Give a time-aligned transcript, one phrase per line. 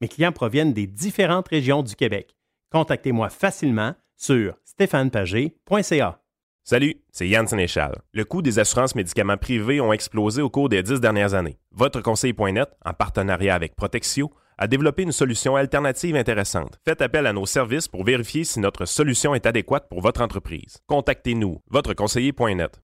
[0.00, 2.36] Mes clients proviennent des différentes régions du Québec.
[2.70, 6.20] Contactez-moi facilement sur stéphanepagé.ca.
[6.62, 8.02] Salut, c'est Yann Sénéchal.
[8.12, 11.58] Le coût des assurances médicaments privés ont explosé au cours des dix dernières années.
[11.72, 16.78] Votre conseil.net, en partenariat avec Protexio, a développé une solution alternative intéressante.
[16.84, 20.78] Faites appel à nos services pour vérifier si notre solution est adéquate pour votre entreprise.
[20.88, 22.80] Contactez-nous, votreconseiller.net.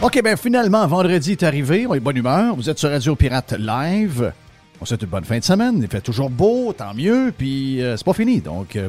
[0.00, 1.84] OK, bien finalement, vendredi est arrivé.
[1.88, 2.54] On est bonne humeur.
[2.54, 4.32] Vous êtes sur Radio Pirate Live.
[4.80, 5.80] On souhaite une bonne fin de semaine.
[5.82, 7.32] Il fait toujours beau, tant mieux.
[7.36, 8.40] Puis euh, c'est pas fini.
[8.40, 8.88] Donc, euh,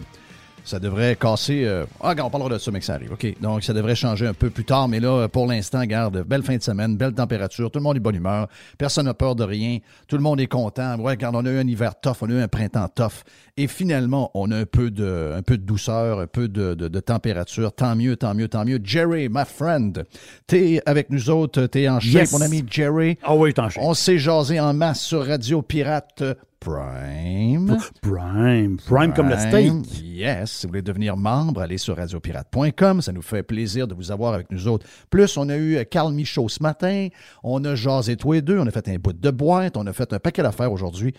[0.63, 1.63] ça devrait casser.
[1.65, 3.11] Euh, Ah, on parlera de ça, mais que ça arrive.
[3.13, 3.25] OK.
[3.41, 4.87] Donc, ça devrait changer un peu plus tard.
[4.87, 7.69] Mais là, pour l'instant, garde, belle fin de semaine, belle température.
[7.71, 8.47] Tout le monde est de bonne humeur.
[8.77, 9.79] Personne n'a peur de rien.
[10.07, 10.97] Tout le monde est content.
[10.99, 12.17] Ouais, regarde, on a eu un hiver tough.
[12.21, 13.23] On a eu un printemps tough.
[13.57, 16.87] Et finalement, on a un peu de, un peu de douceur, un peu de, de,
[16.87, 17.73] de température.
[17.73, 18.79] Tant mieux, tant mieux, tant mieux.
[18.83, 20.05] Jerry, my friend,
[20.47, 21.65] t'es avec nous autres.
[21.65, 22.31] T'es en Yes.
[22.31, 23.17] mon ami Jerry.
[23.23, 23.83] Ah oui, t'en shape.
[23.83, 26.23] On s'est jasé en masse sur Radio Pirate
[26.59, 27.77] Prime.
[28.01, 28.77] Prime.
[28.85, 29.73] Prime comme le steak.
[30.03, 30.51] Yes.
[30.51, 33.01] Si vous voulez devenir membre, allez sur radiopirate.com.
[33.01, 34.85] Ça nous fait plaisir de vous avoir avec nous autres.
[35.09, 37.07] Plus, on a eu euh, Carl Michaud ce matin.
[37.43, 38.59] On a jasé tous les deux.
[38.59, 39.77] On a fait un bout de boîte.
[39.77, 41.13] On a fait un paquet d'affaires aujourd'hui.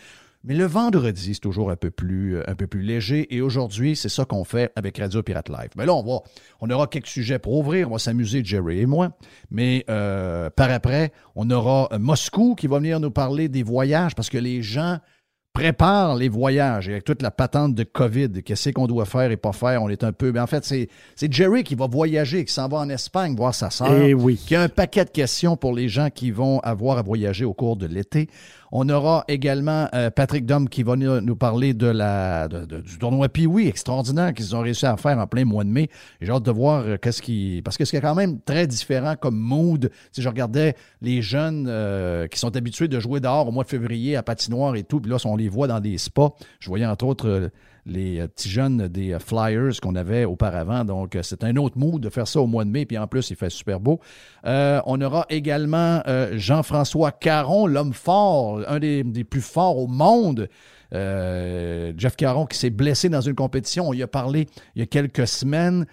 [0.45, 3.35] Mais le vendredi, c'est toujours un peu plus, euh, un peu plus léger.
[3.35, 5.71] Et aujourd'hui, c'est ça qu'on fait avec Radio Pirate Live.
[5.77, 6.21] Mais là, on va,
[6.61, 7.89] on aura quelques sujets pour ouvrir.
[7.89, 9.17] On va s'amuser, Jerry et moi.
[9.51, 14.29] Mais euh, par après, on aura Moscou qui va venir nous parler des voyages parce
[14.29, 14.99] que les gens
[15.53, 19.37] prépare les voyages et avec toute la patente de COVID, qu'est-ce qu'on doit faire et
[19.37, 20.33] pas faire, on est un peu.
[20.33, 23.55] Mais en fait, c'est c'est Jerry qui va voyager, qui s'en va en Espagne voir
[23.55, 23.93] sa sœur.
[23.93, 24.37] Eh oui.
[24.37, 27.55] Qui a un paquet de questions pour les gens qui vont avoir à voyager au
[27.55, 28.29] cours de l'été.
[28.73, 33.67] On aura également euh, Patrick Dom qui va nous parler de la, du tournoi Pee-Wee
[33.67, 35.89] extraordinaire qu'ils ont réussi à faire en plein mois de mai.
[36.21, 37.63] J'ai hâte de voir euh, qu'est-ce qui.
[37.65, 39.91] Parce que c'est quand même très différent comme mood.
[40.13, 43.69] Si je regardais les jeunes euh, qui sont habitués de jouer dehors au mois de
[43.69, 46.35] février à patinoire et tout, puis là, on les voit dans des spas.
[46.61, 47.51] Je voyais entre autres
[47.91, 50.85] les euh, petits jeunes des euh, Flyers qu'on avait auparavant.
[50.85, 53.07] Donc, euh, c'est un autre mood de faire ça au mois de mai, puis en
[53.07, 54.01] plus, il fait super beau.
[54.45, 56.03] On aura également
[56.33, 60.49] Jean-François Caron, l'homme fort, un des, plus forts au monde.
[60.93, 63.89] Jeff Caron qui s'est blessé dans une compétition.
[63.89, 65.87] On y a parlé il y a quelques semaines.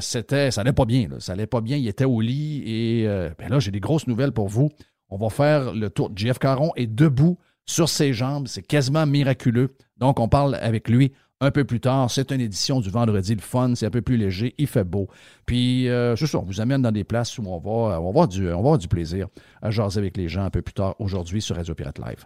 [0.00, 1.08] C'était, ça allait pas bien.
[1.18, 1.76] Ça allait pas bien.
[1.76, 2.62] Il était au lit.
[2.66, 3.06] Et
[3.38, 4.70] ben là, j'ai des grosses nouvelles pour vous.
[5.08, 6.10] On va faire le tour.
[6.14, 8.46] Jeff Caron est debout sur ses jambes.
[8.48, 9.76] C'est quasiment miraculeux.
[9.98, 12.10] Donc, on parle avec lui un peu plus tard.
[12.10, 13.74] C'est une édition du vendredi, le fun.
[13.74, 14.54] C'est un peu plus léger.
[14.58, 15.08] Il fait beau.
[15.46, 16.34] Puis, euh, c'est.
[16.36, 19.28] On vous amène dans des places où on va, on va, avoir du, plaisir
[19.62, 22.24] à jaser avec les gens un peu plus tard aujourd'hui sur Radio Pirate Live.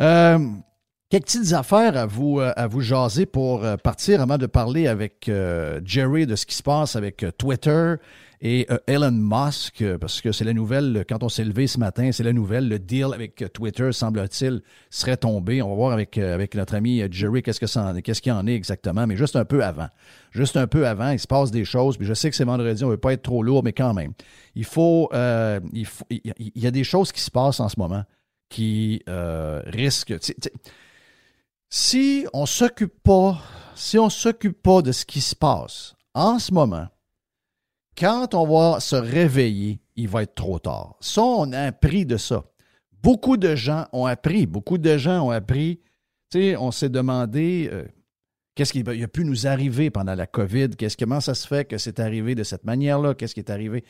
[0.00, 0.38] Euh,
[1.10, 5.30] Quelques petites affaires à vous, euh, jaser pour euh, partir avant de parler avec
[5.84, 7.94] Jerry de ce qui se passe avec Twitter
[8.46, 11.66] et euh, Elon Musk, euh, parce que c'est la nouvelle, euh, quand on s'est levé
[11.66, 14.60] ce matin, c'est la nouvelle, le deal avec euh, Twitter, semble-t-il,
[14.90, 15.62] serait tombé.
[15.62, 18.32] On va voir avec, avec notre ami Jerry qu'est-ce que ça en est, qu'est-ce qu'il
[18.32, 19.88] en est exactement, mais juste un peu avant.
[20.30, 22.84] Juste un peu avant, il se passe des choses, puis je sais que c'est vendredi,
[22.84, 24.12] on ne veut pas être trop lourd, mais quand même.
[24.54, 25.08] Il faut,
[25.72, 26.20] il, faut il,
[26.54, 28.04] y a- des choses qui se passent en ce moment
[28.50, 30.16] qui risquent.
[31.70, 33.40] si on s'occupe pas,
[33.74, 36.88] si on s'occupe pas de ce qui se passe en ce moment,
[37.98, 40.96] quand on va se réveiller, il va être trop tard.
[41.00, 42.44] Ça, on a appris de ça.
[43.02, 45.80] Beaucoup de gens ont appris, beaucoup de gens ont appris.
[46.30, 47.84] Tu sais, on s'est demandé euh,
[48.54, 50.70] Qu'est-ce qui a pu nous arriver pendant la COVID?
[50.70, 53.14] Qu'est-ce, comment ça se fait que c'est arrivé de cette manière-là?
[53.14, 53.84] Qu'est-ce qui est arrivé?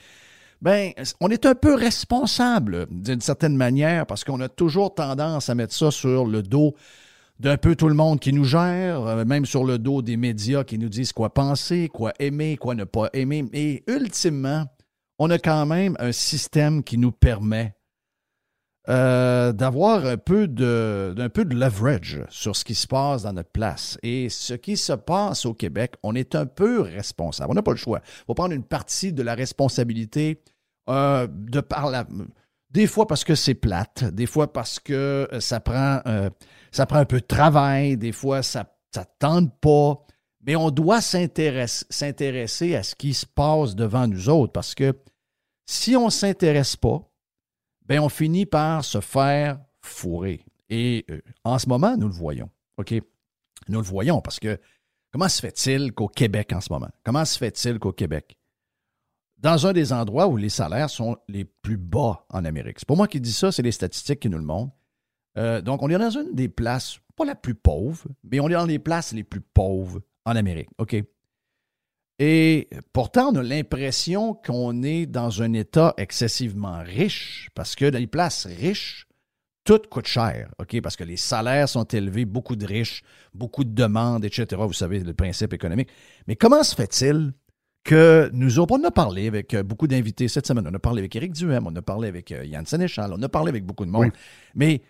[0.63, 5.55] Ben, on est un peu responsable d'une certaine manière parce qu'on a toujours tendance à
[5.55, 6.75] mettre ça sur le dos
[7.41, 10.65] d'un peu tout le monde qui nous gère, euh, même sur le dos des médias
[10.65, 13.45] qui nous disent quoi penser, quoi aimer, quoi ne pas aimer.
[13.53, 14.67] Et ultimement,
[15.19, 17.75] on a quand même un système qui nous permet
[18.91, 23.51] euh, d'avoir un peu de, peu de leverage sur ce qui se passe dans notre
[23.51, 23.99] place.
[24.03, 27.51] Et ce qui se passe au Québec, on est un peu responsable.
[27.51, 28.03] On n'a pas le choix.
[28.05, 30.43] Il faut prendre une partie de la responsabilité
[30.91, 32.07] euh, de par la.
[32.75, 36.01] Des fois parce que c'est plate, des fois parce que euh, ça prend,
[36.73, 38.67] ça prend un peu de travail, des fois ça
[38.97, 40.05] ne tente pas.
[40.45, 44.93] Mais on doit s'intéresser à ce qui se passe devant nous autres parce que
[45.65, 47.09] si on ne s'intéresse pas,
[47.87, 50.45] ben on finit par se faire fourrer.
[50.69, 52.51] Et euh, en ce moment, nous le voyons.
[53.69, 54.59] Nous le voyons parce que
[55.13, 56.91] comment se fait-il qu'au Québec en ce moment?
[57.05, 58.37] Comment se fait-il qu'au Québec?
[59.45, 62.79] Dans un des endroits où les salaires sont les plus bas en Amérique.
[62.79, 64.73] C'est pour moi qui dis ça, c'est les statistiques qui nous le montrent.
[65.37, 68.55] Euh, donc, on est dans une des places, pas la plus pauvre, mais on est
[68.55, 70.71] dans les places les plus pauvres en Amérique.
[70.79, 70.97] OK?
[72.19, 77.99] Et pourtant, on a l'impression qu'on est dans un État excessivement riche, parce que dans
[77.99, 79.07] les places riches,
[79.65, 80.81] tout coûte cher, OK?
[80.81, 83.03] Parce que les salaires sont élevés, beaucoup de riches,
[83.35, 84.47] beaucoup de demandes, etc.
[84.65, 85.91] Vous savez, le principe économique.
[86.27, 87.35] Mais comment se fait-il
[87.85, 91.01] que nous autres, on a parlé avec euh, beaucoup d'invités cette semaine, on a parlé
[91.01, 93.85] avec Éric Duhem, on a parlé avec euh, Yann Sénéchal, on a parlé avec beaucoup
[93.85, 94.11] de monde.
[94.55, 94.83] Mais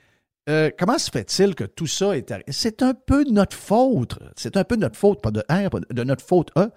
[0.49, 2.52] euh, comment se fait-il que tout ça est arrivé?
[2.52, 4.19] C'est un peu notre faute.
[4.37, 6.69] C'est un peu notre faute, pas de R, pas de notre faute A.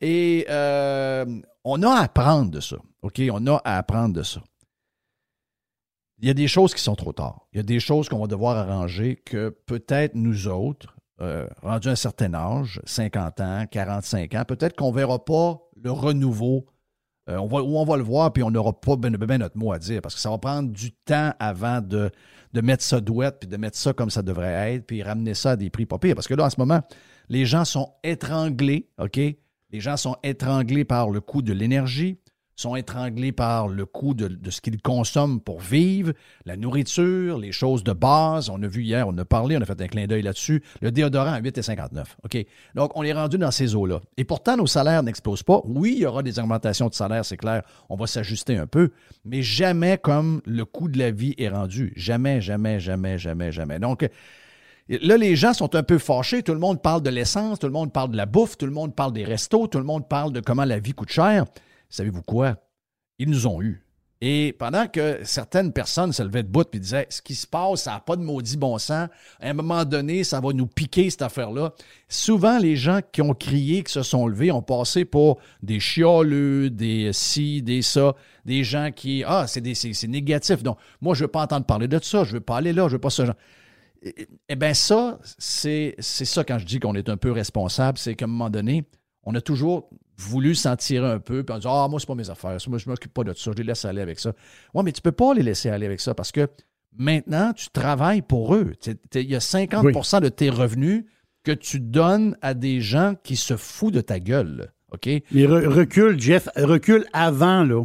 [0.00, 1.26] Et euh,
[1.64, 2.76] on a à apprendre de ça.
[3.02, 3.20] OK?
[3.30, 4.42] On a à apprendre de ça.
[6.18, 7.46] Il y a des choses qui sont trop tard.
[7.52, 11.88] Il y a des choses qu'on va devoir arranger que peut-être nous autres, euh, rendus
[11.88, 16.66] à un certain âge, 50 ans, 45 ans, peut-être qu'on ne verra pas le renouveau.
[17.28, 19.58] Euh, on va, ou on va le voir, puis on n'aura pas bien ben notre
[19.58, 22.10] mot à dire, parce que ça va prendre du temps avant de,
[22.52, 25.52] de mettre ça douette, puis de mettre ça comme ça devrait être, puis ramener ça
[25.52, 26.14] à des prix pas pires.
[26.14, 26.80] Parce que là, en ce moment,
[27.28, 29.16] les gens sont étranglés, OK?
[29.16, 32.18] Les gens sont étranglés par le coût de l'énergie,
[32.60, 36.12] sont étranglés par le coût de, ce qu'ils consomment pour vivre,
[36.44, 38.50] la nourriture, les choses de base.
[38.50, 40.62] On a vu hier, on a parlé, on a fait un clin d'œil là-dessus.
[40.82, 42.04] Le déodorant à 8,59.
[42.24, 42.46] OK?
[42.74, 44.00] Donc, on est rendu dans ces eaux-là.
[44.18, 45.62] Et pourtant, nos salaires n'explosent pas.
[45.64, 47.62] Oui, il y aura des augmentations de salaire, c'est clair.
[47.88, 48.90] On va s'ajuster un peu,
[49.24, 51.94] mais jamais comme le coût de la vie est rendu.
[51.96, 53.78] Jamais, jamais, jamais, jamais, jamais.
[53.78, 54.08] Donc,
[55.02, 56.42] Là, les gens sont un peu fâchés.
[56.42, 58.72] Tout le monde parle de l'essence, tout le monde parle de la bouffe, tout le
[58.72, 61.44] monde parle des restos, tout le monde parle de comment la vie coûte cher.
[61.90, 62.56] Savez-vous quoi?
[63.18, 63.84] Ils nous ont eus.
[64.22, 67.84] Et pendant que certaines personnes se levaient de bout et disaient Ce qui se passe,
[67.84, 69.08] ça n'a pas de maudit bon sens,
[69.40, 71.72] à un moment donné, ça va nous piquer cette affaire-là.
[72.06, 76.68] Souvent, les gens qui ont crié, qui se sont levés, ont passé pour des chioleux,
[76.68, 78.14] des ci, des ça,
[78.44, 80.62] des gens qui Ah, c'est négatif.
[80.62, 82.74] Donc, moi, je ne veux pas entendre parler de ça, je ne veux pas aller
[82.74, 83.36] là, je ne veux pas ce genre.
[84.48, 88.26] Eh bien, ça, c'est ça quand je dis qu'on est un peu responsable, c'est qu'à
[88.26, 88.84] un moment donné,
[89.24, 92.14] on a toujours voulu s'en tirer un peu, puis on dit Ah, moi, c'est pas
[92.14, 94.32] mes affaires, moi, je ne m'occupe pas de ça, je les laisse aller avec ça.
[94.74, 96.48] Oui, mais tu ne peux pas les laisser aller avec ça parce que
[96.96, 98.72] maintenant, tu travailles pour eux.
[99.14, 101.04] Il y a 50% de tes revenus
[101.42, 104.72] que tu donnes à des gens qui se foutent de ta gueule.
[104.92, 105.08] OK?
[105.32, 107.84] Mais recule, Jeff, recule avant, là.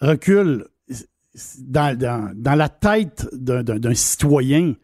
[0.00, 0.66] Recule
[1.58, 1.98] dans,
[2.34, 4.74] dans la tête d'un citoyen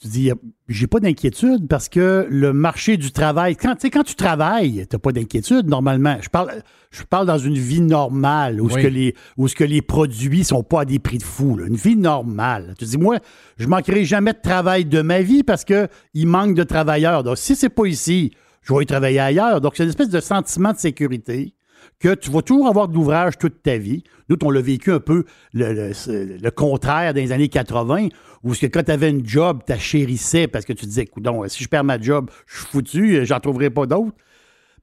[0.00, 0.30] tu dis,
[0.68, 4.98] j'ai pas d'inquiétude parce que le marché du travail, quand, quand tu travailles, tu n'as
[5.00, 6.16] pas d'inquiétude normalement.
[6.20, 6.62] Je parle,
[6.92, 10.44] je parle dans une vie normale où, ce que les, où ce que les produits
[10.44, 11.58] sont pas à des prix de fou.
[11.66, 12.74] Une vie normale.
[12.78, 13.18] Tu dis, moi,
[13.56, 15.88] je manquerai jamais de travail de ma vie parce qu'il
[16.26, 17.24] manque de travailleurs.
[17.24, 19.60] Donc, si c'est pas ici, je vais y travailler ailleurs.
[19.60, 21.54] Donc, c'est une espèce de sentiment de sécurité
[22.00, 24.04] que tu vas toujours avoir de l'ouvrage toute ta vie.
[24.28, 28.08] Nous, on l'a vécu un peu le, contraire dans les années 80,
[28.44, 31.64] où que quand tu avais une job, tu chérissais parce que tu disais, écoute, si
[31.64, 34.14] je perds ma job, je suis foutu, j'en trouverai pas d'autres.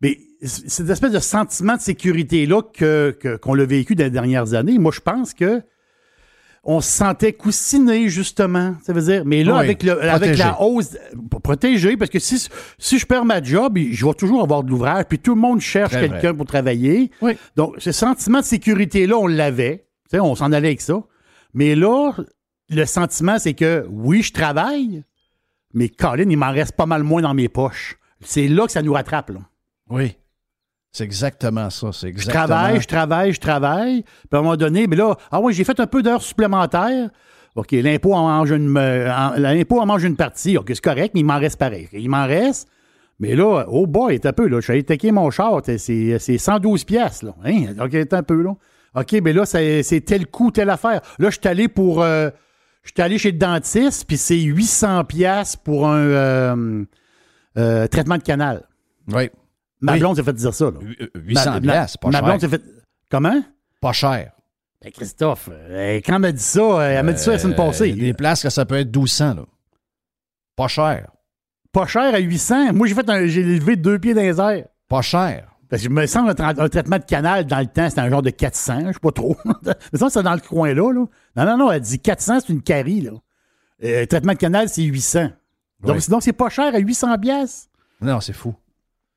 [0.02, 4.78] Mais cette espèce de sentiment de sécurité-là que, qu'on l'a vécu dans les dernières années,
[4.78, 5.62] moi, je pense que
[6.68, 8.76] on se sentait coussiné, justement.
[8.84, 10.98] Ça veut dire, mais là, avec, le, avec la hausse,
[11.44, 12.48] protéger, parce que si,
[12.80, 15.62] si je perds ma job, je vais toujours avoir de l'ouvrage, puis tout le monde
[15.62, 17.12] cherche quelqu'un pour travailler.
[17.56, 19.86] Donc, ce sentiment de sécurité-là, on l'avait.
[20.14, 21.04] On s'en allait avec ça.
[21.54, 22.12] Mais là,
[22.70, 25.04] le sentiment, c'est que oui, je travaille,
[25.74, 27.98] mais Colin, il m'en reste pas mal moins dans mes poches.
[28.22, 29.30] C'est là que ça nous rattrape.
[29.30, 29.40] Là.
[29.90, 30.16] Oui.
[30.96, 31.90] C'est exactement ça.
[31.92, 32.44] C'est exactement...
[32.44, 34.04] Je travaille, je travaille, je travaille.
[34.04, 37.10] Puis à un moment donné, mais là, ah oui, j'ai fait un peu d'heures supplémentaires.
[37.56, 40.58] OK, l'impôt en mange une, l'impôt en mange une partie.
[40.58, 41.90] OK, c'est correct, mais il m'en reste pareil.
[41.92, 42.70] Il m'en reste.
[43.20, 44.62] Mais là, oh boy, est un peu, là.
[44.62, 47.36] Je suis allé taquer mon char, c'est 112 pièces là.
[47.44, 47.74] Hein?
[47.78, 48.56] OK, est un peu, là.
[48.96, 51.02] OK, mais là, c'est tel coup, telle affaire.
[51.20, 52.04] Là, je suis allé pour...
[52.04, 52.30] Euh,
[52.84, 56.86] je suis allé chez le dentiste, puis c'est 800 pièces pour un euh,
[57.58, 58.64] euh, traitement de canal.
[59.12, 59.30] Oui.
[59.86, 60.66] Ma blonde s'est fait dire ça.
[60.66, 60.80] Là.
[61.16, 62.22] 800 pièces, pas cher.
[62.22, 62.62] Ma blonde s'est fait...
[63.10, 63.44] Comment?
[63.82, 64.32] Pas cher.
[64.82, 65.50] Ben, Christophe,
[66.06, 67.92] quand elle m'a dit ça, elle m'a dit ça la semaine passée.
[67.94, 69.46] Des places que ça peut être 1200, là.
[70.56, 71.12] Pas cher.
[71.72, 72.74] Pas cher à 800.
[72.74, 74.68] Moi, j'ai fait un, j'ai levé deux pieds dans les airs.
[74.88, 75.56] Pas cher.
[75.70, 78.22] Parce que je me sens un, traitement de canal dans le temps, c'était un genre
[78.22, 79.36] de 400, je sais pas trop.
[79.94, 80.94] me sens c'est dans le coin-là.
[80.94, 81.06] Là.
[81.36, 83.02] Non, non, non, elle dit 400, c'est une carie.
[83.02, 83.12] Là.
[83.84, 85.30] Euh, traitement de canal, c'est 800.
[85.82, 87.70] Donc, donc c'est pas cher à 800 pièces.
[88.00, 88.56] Non, c'est fou.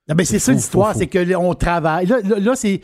[0.09, 2.07] Non, mais c'est ça l'histoire, c'est que on travaille.
[2.07, 2.81] Là, là, c'est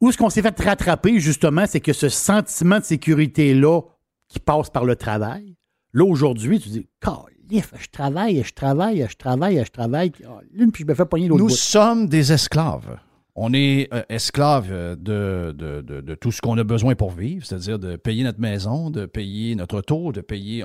[0.00, 3.82] où est-ce qu'on s'est fait rattraper, justement, c'est que ce sentiment de sécurité-là
[4.28, 5.56] qui passe par le travail,
[5.92, 10.94] là, aujourd'hui, tu dis, je travaille, je travaille, je travaille, je travaille, puis, je me
[10.94, 12.98] fais pogner l'autre Nous sommes des esclaves.
[13.34, 17.96] On est euh, esclaves de, de, tout ce qu'on a besoin pour vivre, c'est-à-dire de
[17.96, 20.64] payer notre maison, de payer notre auto, de payer.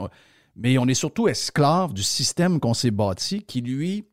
[0.55, 4.05] Mais on est surtout esclaves du système qu'on s'est bâti qui, lui,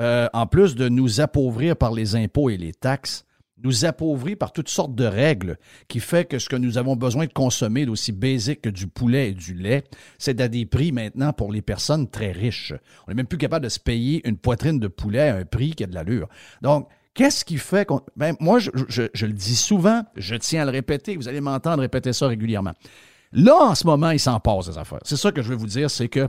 [0.00, 3.24] euh, en plus de nous appauvrir par les impôts et les taxes,
[3.62, 7.26] nous appauvrit par toutes sortes de règles qui fait que ce que nous avons besoin
[7.26, 9.84] de consommer d'aussi basique que du poulet et du lait,
[10.18, 12.72] c'est à des prix maintenant pour les personnes très riches.
[13.06, 15.74] On n'est même plus capable de se payer une poitrine de poulet à un prix
[15.74, 16.28] qui a de l'allure.
[16.62, 18.00] Donc, Qu'est-ce qui fait qu'on.
[18.16, 18.70] Ben, moi, je,
[19.26, 22.72] le dis souvent, je tiens à le répéter, vous allez m'entendre répéter ça régulièrement.
[23.32, 25.00] Là, en ce moment, il s'en passe des affaires.
[25.02, 26.28] C'est ça que je veux vous dire, c'est que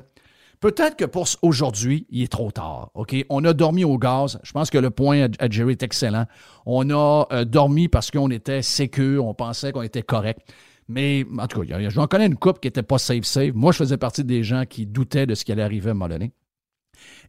[0.62, 2.92] Peut-être que pour aujourd'hui, il est trop tard.
[2.94, 3.16] OK?
[3.30, 4.40] On a dormi au gaz.
[4.44, 6.28] Je pense que le point à Jerry est excellent.
[6.68, 10.40] On a euh, dormi parce qu'on était sécure, on pensait qu'on était correct.
[10.88, 13.54] Mais en tout cas, j'en connais une coupe qui n'était pas safe-safe.
[13.56, 16.28] Moi, je faisais partie des gens qui doutaient de ce qui allait arriver à un.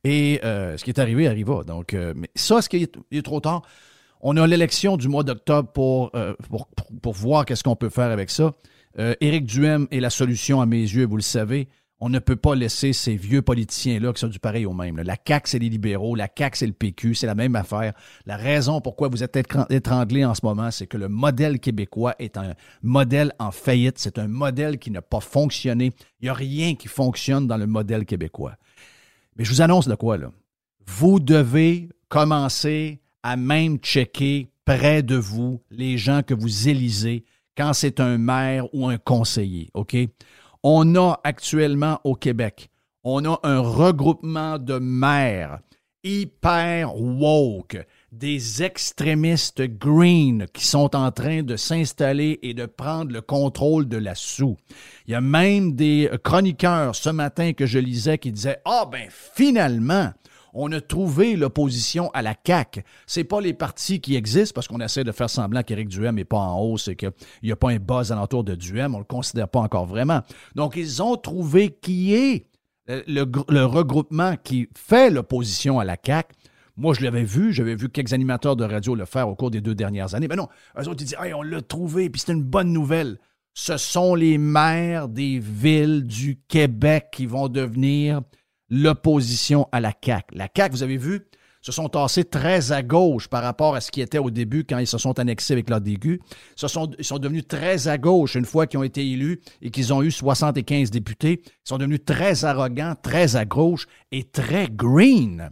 [0.05, 1.65] Et euh, ce qui est arrivé arriva.
[1.65, 3.63] Donc, euh, mais ça, est-ce qu'il est, trop tard?
[4.21, 6.13] On a l'élection du mois d'octobre pour,
[6.51, 6.69] pour,
[7.01, 8.53] pour, voir qu'est-ce qu'on peut faire avec ça.
[9.21, 11.69] Éric Duhem est la solution à mes yeux, vous le savez
[12.05, 14.97] on ne peut pas laisser ces vieux politiciens-là qui sont du pareil au même.
[14.97, 17.93] La CAQ, c'est les libéraux, la CAQ, c'est le PQ, c'est la même affaire.
[18.27, 19.39] La raison pourquoi vous êtes
[19.71, 24.19] étranglés en ce moment, c'est que le modèle québécois est un modèle en faillite, c'est
[24.19, 25.93] un modèle qui n'a pas fonctionné.
[26.21, 28.57] Il n'y a rien qui fonctionne dans le modèle québécois.
[29.37, 30.33] Mais je vous annonce de quoi, là.
[30.85, 37.25] Vous devez commencer à même checker près de vous les gens que vous élisez
[37.57, 39.97] quand c'est un maire ou un conseiller, OK?
[40.65, 42.71] On a actuellement au Québec,
[43.03, 45.59] on a un regroupement de maires
[46.05, 53.23] hyper woke, des extrémistes green qui sont en train de s'installer et de prendre le
[53.23, 54.57] contrôle de la sous.
[55.07, 59.09] Il y a même des chroniqueurs ce matin que je lisais qui disaient Ah ben
[59.11, 60.13] finalement,
[60.53, 62.83] on a trouvé l'opposition à la CAQ.
[63.07, 66.25] C'est pas les partis qui existent parce qu'on essaie de faire semblant qu'Éric Duhem n'est
[66.25, 68.95] pas en hausse et qu'il n'y a pas un buzz alentour de Duhem.
[68.95, 70.21] On le considère pas encore vraiment.
[70.55, 72.47] Donc, ils ont trouvé qui est
[72.87, 76.35] le, regroupement qui fait l'opposition à la CAQ.
[76.77, 79.61] Moi, je l'avais vu, j'avais vu quelques animateurs de radio le faire au cours des
[79.61, 80.29] deux dernières années.
[80.29, 83.19] Mais non, eux autres, ils disent hey, on l'a trouvé, puis c'est une bonne nouvelle.
[83.55, 88.23] Ce sont les maires des villes du Québec qui vont devenir
[88.73, 90.35] l'opposition à la CAQ.
[90.35, 91.21] La CAQ, vous avez vu,
[91.61, 94.79] se sont tassés très à gauche par rapport à ce qui était au début quand
[94.79, 96.21] ils se sont annexés avec l'ADQ.
[96.61, 99.71] Ils sont, ils sont devenus très à gauche une fois qu'ils ont été élus et
[99.71, 101.43] qu'ils ont eu 75 députés.
[101.45, 105.51] Ils sont devenus très arrogants, très à gauche et très green.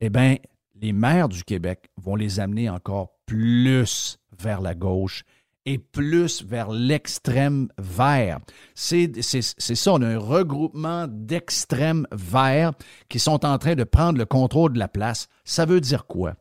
[0.00, 0.36] Eh bien,
[0.80, 5.22] les maires du Québec vont les amener encore plus vers la gauche
[5.64, 8.40] et plus vers l'extrême vert.
[8.74, 12.72] C'est ça, on a un regroupement d'extrêmes verts
[13.08, 15.28] qui sont en train de prendre le contrôle de la place.
[15.44, 16.34] Ça veut dire quoi?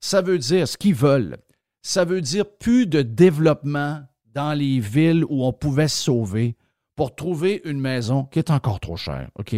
[0.00, 1.36] Ça veut dire ce qu'ils veulent.
[1.82, 4.00] Ça veut dire plus de développement
[4.34, 6.56] dans les villes où on pouvait se sauver
[6.96, 9.54] pour trouver une maison qui est encore trop chère, OK?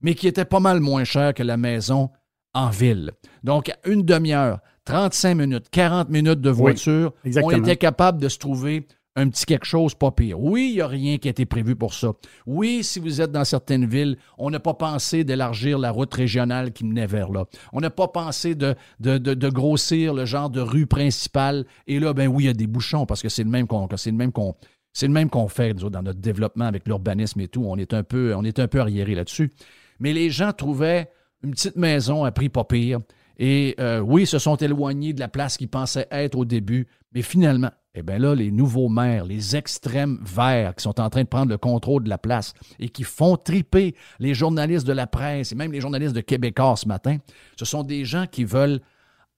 [0.00, 2.10] Mais qui était pas mal moins chère que la maison
[2.54, 3.12] en ville.
[3.44, 7.12] Donc, une demi-heure, 35 minutes, 40 minutes de voiture,
[7.42, 10.38] on était capable de se trouver un petit quelque chose pas pire.
[10.38, 12.12] Oui, il n'y a rien qui a été prévu pour ça.
[12.46, 16.72] Oui, si vous êtes dans certaines villes, on n'a pas pensé d'élargir la route régionale
[16.72, 17.46] qui menait vers là.
[17.72, 21.64] On n'a pas pensé de, de, grossir le genre de rue principale.
[21.86, 23.88] Et là, ben oui, il y a des bouchons parce que c'est le même qu'on
[23.96, 24.54] c'est le même qu'on
[24.92, 27.64] c'est le même qu'on fait dans notre développement avec l'urbanisme et tout.
[27.66, 29.52] On est un peu on est un peu arriéré là-dessus.
[29.98, 31.10] Mais les gens trouvaient
[31.42, 33.00] une petite maison à prix pas pire
[33.38, 37.22] et euh, oui, se sont éloignés de la place qu'ils pensaient être au début, mais
[37.22, 41.28] finalement, eh bien là, les nouveaux maires, les extrêmes verts qui sont en train de
[41.28, 45.52] prendre le contrôle de la place et qui font triper les journalistes de la presse
[45.52, 47.16] et même les journalistes de Québécois ce matin,
[47.58, 48.80] ce sont des gens qui veulent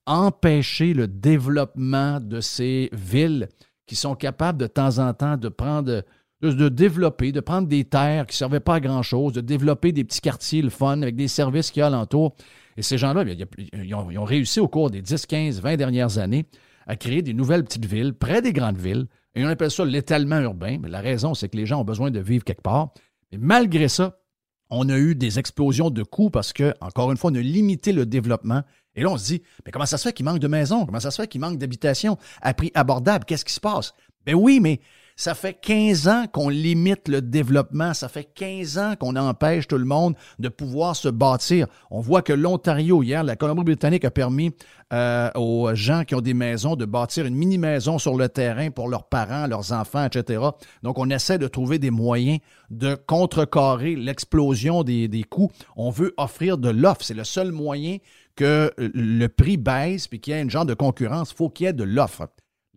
[0.05, 3.47] empêcher le développement de ces villes
[3.85, 6.03] qui sont capables de temps en temps de prendre,
[6.41, 10.03] de, développer, de prendre des terres qui ne servaient pas à grand-chose, de développer des
[10.03, 12.35] petits quartiers, le fun, avec des services qu'il y a alentour.
[12.79, 13.25] Et ces gens-là,
[13.73, 16.45] ils ont, réussi au cours des 10, 15, 20 dernières années
[16.87, 19.07] à créer des nouvelles petites villes près des grandes villes.
[19.35, 20.77] Et on appelle ça l'étalement urbain.
[20.81, 22.93] Mais la raison, c'est que les gens ont besoin de vivre quelque part.
[23.33, 24.21] Mais malgré ça,
[24.69, 27.91] on a eu des explosions de coûts parce que, encore une fois, on a limité
[27.91, 28.61] le développement.
[28.95, 30.85] Et là, on se dit, mais comment ça se fait qu'il manque de maisons?
[30.85, 33.25] Comment ça se fait qu'il manque d'habitation à prix abordable?
[33.25, 33.93] Qu'est-ce qui se passe?
[34.25, 34.79] Ben oui, mais
[35.19, 37.93] ça fait 15 ans qu'on limite le développement.
[37.93, 41.67] Ça fait 15 ans qu'on empêche tout le monde de pouvoir se bâtir.
[41.91, 44.51] On voit que l'Ontario, hier, la Colombie-Britannique a permis
[44.93, 48.87] euh, aux gens qui ont des maisons de bâtir une mini-maison sur le terrain pour
[48.87, 50.41] leurs parents, leurs enfants, etc.
[50.83, 55.51] Donc, on essaie de trouver des moyens de contrecarrer l'explosion des, des coûts.
[55.75, 57.03] On veut offrir de l'offre.
[57.03, 57.97] C'est le seul moyen
[58.37, 61.31] que le prix baisse puis qu'il y ait une genre de concurrence.
[61.31, 62.29] Il faut qu'il y ait de l'offre.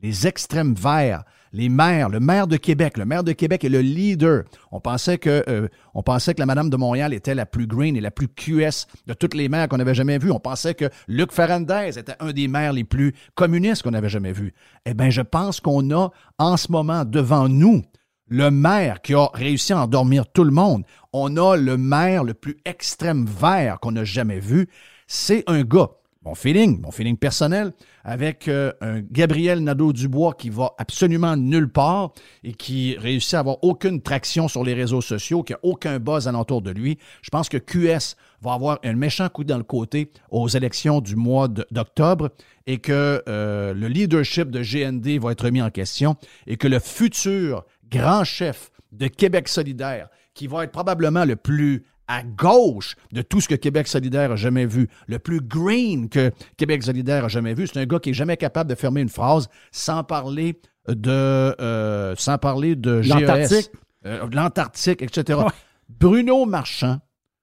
[0.02, 1.22] Les extrêmes verts,
[1.52, 2.96] les maires, le maire de Québec.
[2.96, 4.44] Le maire de Québec est le leader.
[4.70, 7.96] On pensait que, euh, on pensait que la Madame de Montréal était la plus green
[7.96, 10.30] et la plus QS de toutes les maires qu'on avait jamais vues.
[10.30, 14.32] On pensait que Luc Ferrandez était un des maires les plus communistes qu'on avait jamais
[14.32, 14.54] vus.
[14.86, 17.82] Eh bien, je pense qu'on a en ce moment devant nous
[18.28, 20.84] le maire qui a réussi à endormir tout le monde.
[21.12, 24.68] On a le maire le plus extrême vert qu'on a jamais vu.
[25.06, 25.90] C'est un gars
[26.24, 27.72] mon feeling, mon feeling personnel,
[28.04, 32.12] avec euh, un Gabriel Nadeau-Dubois qui va absolument nulle part
[32.44, 36.28] et qui réussit à avoir aucune traction sur les réseaux sociaux, qui a aucun buzz
[36.28, 36.98] alentour de lui.
[37.22, 41.16] Je pense que QS va avoir un méchant coup dans le côté aux élections du
[41.16, 42.30] mois d'octobre
[42.66, 46.78] et que euh, le leadership de GND va être mis en question et que le
[46.78, 53.22] futur grand chef de Québec solidaire, qui va être probablement le plus à gauche de
[53.22, 57.28] tout ce que Québec solidaire a jamais vu, le plus green que Québec solidaire a
[57.28, 57.66] jamais vu.
[57.66, 62.14] C'est un gars qui est jamais capable de fermer une phrase sans parler de, euh,
[62.18, 63.70] sans parler de e l'Antarctique,
[64.04, 65.40] euh, l'Antarctique, etc.
[65.88, 66.98] Bruno Marchand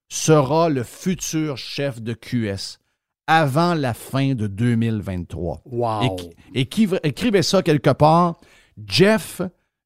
[0.08, 2.78] sera le futur chef de QS
[3.26, 5.62] avant la fin de 2023.
[5.66, 6.18] Wow.
[6.54, 8.40] Et, qui, écrivez ça quelque part.
[8.86, 9.42] Jeff,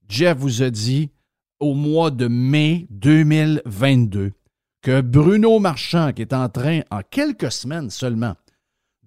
[0.10, 1.10] Jeff vous a dit
[1.62, 4.34] au mois de mai 2022
[4.84, 8.36] que Bruno Marchand, qui est en train, en quelques semaines seulement,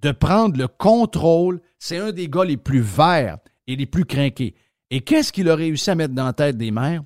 [0.00, 4.54] de prendre le contrôle, c'est un des gars les plus verts et les plus craqués.
[4.90, 7.02] Et qu'est-ce qu'il a réussi à mettre dans la tête des maires?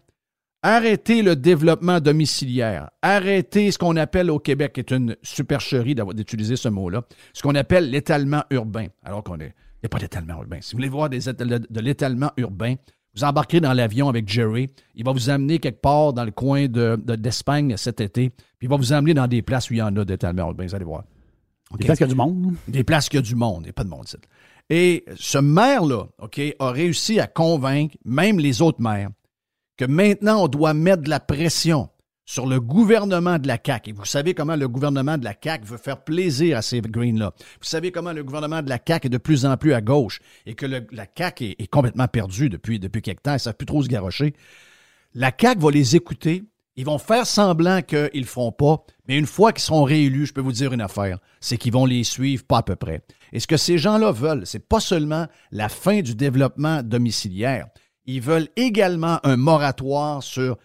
[0.62, 2.90] Arrêter le développement domiciliaire.
[3.02, 7.02] Arrêter ce qu'on appelle au Québec, qui est une supercherie d'utiliser ce mot-là,
[7.33, 8.87] ce qu'on appelle l'étalement urbain.
[9.02, 9.54] Alors qu'on est.
[9.83, 10.59] N'y a pas d'étalement urbain.
[10.61, 12.74] Si vous voulez voir de l'étalement urbain,
[13.14, 14.68] vous embarquez dans l'avion avec Jerry.
[14.94, 18.31] Il va vous amener quelque part dans le coin d'Espagne de, cet été.
[18.31, 20.75] Puis il va vous amener dans des places où il y en a d'étalement Vous
[20.75, 21.05] allez voir.
[21.77, 22.55] Des places qui a du monde.
[22.68, 23.62] Des places qui a du monde.
[23.62, 24.07] Il n'y a pas de monde.
[24.68, 29.11] Et ce maire-là, OK, a réussi à convaincre même les autres maires
[29.77, 31.88] que maintenant, on doit mettre de la pression
[32.24, 33.90] sur le gouvernement de la CAQ.
[33.90, 37.33] Et vous savez comment le gouvernement de la CAQ veut faire plaisir à ces Greens-là.
[37.37, 40.20] Vous savez comment le gouvernement de la CAQ est de plus en plus à gauche
[40.46, 43.33] et que la CAQ est, complètement perdue depuis, depuis quelque temps.
[43.33, 44.35] Ils ne savent plus trop se garrocher.
[45.14, 46.44] La CAQ va les écouter.
[46.76, 48.85] Ils vont faire semblant qu'ils ne le feront pas.
[49.09, 51.85] Mais une fois qu'ils seront réélus, je peux vous dire une affaire, c'est qu'ils vont
[51.85, 53.02] les suivre pas à peu près.
[53.33, 57.66] Et ce que ces gens-là veulent, c'est pas seulement la fin du développement domiciliaire.
[58.06, 60.56] Ils veulent également un moratoire sur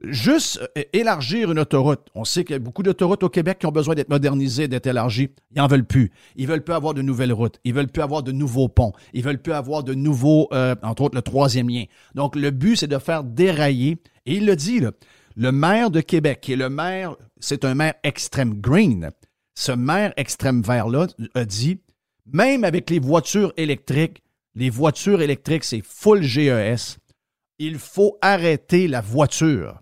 [0.00, 2.06] Juste euh, élargir une autoroute.
[2.14, 4.86] On sait qu'il y a beaucoup d'autoroutes au Québec qui ont besoin d'être modernisées, d'être
[4.86, 5.30] élargies.
[5.50, 6.12] Ils n'en veulent plus.
[6.36, 7.58] Ils veulent plus avoir de nouvelles routes.
[7.64, 8.92] Ils veulent plus avoir de nouveaux ponts.
[9.12, 11.84] Ils veulent plus avoir de nouveaux, euh, entre autres, le troisième lien.
[12.14, 13.98] Donc, le but, c'est de faire dérailler.
[14.24, 14.80] Et il le dit,
[15.34, 19.10] le maire de Québec, qui est le maire, c'est un maire extrême green.
[19.56, 21.80] Ce maire extrême vert-là a dit,
[22.32, 24.22] même avec les voitures électriques,
[24.54, 26.98] les voitures électriques, c'est full GES.
[27.58, 29.80] Il faut arrêter la voiture.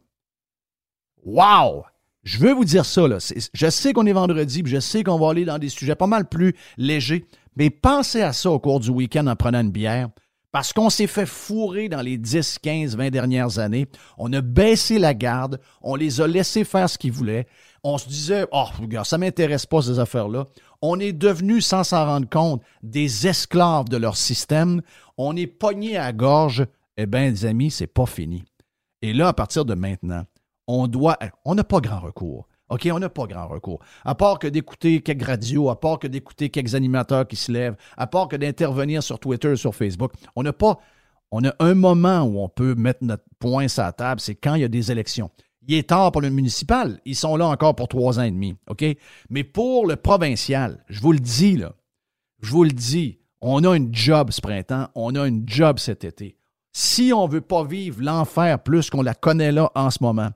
[1.26, 1.84] Wow!
[2.22, 3.18] Je veux vous dire ça, là.
[3.52, 6.28] Je sais qu'on est vendredi, je sais qu'on va aller dans des sujets pas mal
[6.28, 10.08] plus légers, mais pensez à ça au cours du week-end en prenant une bière.
[10.52, 13.88] Parce qu'on s'est fait fourrer dans les 10, 15, 20 dernières années.
[14.18, 15.60] On a baissé la garde.
[15.82, 17.48] On les a laissés faire ce qu'ils voulaient.
[17.82, 20.44] On se disait, oh, regarde, ça m'intéresse pas ces affaires-là.
[20.80, 24.80] On est devenus, sans s'en rendre compte, des esclaves de leur système.
[25.18, 26.64] On est pognés à gorge.
[26.96, 28.44] Eh bien, les amis, c'est pas fini.
[29.02, 30.24] Et là, à partir de maintenant,
[30.66, 31.18] on doit.
[31.44, 32.48] On n'a pas grand recours.
[32.68, 33.78] OK, on n'a pas grand recours.
[34.04, 37.76] À part que d'écouter quelques radios, à part que d'écouter quelques animateurs qui se lèvent,
[37.96, 40.80] à part que d'intervenir sur Twitter, sur Facebook, on n'a pas,
[41.30, 44.54] On a un moment où on peut mettre notre point sur la table, c'est quand
[44.54, 45.30] il y a des élections.
[45.68, 47.00] Il est tard pour le municipal.
[47.04, 48.56] Ils sont là encore pour trois ans et demi.
[48.68, 48.84] OK?
[49.30, 51.72] Mais pour le provincial, je vous le dis, là,
[52.40, 56.04] je vous le dis, on a une job ce printemps, on a une job cet
[56.04, 56.36] été.
[56.72, 60.30] Si on ne veut pas vivre l'enfer plus qu'on la connaît là en ce moment,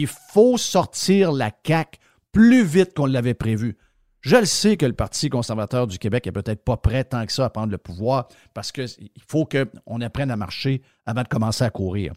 [0.00, 1.98] il faut sortir la CAQ
[2.32, 3.76] plus vite qu'on l'avait prévu.
[4.22, 7.32] Je le sais que le Parti conservateur du Québec est peut-être pas prêt tant que
[7.32, 8.88] ça à prendre le pouvoir parce qu'il
[9.26, 12.14] faut qu'on apprenne à marcher avant de commencer à courir.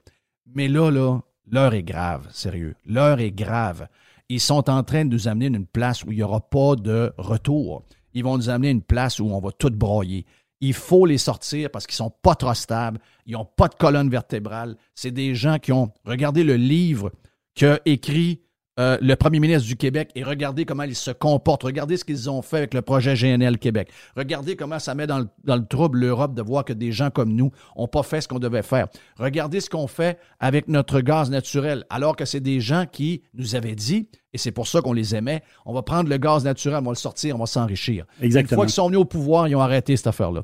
[0.54, 1.20] Mais là, là,
[1.50, 2.76] l'heure est grave, sérieux.
[2.86, 3.88] L'heure est grave.
[4.30, 7.14] Ils sont en train de nous amener une place où il n'y aura pas de
[7.18, 7.84] retour.
[8.14, 10.26] Ils vont nous amener une place où on va tout broyer.
[10.62, 13.00] Il faut les sortir parce qu'ils ne sont pas trop stables.
[13.26, 14.78] Ils n'ont pas de colonne vertébrale.
[14.96, 17.12] C'est des gens qui ont regardé le livre
[17.56, 18.44] qu'a écrit
[18.80, 21.62] euh, le premier ministre du Québec et regardez comment ils se comportent.
[21.62, 23.90] Regardez ce qu'ils ont fait avec le projet GNL Québec.
[24.18, 27.52] Regardez comment ça met dans le, trouble l'Europe de voir que des gens comme nous
[27.78, 28.88] n'ont pas fait ce qu'on devait faire.
[29.18, 33.56] Regardez ce qu'on fait avec notre gaz naturel, alors que c'est des gens qui nous
[33.56, 36.80] avaient dit, et c'est pour ça qu'on les aimait, on va prendre le gaz naturel,
[36.82, 38.06] on va le sortir, on va s'enrichir.
[38.24, 38.54] Exactement.
[38.54, 40.42] Une fois qu'ils sont venus au pouvoir, ils ont arrêté cette affaire-là.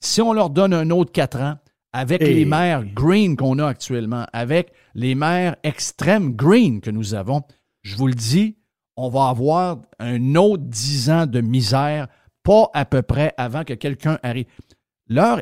[0.00, 1.54] Si on leur donne un autre quatre ans,
[1.94, 7.42] avec les maires green qu'on a actuellement, avec les maires extrêmes green que nous avons,
[7.82, 8.56] je vous le dis,
[8.96, 12.08] on va avoir un autre dix ans de misère,
[12.42, 14.46] pas à peu près avant que quelqu'un arrive.
[15.06, 15.40] L'heure,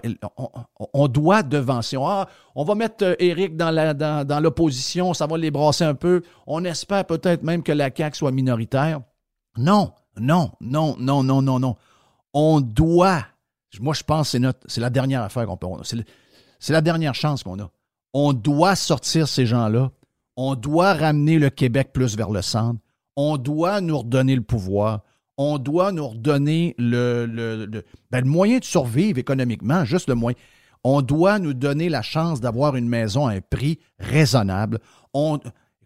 [0.93, 1.97] on, doit devancer.
[1.99, 6.23] Ah, on va mettre euh, Éric dans, l'opposition, ça va les brasser un peu.
[6.47, 9.01] On espère peut-être même que la CAQ soit minoritaire.
[9.57, 11.77] Non, non, non, non, non, non, non.
[12.35, 13.25] On doit,
[13.81, 15.69] moi je pense que c'est la dernière affaire qu'on peut.
[15.85, 16.05] C'est
[16.71, 17.71] la dernière chance qu'on a.
[18.15, 19.91] On doit sortir ces gens-là.
[20.37, 22.81] On doit ramener le Québec plus vers le centre.
[23.17, 25.01] On doit nous redonner le pouvoir.
[25.37, 30.37] On doit nous redonner le, le, ben, moyen de survivre économiquement, juste le moyen.
[30.85, 34.79] On doit nous donner la chance d'avoir une maison à un prix raisonnable.
[35.15, 35.41] On,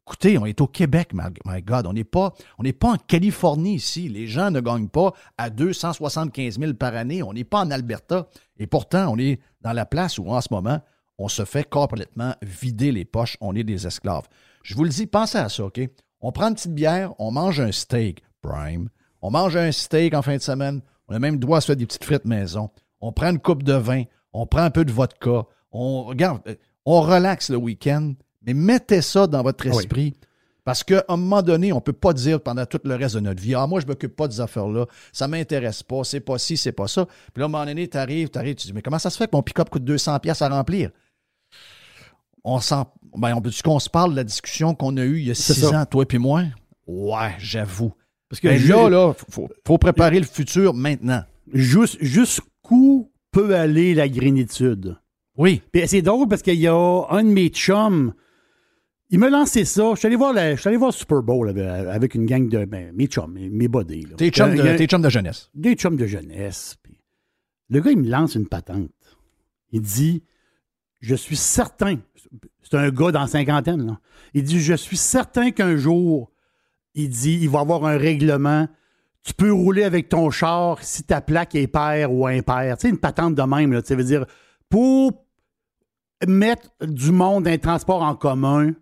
[0.07, 1.87] écoutez, on est au Québec, my, God.
[1.87, 4.09] On n'est pas, en Californie ici.
[4.09, 7.23] Les gens ne gagnent pas à 275 000 par année.
[7.23, 8.29] On n'est pas en Alberta.
[8.59, 10.81] Et pourtant, on est dans la place où en ce moment,
[11.19, 14.29] on se fait complètement vider les poches, on est des esclaves.
[14.63, 15.81] Je vous le dis, pensez à ça, OK?
[16.21, 18.89] On prend une petite bière, on mange un steak, prime.
[19.23, 21.77] On mange un steak en fin de semaine, on a même droit à se faire
[21.77, 22.71] des petites frites maison.
[23.01, 26.55] On prend une coupe de vin, on prend un peu de vodka, on regarde, euh,
[26.85, 28.13] on relaxe le week-end,
[28.47, 30.15] mais mettez ça dans votre esprit.
[30.65, 33.21] Parce qu'à un moment donné, on ne peut pas dire pendant tout le reste de
[33.21, 36.19] notre vie Ah, moi, je ne m'occupe pas des affaires-là, ça ne m'intéresse pas, c'est
[36.19, 37.07] pas ci, c'est pas ça.
[37.07, 39.11] Puis là, à un moment donné, tu arrives, tu arrives, tu dis Mais comment ça
[39.11, 40.91] se fait que mon pick-up coûte 200$ à remplir
[42.43, 42.83] On sent.
[43.17, 45.65] Ben, on qu'on se parle de la discussion qu'on a eue il y a six
[45.67, 46.43] ans, toi et moi?
[46.89, 47.95] Ouais, j'avoue.
[48.29, 51.23] Parce que là, là, faut, faut préparer le futur maintenant.
[51.53, 54.97] Juste, jusqu'où peut aller la grénitude?
[55.39, 55.63] Oui.
[55.71, 58.15] Puis c'est drôle parce qu'il y a un de mes chums
[59.11, 59.93] il m'a lancé ça.
[59.95, 62.93] Je suis allé voir, je suis allé voir Super Bowl avec, une gang de ben,
[62.95, 64.07] mes chums, mes, mes buddies.
[64.17, 65.51] Tes chums, de, chums de jeunesse.
[65.55, 66.77] Des chums de jeunesse.
[67.69, 68.91] le gars, il me lance une patente.
[69.71, 70.23] Il dit
[71.01, 71.99] Je suis certain,
[72.63, 74.01] c'est un gars dans la cinquantaine, là.
[74.35, 76.33] Il dit Je suis certain qu'un jour,
[76.95, 78.69] il dit il va avoir un règlement.
[79.23, 82.77] Tu peux rouler avec ton char si ta plaque est paire ou impaire.
[82.77, 83.83] Tu sais, une patente de même, là.
[83.85, 84.25] Ça veut dire
[84.69, 85.25] pour
[86.27, 88.73] mettre du monde dans les transports en commun,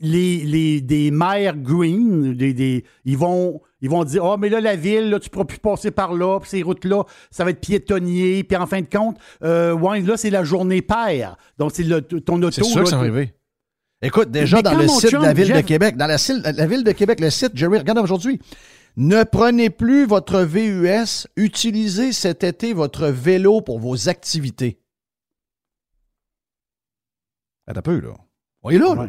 [0.00, 4.76] les, les, des maires green, des, ils, vont, ils vont dire Oh, mais là, la
[4.76, 7.60] ville, là, tu ne pourras plus passer par là, puis ces routes-là, ça va être
[7.60, 11.36] piétonnier, puis en fin de compte, euh, ouais, là, c'est la journée paire.
[11.58, 11.84] Donc, c'est
[12.24, 12.50] ton auto.
[12.50, 13.22] C'est sûr que ça va
[14.02, 16.18] Écoute, déjà dans le site de la Ville de Québec, dans la,
[16.52, 18.40] la, Ville de Québec, le site, Jerry, regarde aujourd'hui.
[18.98, 24.80] Ne prenez plus votre VUS, utilisez cet été votre vélo pour vos activités.
[27.66, 28.14] Attends un peu, là.
[28.62, 29.08] Voyez là, là.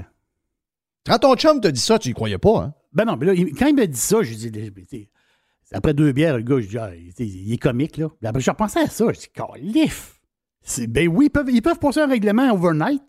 [1.07, 2.73] Quand ton chum te dit ça, tu y croyais pas, hein?
[2.91, 5.09] Ben non, mais là, quand il m'a dit ça, je dis,
[5.71, 8.07] après deux bières, le gars, je dis, ah, il est comique, là.
[8.25, 10.19] après, je repensais à ça, je dis, calif!
[10.89, 13.03] Ben oui, ils peuvent, ils peuvent passer un règlement overnight.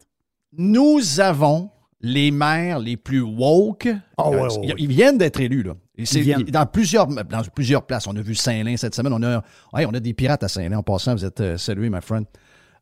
[0.56, 3.88] Nous avons les maires les plus woke.
[4.16, 5.74] Oh, ouais, ouais, ils, viennent d'être élus, là.
[6.52, 8.06] dans, plusieurs, dans plusieurs places.
[8.06, 9.12] On a vu Saint-Lin cette semaine.
[9.12, 10.78] On a, on a des pirates à Saint-Lin.
[10.78, 12.26] En passant, vous êtes euh, salués, my friend.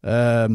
[0.05, 0.49] Euh,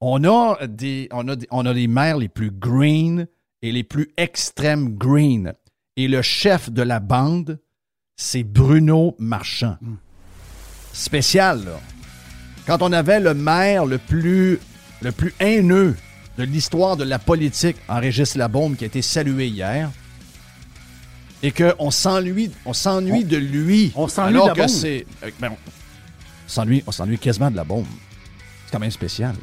[0.00, 3.26] on, a des, on, a on a les maires les plus green
[3.62, 5.54] et les plus extrêmes green.
[5.96, 7.58] Et le chef de la bande,
[8.16, 9.76] c'est Bruno Marchand.
[9.80, 9.96] Hmm.
[10.92, 11.80] Spécial, là.
[12.66, 14.58] Quand on avait le maire le plus,
[15.00, 15.96] le plus haineux
[16.38, 19.90] de l'histoire de la politique en Régis Labombe qui a été salué hier,
[21.42, 23.92] et qu'on s'ennuie, on s'ennuie de lui.
[23.96, 24.84] On s'ennuie de la bombe.
[24.84, 25.50] Euh, ben,
[26.86, 27.86] on s'ennuie quasiment de la bombe.
[28.64, 29.34] C'est quand même spécial.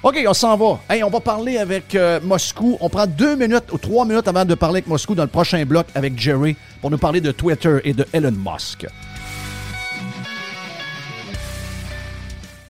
[0.00, 0.78] OK, on s'en va.
[0.88, 2.78] Hey, on va parler avec euh, Moscou.
[2.80, 5.64] On prend deux minutes ou trois minutes avant de parler avec Moscou dans le prochain
[5.64, 8.86] bloc avec Jerry pour nous parler de Twitter et de Elon Musk.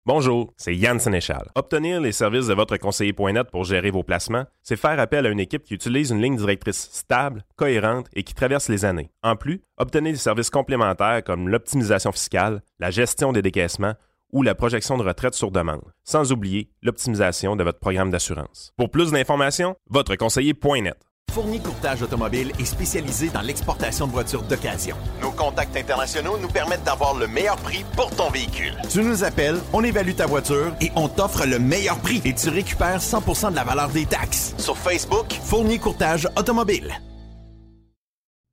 [0.05, 1.49] Bonjour, c'est Yann Sénéchal.
[1.55, 5.41] Obtenir les services de votre conseiller.net pour gérer vos placements, c'est faire appel à une
[5.41, 9.11] équipe qui utilise une ligne directrice stable, cohérente et qui traverse les années.
[9.23, 13.95] En plus, obtenez des services complémentaires comme l'optimisation fiscale, la gestion des décaissements
[14.35, 18.73] ou la projection de retraite sur demande, sans oublier l'optimisation de votre programme d'assurance.
[18.77, 20.99] Pour plus d'informations, votre conseiller.net.
[21.33, 24.97] Fournier Courtage Automobile est spécialisé dans l'exportation de voitures d'occasion.
[25.21, 28.75] Nos contacts internationaux nous permettent d'avoir le meilleur prix pour ton véhicule.
[28.89, 32.51] Tu nous appelles, on évalue ta voiture et on t'offre le meilleur prix et tu
[32.51, 34.55] récupères 100% de la valeur des taxes.
[34.59, 36.95] Sur Facebook, Fournier Courtage Automobile.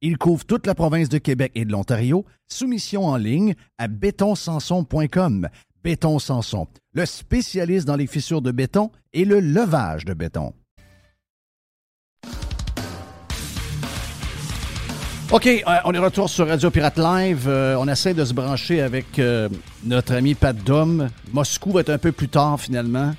[0.00, 2.24] Il couvre toute la province de Québec et de l'Ontario.
[2.46, 5.48] Soumission en ligne à bétonsanson.com.
[5.82, 10.52] Béton Sanson, le spécialiste dans les fissures de béton et le levage de béton.
[15.30, 17.46] OK, euh, on est retour sur Radio Pirate Live.
[17.48, 19.48] Euh, on essaie de se brancher avec euh,
[19.84, 21.08] notre ami Pat Dom.
[21.32, 23.14] Moscou va être un peu plus tard finalement.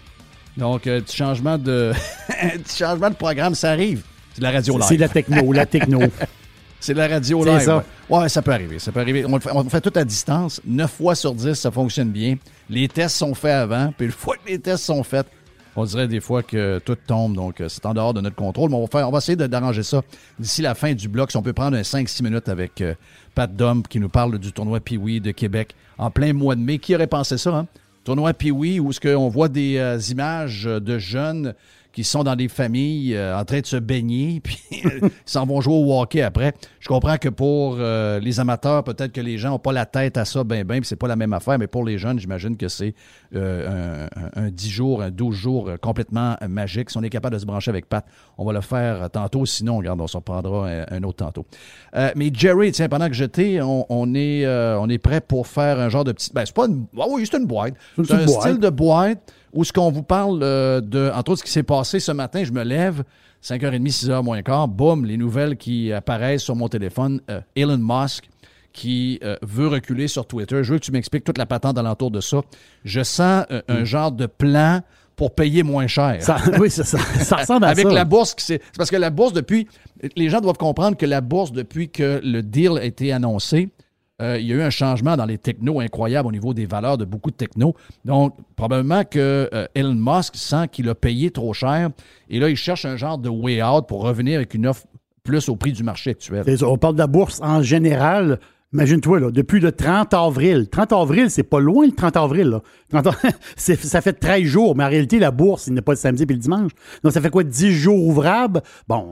[0.58, 1.92] Donc, un petit changement de,
[2.64, 4.04] petit changement de programme, ça arrive.
[4.34, 4.86] C'est de la radio live.
[4.88, 6.00] C'est la techno, la techno.
[6.80, 7.60] C'est la radio live.
[7.60, 7.84] ça.
[8.10, 8.18] Ouais.
[8.20, 8.80] Ouais, ça peut arriver.
[8.80, 9.26] Ça peut arriver.
[9.26, 10.62] On le fait, on fait tout à distance.
[10.66, 12.36] 9 fois sur 10, ça fonctionne bien.
[12.70, 13.92] Les tests sont faits avant.
[13.98, 15.28] Puis une fois que les tests sont faits,
[15.76, 17.36] on dirait des fois que tout tombe.
[17.36, 18.70] Donc, euh, c'est en dehors de notre contrôle.
[18.70, 20.02] Mais on va, faire, on va essayer de- d'arranger ça
[20.40, 21.32] d'ici la fin du bloc.
[21.32, 22.96] Si on peut prendre un 5-6 minutes avec euh,
[23.36, 26.80] Pat Dom qui nous parle du tournoi Pee-Wee de Québec en plein mois de mai.
[26.80, 27.68] Qui aurait pensé ça, hein?
[28.06, 31.54] Tournoi Pee-Wee où ce qu'on voit des euh, images de jeunes
[31.92, 35.46] qui sont dans des familles euh, en train de se baigner, puis euh, ils s'en
[35.46, 36.54] vont jouer au hockey après.
[36.80, 40.18] Je comprends que pour euh, les amateurs, peut-être que les gens n'ont pas la tête
[40.18, 42.58] à ça, ben ben, puis c'est pas la même affaire, mais pour les jeunes, j'imagine
[42.58, 42.94] que c'est
[43.36, 46.90] euh, un, un, un 10 jours, un 12 jours euh, complètement magique.
[46.90, 48.06] Si on est capable de se brancher avec Pat,
[48.38, 51.46] on va le faire euh, tantôt, sinon, regarde, on s'en prendra un, un autre tantôt.
[51.96, 55.48] Euh, mais Jerry, tiens, pendant que j'étais, on, on est, euh, on est prêt pour
[55.48, 56.30] faire un genre de petit...
[56.34, 56.86] Ben, c'est pas une...
[57.00, 57.74] Ah oui, c'est une boîte.
[57.96, 58.42] C'est une C'est un petite boîte.
[58.48, 61.64] style de boîte où ce qu'on vous parle euh, de, entre autres, ce qui s'est
[61.64, 63.04] passé ce matin, je me lève,
[63.44, 67.22] 5h30, 6h moins quart, boum, les nouvelles qui apparaissent sur mon téléphone.
[67.30, 68.30] Euh, Elon Musk
[68.74, 70.64] qui euh, veut reculer sur Twitter.
[70.64, 72.42] Je veux que tu m'expliques toute la patente alentour de ça.
[72.86, 74.82] Je sens un genre de plan
[75.16, 76.18] pour payer moins cher.
[76.22, 77.94] Ça- oui, ça, ça, ça ressemble à Avec ça.
[77.94, 79.68] la bourse, c'est parce que la bourse depuis,
[80.16, 83.70] les gens doivent comprendre que la bourse depuis que le deal a été annoncé,
[84.22, 86.98] euh, il y a eu un changement dans les technos incroyable au niveau des valeurs
[86.98, 87.76] de beaucoup de technos.
[88.06, 91.90] Donc, probablement que euh, Elon Musk sent qu'il a payé trop cher
[92.30, 94.86] et là, il cherche un genre de way out pour revenir avec une offre
[95.24, 96.44] plus au prix du marché actuel.
[96.64, 98.40] On parle de la bourse en général.
[98.72, 100.68] Imagine-toi, depuis le 30 avril.
[100.70, 102.50] 30 avril, c'est pas loin le 30 avril.
[102.50, 102.62] Là.
[102.90, 103.16] 30 av-
[103.56, 106.26] c'est- ça fait 13 jours, mais en réalité, la bourse, il n'est pas le samedi
[106.28, 106.72] puis le dimanche.
[107.04, 108.62] Donc, ça fait quoi, 10 jours ouvrables?
[108.88, 109.04] Bon,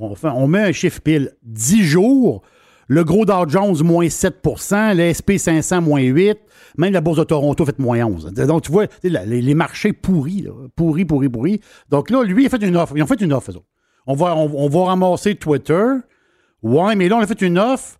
[0.00, 1.32] on, on met un chiffre pile.
[1.42, 2.42] 10 jours.
[2.88, 6.38] Le gros Dow Jones, moins 7 le SP500, moins 8
[6.78, 11.04] Même la bourse de Toronto fait moins 11 Donc, tu vois, les, marchés pourris, pourris,
[11.04, 11.60] pourris, pourris.
[11.88, 12.94] Donc là, lui, il a fait une offre.
[12.96, 13.62] Ils ont fait une offre, eux.
[14.06, 15.84] On va, ramasser Twitter.
[16.62, 17.98] Ouais, mais là, on a fait une offre.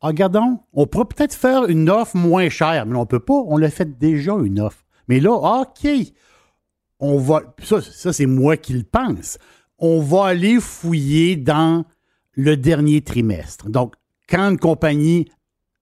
[0.00, 3.34] Ah, Regardons, on pourrait peut-être faire une offre moins chère, mais on ne peut pas.
[3.46, 4.84] On l'a fait déjà une offre.
[5.08, 5.88] Mais là, OK,
[7.00, 7.42] on va.
[7.62, 9.38] Ça c'est moi qui le pense.
[9.78, 11.84] On va aller fouiller dans
[12.38, 13.68] le dernier trimestre.
[13.68, 13.94] Donc,
[14.30, 15.26] quand une compagnie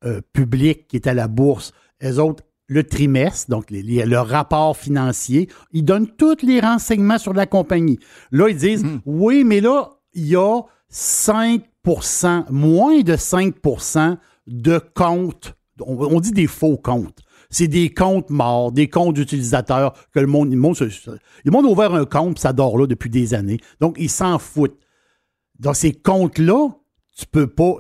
[0.05, 4.19] euh, publique qui est à la bourse, les autres, le trimestre, donc les- les- le
[4.21, 7.99] rapport financier, ils donnent tous les renseignements sur la compagnie.
[8.31, 14.17] Là, ils disent, oui, mais là, il y a 5% moins de 5%
[14.47, 17.21] de comptes, on, on dit des faux comptes.
[17.51, 21.69] C'est des comptes morts, des comptes d'utilisateurs que le monde, le monde, le monde a
[21.69, 23.59] ouvert un compte, ça dort là depuis des années.
[23.81, 24.77] Donc, ils s'en foutent.
[25.59, 26.69] Dans ces comptes-là,
[27.17, 27.77] tu peux pas.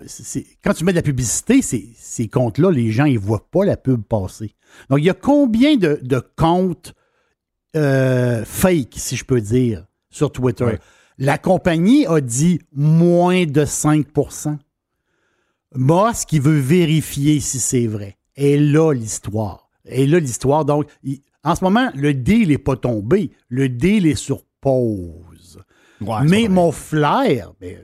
[0.65, 3.77] quand tu mets de la publicité, ces, ces comptes-là, les gens, ils voient pas la
[3.77, 4.55] pub passer.
[4.89, 6.95] Donc, il y a combien de, de comptes
[7.77, 10.65] euh, fake, si je peux dire, sur Twitter?
[10.65, 10.79] Ouais.
[11.19, 14.57] La compagnie a dit moins de 5%
[15.75, 18.17] Musk, qui veut vérifier si c'est vrai.
[18.37, 19.69] Et là, l'histoire.
[19.85, 20.65] Et là, l'histoire.
[20.65, 23.31] Donc, il- en ce moment, le deal n'est pas tombé.
[23.49, 25.26] Le deal est sur pause.
[26.01, 27.75] Ouais, Mais mon flair, euh,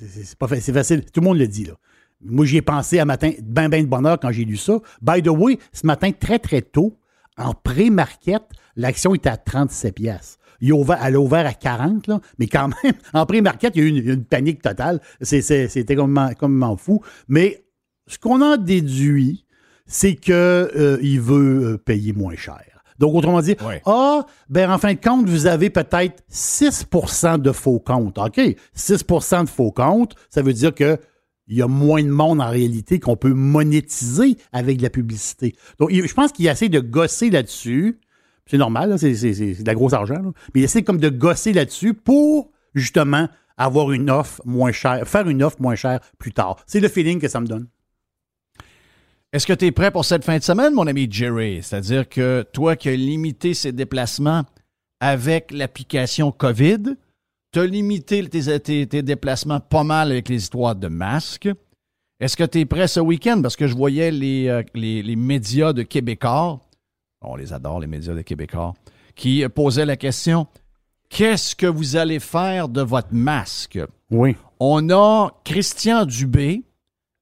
[0.00, 1.04] c'est- pas c'est facile.
[1.04, 1.74] Tout le monde le dit, là.
[2.22, 4.78] Moi, j'y ai pensé un matin, ben, ben de bonheur quand j'ai lu ça.
[5.02, 6.98] By the way, ce matin, très, très tôt,
[7.36, 8.42] en pré-market,
[8.76, 10.38] l'action était à 37 pièces.
[10.60, 13.82] Il a ouvert, elle a ouvert à 40, là, mais quand même, en pré-market, il
[13.82, 15.00] y a eu une, une panique totale.
[15.20, 17.02] C'est- c'est- C'était complètement, complètement fou.
[17.28, 17.64] Mais
[18.06, 19.44] ce qu'on en déduit,
[19.86, 20.32] c'est qu'il
[21.20, 22.75] veut euh, payer moins cher.
[22.98, 23.82] Donc, autrement dit, Ouais.
[23.86, 28.18] ah, ben en fin de compte, vous avez peut-être 6% de faux comptes.
[28.18, 28.40] OK,
[28.74, 30.98] 6% de faux comptes, ça veut dire que
[31.48, 35.54] il y a moins de monde en réalité qu'on peut monétiser avec de la publicité.
[35.78, 38.00] Donc, je pense qu'il essaie de gosser là-dessus.
[38.50, 40.14] C'est normal, là, c'est de la grosse argent.
[40.14, 40.32] là.
[40.54, 45.28] Mais il essaie comme de gosser là-dessus pour justement avoir une offre moins chère, faire
[45.28, 46.56] une offre moins chère plus tard.
[46.66, 47.68] C'est le feeling que ça me donne.
[49.32, 51.60] Est-ce que tu es prêt pour cette fin de semaine, mon ami Jerry?
[51.62, 54.44] C'est-à-dire que toi qui as limité ces déplacements
[55.00, 56.96] avec l'application COVID,
[57.52, 61.48] tu as limité tes, tes- tes déplacements pas mal avec les histoires de masques.
[62.20, 63.40] Est-ce que tu es prêt ce week-end?
[63.42, 66.60] Parce que je voyais les, euh, les, les médias de Québécois,
[67.20, 68.72] on les adore, les médias de Québécois,
[69.14, 70.46] qui posaient la question
[71.08, 73.78] Qu'est-ce que vous allez faire de votre masque?
[74.10, 74.34] Oui.
[74.58, 76.62] On a Christian Dubé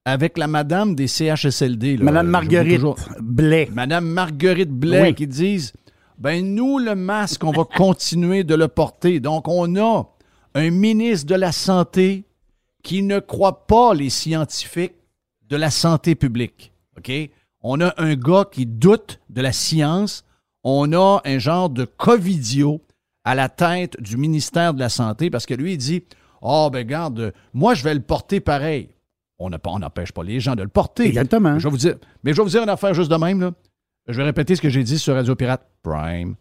[0.04, 1.96] avec la madame des CHSLD.
[1.96, 2.04] là.
[2.04, 3.68] Madame Marguerite toujours- Blais.
[3.72, 5.14] Madame Marguerite Blais Oui.
[5.14, 5.72] qui disent
[6.18, 9.20] ben nous le masque on va continuer de le porter.
[9.20, 10.06] Donc on a
[10.54, 12.24] un ministre de la santé
[12.82, 14.94] qui ne croit pas les scientifiques
[15.48, 16.72] de la santé publique.
[16.98, 17.10] OK?
[17.62, 20.24] On a un gars qui doute de la science,
[20.64, 22.82] on a un genre de covidio
[23.24, 26.04] à la tête du ministère de la santé parce que lui il dit
[26.42, 28.90] "Oh ben garde, moi je vais le porter pareil."
[29.64, 31.06] On n'empêche pas les gens de le porter.
[31.06, 31.58] Exactement.
[31.58, 33.40] Je vais vous dire, mais je vais vous dire une affaire juste de même.
[33.40, 33.52] Là.
[34.08, 36.34] Je vais répéter ce que j'ai dit sur Radio Pirate Prime.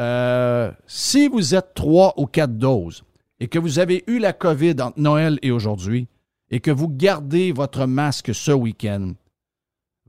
[0.00, 3.02] Euh, si vous êtes trois ou quatre doses
[3.40, 6.06] et que vous avez eu la COVID entre Noël et aujourd'hui
[6.50, 9.12] et que vous gardez votre masque ce week-end,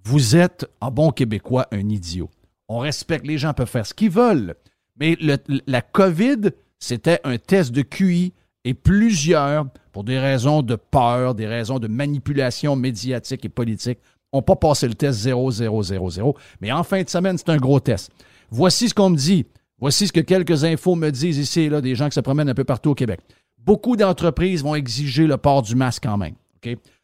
[0.04, 2.30] vous êtes, en bon québécois, un idiot.
[2.70, 4.56] On respecte, les gens peuvent faire ce qu'ils veulent.
[5.00, 8.34] Mais le- la COVID, c'était un test de QI
[8.66, 13.98] et plusieurs, pour des raisons de peur, des raisons de manipulation médiatique et politique,
[14.32, 16.34] n'ont pas passé le test 0000.
[16.62, 18.12] Mais en fin de semaine, c'est un gros test.
[18.52, 19.48] Voici ce qu'on me dit.
[19.80, 22.48] Voici ce que quelques infos me disent ici, et là, des gens qui se promènent
[22.48, 23.22] un peu partout au Québec.
[23.58, 26.36] Beaucoup d'entreprises vont exiger le port du masque quand même.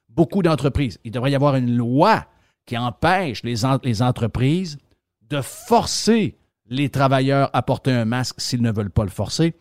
[0.08, 1.00] Beaucoup d'entreprises.
[1.04, 2.28] Il devrait y avoir une loi
[2.68, 4.78] qui empêche les, en- les entreprises
[5.32, 6.38] de forcer
[6.70, 9.56] les travailleurs à porter un masque s'ils ne veulent pas le forcer,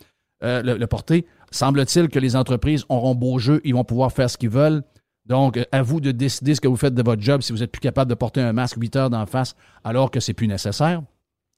[0.44, 1.24] euh, le porter.
[1.52, 4.82] Semble-t-il que les entreprises auront beau jeu, ils vont pouvoir faire ce qu'ils veulent.
[5.26, 7.62] Donc, euh, à vous de décider ce que vous faites de votre job si vous
[7.62, 10.48] êtes plus capable de porter un masque 8 heures d'en face alors que c'est plus
[10.48, 11.02] nécessaire.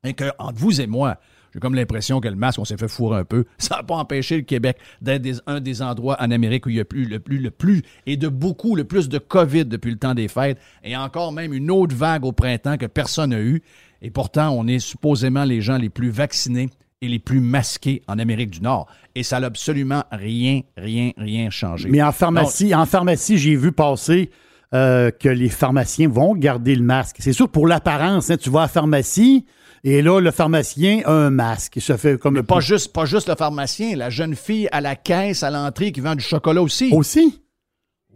[0.04, 1.18] Et que, entre vous et moi,
[1.54, 3.44] j'ai comme l'impression que le masque, on s'est fait fourrer un peu.
[3.58, 6.80] Ça n'a pas empêché le Québec d'être un des endroits en Amérique où il y
[6.80, 9.98] a plus, le plus, le plus, et de beaucoup, le plus de COVID depuis le
[9.98, 13.62] temps des fêtes, et encore même une autre vague au printemps que personne n'a eu.
[14.02, 16.68] Et pourtant, on est supposément les gens les plus vaccinés
[17.04, 18.86] et les plus masqués en Amérique du Nord.
[19.14, 21.88] Et ça n'a absolument rien, rien, rien changé.
[21.88, 24.30] Mais en pharmacie, en pharmacie, j'ai vu passer
[24.74, 27.16] euh, que les pharmaciens vont garder le masque.
[27.20, 29.44] C'est sûr, pour l'apparence, hein, tu vas à la pharmacie
[29.84, 31.76] et là, le pharmacien a un masque.
[31.76, 34.80] Il se fait comme Mais pas juste, pas juste le pharmacien, la jeune fille à
[34.80, 36.90] la caisse, à l'entrée, qui vend du chocolat aussi.
[36.92, 37.42] Aussi?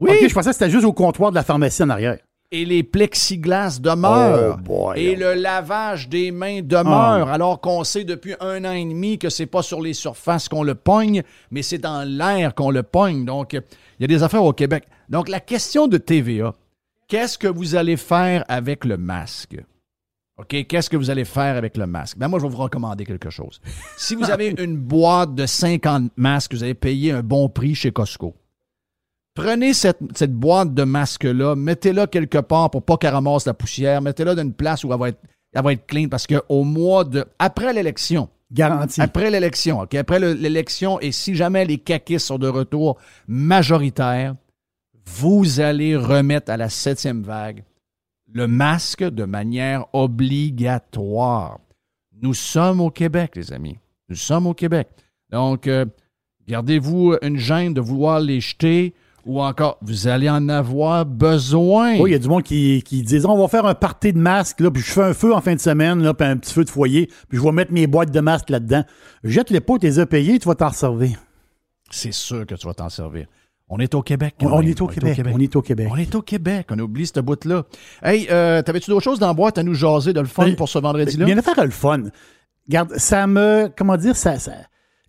[0.01, 0.11] Oui.
[0.11, 2.17] OK, je pensais que c'était juste au comptoir de la pharmacie en arrière.
[2.51, 4.57] Et les plexiglas demeurent.
[4.59, 4.99] Oh boy.
[4.99, 9.29] et le lavage des mains demeure, alors qu'on sait depuis un an et demi que
[9.29, 13.27] c'est pas sur les surfaces qu'on le pogne, mais c'est dans l'air qu'on le pogne.
[13.27, 13.63] Donc, il
[14.01, 14.85] y a des affaires au Québec.
[15.11, 16.55] Donc, la question de TVA,
[17.07, 19.57] qu'est-ce que vous allez faire avec le masque?
[20.39, 22.17] OK, qu'est-ce que vous allez faire avec le masque?
[22.17, 23.61] Ben moi, je vais vous recommander quelque chose.
[23.99, 27.91] Si vous avez une boîte de 50 masques, vous avez payé un bon prix chez
[27.91, 28.35] Costco.
[29.43, 34.03] Prenez cette, cette boîte de masques-là, mettez-la quelque part pour pas qu'elle ramasse la poussière,
[34.03, 35.21] mettez-la dans une place où elle va être,
[35.53, 37.25] elle va être clean parce qu'au mois de.
[37.39, 39.01] Après l'élection, Garanti.
[39.01, 42.99] après l'élection, OK, après le- l'élection, et si jamais les caquistes sont de retour
[43.29, 44.35] majoritaires,
[45.07, 47.63] vous allez remettre à la septième vague
[48.33, 51.61] le masque de manière obligatoire.
[52.21, 53.79] Nous sommes au Québec, les amis.
[54.09, 54.89] Nous sommes au Québec.
[55.31, 55.85] Donc, euh,
[56.47, 58.95] gardez-vous une gêne de vouloir les jeter
[59.29, 61.99] ou encore, vous allez en avoir besoin.
[61.99, 64.19] Oui, il y a du monde qui, qui disent on va faire un party de
[64.19, 66.53] masques, là, puis je fais un feu en fin de semaine, là, puis un petit
[66.53, 68.85] feu de foyer, puis je vais mettre mes boîtes de masques là-dedans.
[69.23, 71.19] Jette-les pas, tu les as payés, tu vas t'en servir.
[71.91, 73.27] C'est sûr que tu vas t'en servir.
[73.69, 74.35] On est au Québec.
[74.41, 74.69] On, quand on même.
[74.71, 75.21] est au Québec.
[75.35, 75.89] On est au Québec.
[75.91, 76.67] On est au Québec.
[76.71, 77.65] On oublie cette bout-là.
[78.03, 80.57] Hey, euh, t'avais-tu d'autres choses dans la boîte à nous jaser de le fun Mais-
[80.57, 81.27] pour ce vendredi-là?
[81.27, 82.05] Bien faire le fun.
[82.67, 83.71] Regarde, ça me.
[83.77, 84.39] Comment dire, ça.
[84.39, 84.53] ça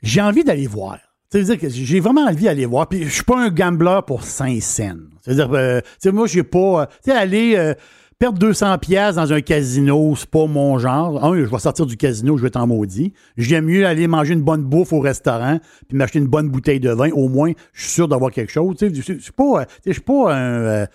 [0.02, 0.98] j'ai envie d'aller voir.
[1.30, 2.88] C'est-à-dire que j'ai vraiment envie d'aller voir.
[2.88, 4.96] Puis je suis pas un gambler pour 5 cents.
[5.22, 6.82] C'est-à-dire, euh, moi, j'ai pas.
[6.82, 7.76] euh, tu sais, aller euh,
[8.18, 11.24] perdre 200 pièces dans un casino, c'est pas mon genre.
[11.24, 13.14] Un, je vais sortir du casino, je vais être en maudit.
[13.38, 16.90] J'aime mieux aller manger une bonne bouffe au restaurant, puis m'acheter une bonne bouteille de
[16.90, 17.12] vin.
[17.12, 18.76] Au moins, je suis sûr d'avoir quelque chose.
[18.82, 20.88] Je suis pas, euh, je suis pas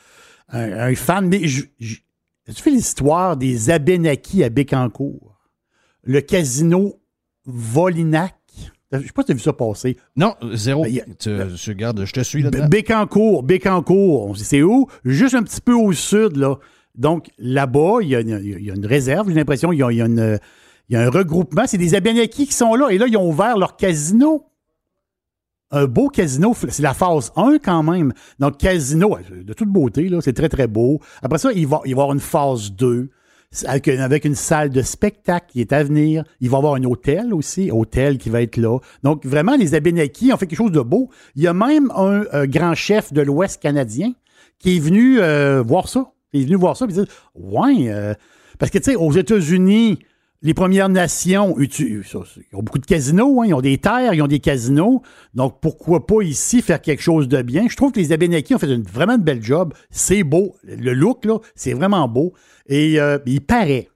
[0.51, 5.39] un, fan, mais tu fais l'histoire des Abénakis à Bécancourt.
[6.03, 7.01] Le casino
[7.47, 8.35] Volinac.
[9.01, 9.97] Je sais pas si tu as vu ça passer.
[10.17, 10.83] Non, zéro.
[10.85, 11.31] Ben, tu,
[11.71, 12.69] regardes, je te suis là-dedans.
[12.69, 14.87] Bécancourt, Bécancourt, c'est où?
[15.05, 16.57] Juste un petit peu au sud, là.
[16.95, 19.83] Donc, là-bas, il y, a une- il y a une réserve, j'ai l'impression, il y
[19.83, 19.97] a, y
[20.91, 21.65] y un regroupement.
[21.67, 22.91] C'est des Abénakis qui sont là.
[22.91, 24.45] Et là, ils ont ouvert leur casino.
[25.71, 28.13] Un beau casino, c'est la phase 1 quand même.
[28.39, 31.01] Donc, casino, de toute beauté, là, c'est très, très beau.
[31.21, 33.11] Après ça, il va, il va y avoir une phase 2
[33.67, 36.25] avec, une- avec une salle de spectacle qui est à venir.
[36.41, 38.79] Il va y avoir un hôtel aussi, hôtel qui va être là.
[39.03, 41.11] Donc, vraiment, les Abénakis ont fait quelque chose de beau.
[41.37, 44.13] Il y a même un euh, grand chef de l'Ouest canadien
[44.59, 46.13] qui est venu euh, voir ça.
[46.33, 48.15] Il est venu voir ça et dire Ouais, euh,
[48.59, 49.99] parce que, tu sais, aux États-Unis,
[50.45, 54.41] les Premières Nations ont beaucoup de casinos, hein, ils ont des terres, ils ont des
[54.41, 55.01] casinos.
[55.33, 57.67] Donc, pourquoi pas ici faire quelque chose de bien?
[57.67, 59.73] Je trouve que les Abénakis ont fait une, vraiment une belle job.
[59.91, 60.55] C'est beau.
[60.63, 62.35] Le look, là, c'est vraiment beau.
[62.67, 63.89] Et euh, il paraît,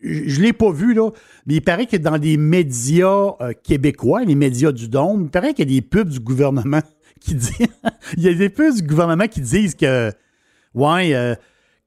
[0.00, 1.10] je ne l'ai pas vu, là,
[1.46, 5.52] mais il paraît que dans les médias euh, québécois, les médias du Dôme, il paraît
[5.52, 6.82] qu'il y a des pubs du gouvernement
[7.20, 7.56] qui disent.
[8.16, 10.12] il y a des pubs du gouvernement qui disent que,
[10.74, 11.34] ouais, euh,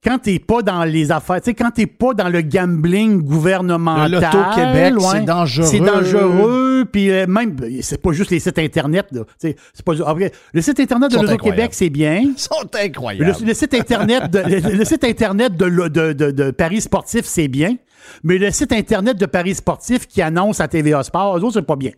[0.04, 4.14] quand t'es pas dans les affaires, tu sais, quand t'es pas dans le gambling gouvernemental.
[4.14, 5.66] Ouais, c'est dangereux.
[5.66, 9.22] C'est dangereux, puis euh, même, c'est pas juste les sites Internet, là.
[9.38, 12.18] C'est pas, après, le site Internet de l'Auto-Québec, c'est bien.
[12.22, 13.34] Ils sont Le, incroyables.
[13.44, 17.48] le site internet de, le, le site internet de, de- de- de Paris Sportif, c'est
[17.48, 17.76] bien.
[18.22, 21.62] Mais le site internet de Paris Sportif qui annonce à TVA Sport, eux autres, c'est
[21.66, 21.90] pas bien.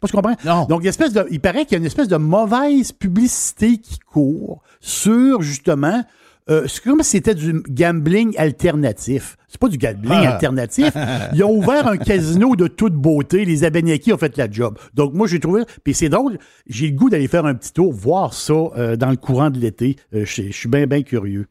[0.00, 0.34] Pas tu comprends?
[0.44, 0.64] Non.
[0.66, 4.60] Donc, espèce de, il paraît qu'il y a une espèce de mauvaise publicité qui court
[4.80, 6.02] sur, justement,
[6.50, 9.36] euh, c'est comme si c'était du gambling alternatif.
[9.48, 10.34] C'est pas du gambling Ah.
[10.34, 10.92] alternatif.
[11.34, 13.44] Ils ont ouvert un casino de toute beauté.
[13.44, 14.78] Les Abenaki ont fait la job.
[14.92, 15.62] Donc, moi, j'ai trouvé.
[15.84, 16.38] Puis c'est drôle.
[16.66, 19.58] J'ai le goût d'aller faire un petit tour, voir ça euh, dans le courant de
[19.58, 19.96] l'été.
[20.14, 21.46] Euh, je suis bien, bien curieux.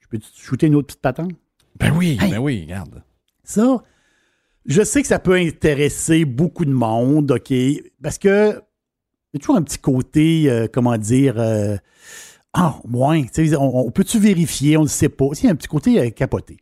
[0.00, 1.32] Je peux te shooter une autre petite patente?
[1.78, 3.02] Ben oui, ben oui, regarde.
[3.42, 3.82] Ça,
[4.64, 7.52] je sais que ça peut intéresser beaucoup de monde, OK?
[8.02, 8.52] Parce que
[9.32, 11.76] il y a toujours un petit côté, euh, comment dire, euh,
[12.54, 13.22] ah, moins.
[13.24, 14.76] tu sais, On, on peut-tu vérifier?
[14.76, 15.26] On ne sait pas.
[15.38, 16.56] Il y a un petit côté euh, capoté.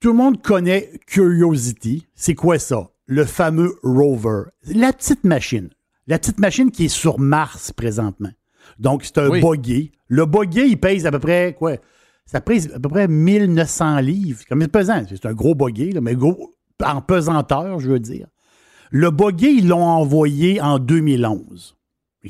[0.00, 2.06] Tout le monde connaît Curiosity.
[2.14, 2.90] C'est quoi ça?
[3.06, 4.42] Le fameux rover.
[4.66, 5.70] La petite machine.
[6.06, 8.30] La petite machine qui est sur Mars présentement.
[8.78, 9.40] Donc, c'est un Oui.
[9.40, 9.92] buggy.
[10.08, 11.76] Le buggy, il pèse à peu près, quoi?
[12.26, 14.40] Ça pèse à peu près 1900 livres.
[14.48, 15.02] Comme c'est pesant.
[15.08, 18.26] C'est un gros buggy, là, mais gros, en pesanteur, je veux dire.
[18.90, 21.75] Le buggy, ils l'ont envoyé en 2011.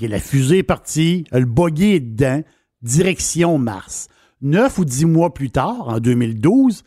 [0.01, 2.42] La fusée est partie, le buggy est dedans,
[2.82, 4.09] direction Mars.
[4.42, 6.84] Neuf ou dix mois plus tard, en 2012,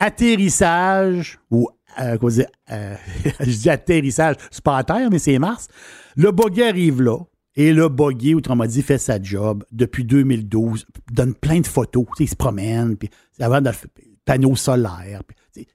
[0.00, 1.68] atterrissage, ou
[2.00, 2.96] euh, dire, euh,
[3.40, 5.68] je dis atterrissage, c'est pas à terre, mais c'est Mars.
[6.16, 7.18] Le buggy arrive là,
[7.54, 12.28] et le buggy, autrement dit, fait sa job depuis 2012, donne plein de photos, il
[12.28, 15.22] se promène, puis avant dans le panneau solaire.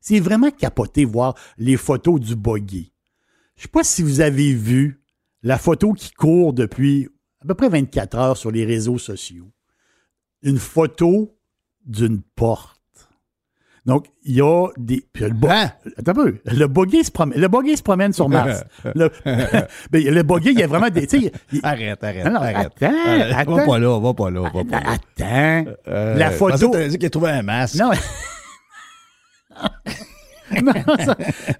[0.01, 2.91] C'est vraiment capoté voir les photos du buggy.
[3.55, 5.01] Je sais pas si vous avez vu
[5.45, 7.07] la photo qui court depuis
[7.41, 9.49] à peu près 24 heures sur les réseaux sociaux.
[10.41, 11.37] Une photo
[11.85, 12.71] d'une porte.
[13.85, 15.05] Donc, il y a des.
[15.13, 15.71] puis le, bu- Hein?
[15.97, 16.39] Attends un peu.
[16.45, 18.63] Le buggy se promène, le buggy se promène sur Mars.
[18.95, 19.11] le,
[19.91, 21.05] le buggy, il y a vraiment des.
[21.05, 22.71] tu il- Arrête, arrête, Non, non, arrête.
[22.81, 23.33] attends, Arrête.
[23.35, 23.55] attends.
[23.57, 24.93] Va pas là, va pas là, va pas là.
[24.93, 25.71] Attends.
[25.87, 26.71] Euh, la pensais photo.
[26.71, 27.75] t'avais dit qu'il a trouvé un masque.
[27.75, 27.91] Non.
[30.63, 30.73] non,
[31.05, 31.17] ça-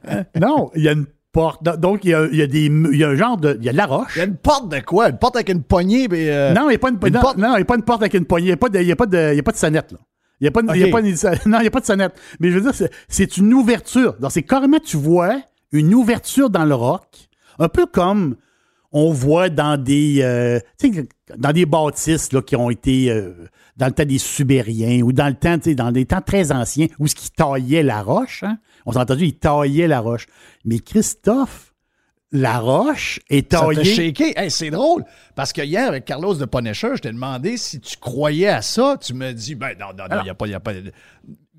[0.10, 1.06] euh, non, il y a une
[1.36, 1.62] porte.
[1.80, 2.66] Donc, il y a, il y a des.
[2.66, 3.58] Il y a un genre de.
[3.60, 4.14] Il y a de la roche.
[4.16, 5.10] Il y a une porte de quoi?
[5.10, 6.30] Une porte avec une poignée, mais.
[6.30, 7.76] euh, Non, il n'y a, pas une, une non, porte- non, il y a pas
[7.76, 8.46] une porte avec une poignée.
[8.48, 9.58] Il n'y a, pas de- il y a, pas de- il y a pas de
[9.58, 9.92] sonnette.
[9.92, 9.98] Là.
[10.42, 10.92] Il n'y a, pas de- il y a Ok.
[10.92, 12.14] pas une- non, il y a pas de sonnette.
[12.40, 14.16] Mais je veux dire, c'est- une ouverture.
[14.20, 15.36] Donc, c'est carrément, tu vois
[15.72, 17.04] une ouverture dans le roc,
[17.60, 18.36] un peu comme
[18.92, 20.60] on voit dans des, euh,
[21.38, 23.34] dans des bâtisses là, qui ont été euh,
[23.76, 26.52] dans le temps des Subériens ou dans le temps, tu sais, dans des temps très
[26.54, 28.44] anciens où ce qui taillait la roche.
[28.44, 28.58] hein.
[28.86, 30.28] On s'est entendu, ils taillaient la roche.
[30.64, 31.74] Mais Christophe,
[32.32, 34.14] la roche est taillée.
[34.38, 35.06] Hey, c'est drôle,
[35.36, 38.98] parce que hier, avec Carlos de Punisher, je t'ai demandé si tu croyais à ça.
[39.02, 40.48] Tu me dis, ben non, non, non, il n'y a pas.
[40.48, 40.74] Y a pas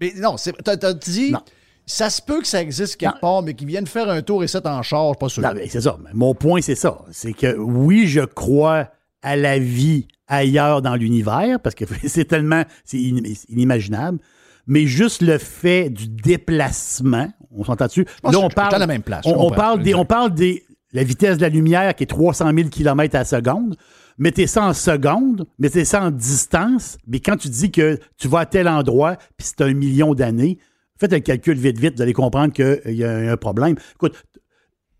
[0.00, 1.40] mais non, c'est- t'as dit, Non.
[1.86, 4.48] ça se peut que ça existe quelque part, mais qu'ils viennent faire un tour et
[4.48, 5.42] ça en charge, pas sûr.
[5.42, 5.96] Non, mais c'est ça.
[6.04, 6.98] Mais Mon point, c'est ça.
[7.12, 8.90] C'est que oui, je crois
[9.22, 14.18] à la vie ailleurs dans l'univers, parce que c'est tellement c'est in- c'est inimaginable.
[14.66, 18.06] Mais juste le fait du déplacement, on s'entend dessus?
[18.24, 21.04] Là, on parle, à la même place, je On, parle des, on parle des la
[21.04, 23.76] vitesse de la lumière qui est 300 000 km à la seconde.
[24.18, 28.40] Mettez ça en seconde, mettez ça en distance, mais quand tu dis que tu vas
[28.40, 30.58] à tel endroit, puis c'est un million d'années,
[30.98, 33.76] faites un calcul vite, vite, vous allez comprendre qu'il y a un problème.
[33.94, 34.14] Écoute,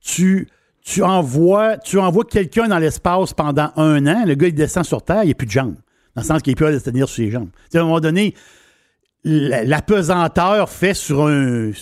[0.03, 0.49] tu,
[0.83, 5.03] tu envoies, tu envoies quelqu'un dans l'espace pendant un an, le gars, il descend sur
[5.03, 5.77] Terre, il n'y a plus de jambes.
[6.15, 7.49] Dans le sens qu'il peut se tenir sur ses jambes.
[7.73, 8.35] à un moment donné,
[9.29, 11.73] la, pesanteur fait sur un,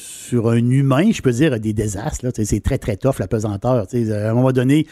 [0.57, 2.27] humain, je peux dire, des désastres.
[2.43, 3.87] C'est très, très tough, la pesanteur.
[3.93, 4.87] À un moment donné,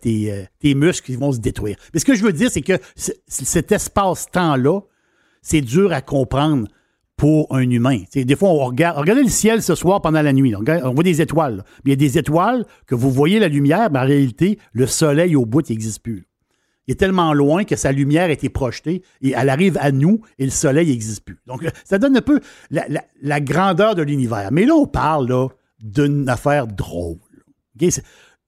[0.00, 1.76] tes, euh, tes, muscles vont se détruire.
[1.94, 4.80] Mais ce que je veux dire, c'est que cet espace-temps-là,
[5.40, 6.68] c'est dur à comprendre
[7.16, 8.02] pour un humain.
[8.14, 10.54] des fois, on regarde, regardez le ciel ce soir pendant la nuit.
[10.54, 11.64] On, voit des étoiles.
[11.84, 15.34] il y a des étoiles que vous voyez la lumière, mais en réalité, le soleil
[15.34, 16.27] au bout n'existe plus.
[16.88, 20.22] Il est tellement loin que sa lumière a été projetée et elle arrive à nous
[20.38, 21.38] et le soleil n'existe plus.
[21.46, 24.48] Donc, ça donne un peu la, grandeur de l'univers.
[24.52, 27.18] Mais là, on parle d'une affaire drôle.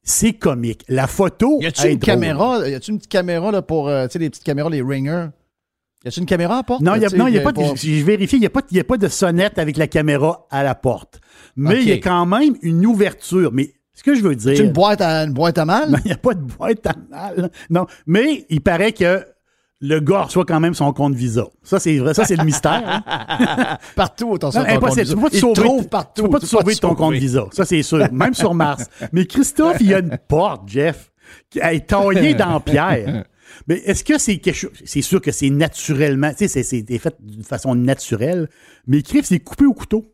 [0.02, 0.84] C'est comique.
[0.88, 1.60] La photo.
[1.60, 2.66] Y a-tu une caméra?
[2.66, 5.28] Y a-tu une petite caméra là, pour, euh, tu sais, les petites caméras, les ringers?
[6.02, 6.80] Y a-t-il une caméra à porte?
[6.80, 9.08] Non, il n'y a, pas de, je vérifie, il n'y a, pas, a pas de
[9.08, 11.20] sonnette avec la caméra à la porte.
[11.56, 13.52] Mais il y a quand même une ouverture.
[13.52, 14.56] Mais ce que je veux dire.
[14.56, 15.94] C'est une boîte à, une boîte à mal?
[16.06, 17.50] il n'y a pas de boîte à mal.
[17.68, 17.86] Non.
[18.06, 19.22] Mais il paraît que
[19.82, 21.44] le gars reçoit quand même son compte Visa.
[21.62, 22.14] Ça, c'est vrai.
[22.14, 23.02] Ça, c'est le mystère.
[23.06, 23.76] Hein.
[23.96, 24.62] partout, attention.
[24.62, 25.06] Non, impossible.
[25.06, 26.12] Tu peux pas te sauver, partout.
[26.14, 27.44] Tu peux pas te sauver de ton compte Visa.
[27.52, 28.10] Ça, c'est sûr.
[28.10, 28.86] Même sur Mars.
[29.12, 31.12] Mais Christophe, il y a une porte, Jeff,
[31.50, 33.26] qui est taillée dans pierre.
[33.66, 34.70] Mais est-ce que c'est quelque chose.
[34.86, 36.32] C'est sûr que c'est naturellement.
[36.32, 38.48] Tu sais, c'est fait d'une façon naturelle.
[38.86, 40.06] Mais Criff, c'est coupé au couteau.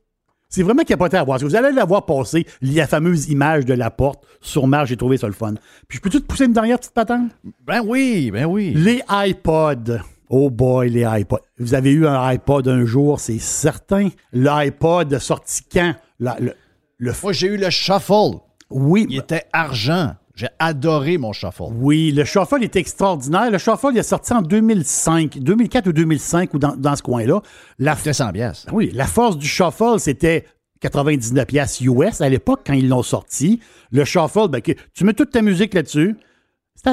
[0.48, 1.38] C'est vraiment capoté à voir.
[1.38, 4.96] Si vous allez la voir passer, la fameuse image de la porte sur Mars, j'ai
[4.96, 5.54] trouvé ça le fun.
[5.88, 7.30] Puis je peux-tu te pousser une dernière petite patente?
[7.66, 8.72] Ben oui, ben oui.
[8.74, 9.98] Les iPods.
[10.28, 11.38] Oh boy, les iPods.
[11.58, 14.08] Vous avez eu un iPod un jour, c'est certain.
[14.32, 15.94] L'iPod sorti quand?
[16.18, 16.52] le,
[16.98, 17.12] le...
[17.22, 18.38] Moi, j'ai eu le Shuffle.
[18.70, 19.06] Oui.
[19.08, 20.14] Il était argent.
[20.36, 21.72] J'ai adoré mon Shuffle.
[21.72, 23.50] Oui, le Shuffle est extraordinaire.
[23.50, 27.40] Le Shuffle, il est sorti en 2005, 2004 ou 2005 ou dans, ce coin-là.
[27.78, 28.66] La, C'était 100 pièces.
[28.70, 30.44] Oui, la force du Shuffle, c'était
[30.80, 33.60] 99 pièces US à l'époque quand ils l'ont sorti.
[33.90, 36.16] Le Shuffle, ben, tu mets toute ta musique là-dessus.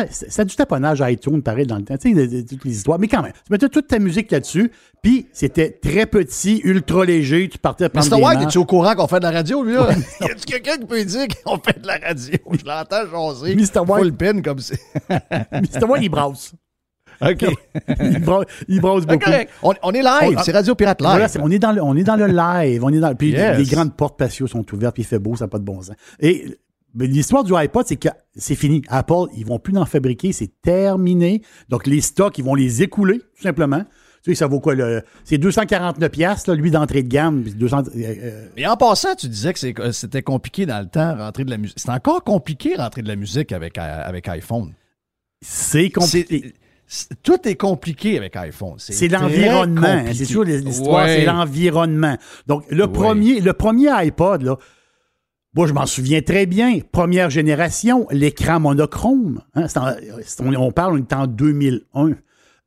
[0.10, 1.98] C'est du taponnage à iTunes, pareil, dans le temps.
[1.98, 3.00] Tu sais, toutes les histoires.
[3.00, 4.72] Mais quand même, tu mettais toute ta musique là-dessus,
[5.02, 8.24] puis c'était très petit, ultra léger, tu partais à prendre Mr.
[8.24, 9.90] White, es-tu au courant qu'on fait de la radio, lui, là?
[10.22, 12.38] y a quelqu'un qui peut dire qu'on fait de la radio?
[12.52, 13.56] Je l'entends jaser.
[13.56, 13.80] Mr.
[13.80, 14.04] White.
[14.04, 14.76] Full pin, comme ça.
[15.52, 15.86] Mr.
[15.86, 16.54] White, il brasse.
[17.22, 17.46] OK.
[18.68, 19.30] il, brasse, beaucoup.
[19.62, 21.38] On, est live, c'est Radio Pirate Live.
[21.42, 22.84] on, est dans le, on est dans le live.
[22.84, 25.46] On est dans, puis les, grandes portes patio sont ouvertes, puis il fait beau, ça
[25.46, 25.96] n'a pas de bon sens.
[26.20, 26.58] Et
[26.96, 28.82] l'histoire du iPod, c'est que c'est fini.
[28.88, 31.42] Apple, ils vont plus en fabriquer, c'est terminé.
[31.70, 33.84] Donc, les stocks, ils vont les écouler, tout simplement.
[34.24, 34.74] Tu sais, ça vaut quoi?
[35.26, 37.44] C'est 249 pièces lui, d'entrée de gamme.
[37.44, 38.66] 200, Et euh, euh.
[38.68, 41.78] en passant, tu disais que c'était compliqué dans le temps, rentrer de la musique.
[41.78, 44.74] C'est encore compliqué, rentrer de la musique avec, euh, avec iPhone.
[45.42, 46.54] C'est compliqué.
[47.24, 48.76] Tout est compliqué avec iPhone.
[48.78, 50.06] C'est l'environnement.
[50.14, 52.18] C'est toujours l'histoire, c'est l'environnement.
[52.48, 54.58] Donc, le, premier, le premier iPod, là,
[55.56, 56.80] moi, je m'en souviens très bien.
[56.92, 59.44] Première génération, l'écran monochrome.
[59.54, 59.68] Hein,
[60.40, 62.14] on, parle, on est en 2001.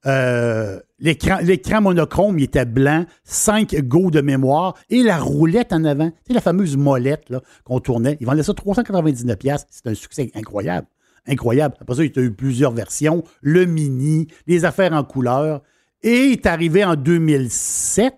[0.07, 6.13] Euh, l'écran monochrome, il était blanc, 5 Go de mémoire et la roulette en avant.
[6.29, 7.33] C'est la fameuse molette
[7.65, 8.17] qu'on tournait.
[8.21, 9.65] Ils vendaient ça 399$.
[9.69, 10.87] C'est un succès incroyable.
[11.27, 11.75] Incroyable.
[11.81, 13.25] Après ça, il y a eu plusieurs versions.
[13.41, 15.61] Le mini, les affaires en couleur.
[16.05, 18.15] Et est arrivé en 2007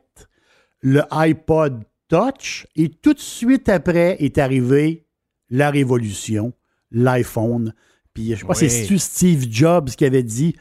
[0.81, 5.07] le iPod Touch et tout de suite après est arrivé
[5.51, 6.53] la révolution,
[6.91, 7.75] l'iPhone.
[8.15, 10.57] Puis je sais pas si c'est Steve Jobs qui avait dit,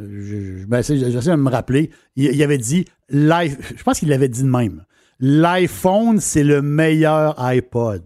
[0.00, 4.84] euh, j'essaie de me rappeler, il, avait dit, je pense qu'il l'avait dit de même,
[5.20, 8.02] l'iPhone c'est le meilleur iPod.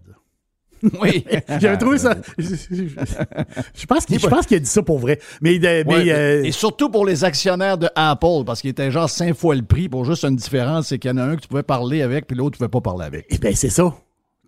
[1.01, 1.23] Oui.
[1.59, 2.15] J'avais trouvé ça.
[2.37, 5.19] Je, pense qu'il a dit ça pour vrai.
[5.41, 9.55] Mais, euh, Et surtout pour les actionnaires de Apple, parce qu'il était genre cinq fois
[9.55, 11.63] le prix pour juste une différence, c'est qu'il y en a un que tu pouvais
[11.63, 13.25] parler avec, puis l'autre, tu ne pouvais pas parler avec.
[13.29, 13.93] Eh bien, c'est ça.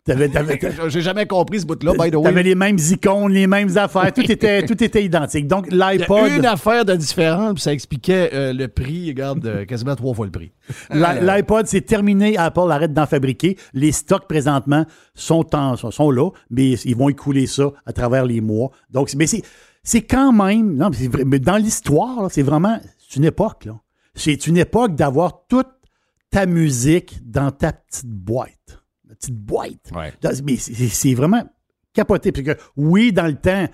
[0.87, 2.23] J'ai jamais compris ce bout-là, by the way.
[2.23, 5.47] T'avais les mêmes icônes, les mêmes affaires, tout était, tout était identique.
[5.47, 6.29] Donc, l'iPod.
[6.29, 10.25] Une affaire de différence, puis ça expliquait euh, le prix, regarde, euh, quasiment trois fois
[10.25, 10.51] le prix.
[10.91, 12.37] L'iPod, c'est terminé.
[12.37, 13.57] Apple arrête d'en fabriquer.
[13.73, 14.85] Les stocks, présentement,
[15.15, 18.71] sont, en, sont là, mais ils vont écouler ça à travers les mois.
[18.89, 19.25] Donc, mais
[19.83, 20.91] c'est quand même, non,
[21.25, 23.79] mais dans l'histoire, c'est vraiment, c'est une époque, là.
[24.15, 25.69] C'est une époque d'avoir toute
[26.29, 28.82] ta musique dans ta petite boîte
[29.13, 29.91] petite boîte.
[30.43, 31.43] Mais c'est vraiment
[31.93, 32.31] capoté.
[32.31, 33.67] Parce que oui, dans le temps,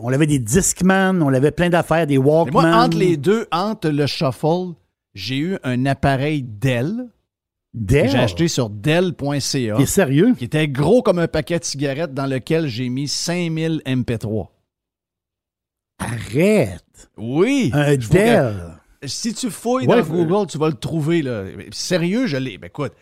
[0.00, 2.62] on avait des Discman, on avait plein d'affaires, des Walkman.
[2.62, 4.74] moi, entre les deux, entre le Shuffle,
[5.14, 7.08] j'ai eu un appareil Dell
[7.74, 8.10] Dell?
[8.10, 9.78] J'ai acheté sur Dell.ca.
[9.78, 10.34] Est sérieux?
[10.36, 14.48] Qui était gros comme un paquet de cigarettes dans lequel j'ai mis 5000 MP3.
[15.98, 17.10] Arrête!
[17.16, 17.70] Oui!
[17.72, 18.78] Un Dell!
[19.04, 21.22] si tu fouilles dans Google, tu vas le trouver.
[21.22, 21.44] Là.
[21.72, 22.58] Sérieux, je l'ai.
[22.58, 22.92] Ben, écoute,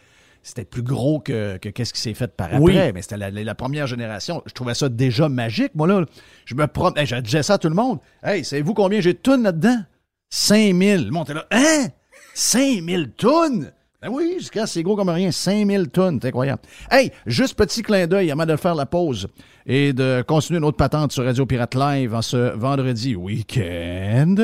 [0.43, 4.43] c'était plus gros que, qu'est-ce qui s'est fait par après, mais c'était la, première génération.
[4.47, 5.75] Je trouvais ça déjà magique.
[5.75, 6.05] Moi, là,
[6.45, 7.99] je me promets, je disais ça à tout le monde.
[8.23, 9.79] Hey, savez-vous combien j'ai de tonnes là-dedans?
[10.31, 11.07] 5000.
[11.07, 11.47] Le monde était là.
[11.51, 11.89] Hein?
[12.35, 13.73] 5000 tonnes?
[14.03, 15.31] Ben oui, jusqu'à c'est gros comme rien.
[15.31, 16.63] 5000 tonnes, c'est incroyable.
[16.91, 19.29] Hey, juste petit clin d'œil avant de faire la pause
[19.67, 24.37] et de continuer notre patente sur Radio Pirate Live en ce vendredi week-end.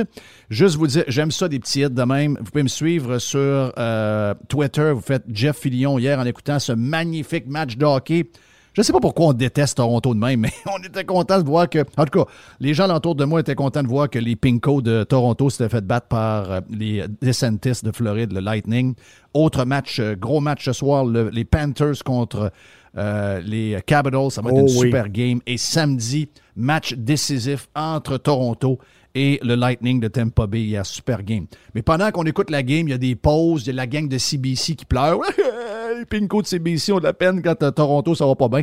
[0.48, 2.36] Juste vous dire, j'aime ça des petits hits de même.
[2.38, 4.92] Vous pouvez me suivre sur euh, Twitter.
[4.92, 8.30] Vous faites Jeff Fillion hier en écoutant ce magnifique match de hockey
[8.76, 11.68] je sais pas pourquoi on déteste Toronto de même, mais on était content de voir
[11.68, 11.78] que.
[11.96, 12.30] En tout cas,
[12.60, 15.70] les gens autour de moi étaient contents de voir que les Pinko de Toronto s'étaient
[15.70, 18.94] fait battre par euh, les DeSantis de Floride, le Lightning.
[19.32, 22.52] Autre match, euh, gros match ce soir, les Panthers contre
[22.98, 24.30] euh, les Capitals.
[24.30, 25.40] Ça va être une oh super game.
[25.46, 28.82] Et samedi, match décisif entre Toronto et
[29.16, 30.76] le Lightning de Tampa Bay.
[30.76, 31.46] A super game.
[31.74, 33.86] Mais pendant qu'on écoute la game, il y a des pauses, il y a la
[33.86, 35.20] gang de CBC qui pleure.
[35.98, 38.62] les Pinko de CBC ont de la peine quand à Toronto, ça va pas bien.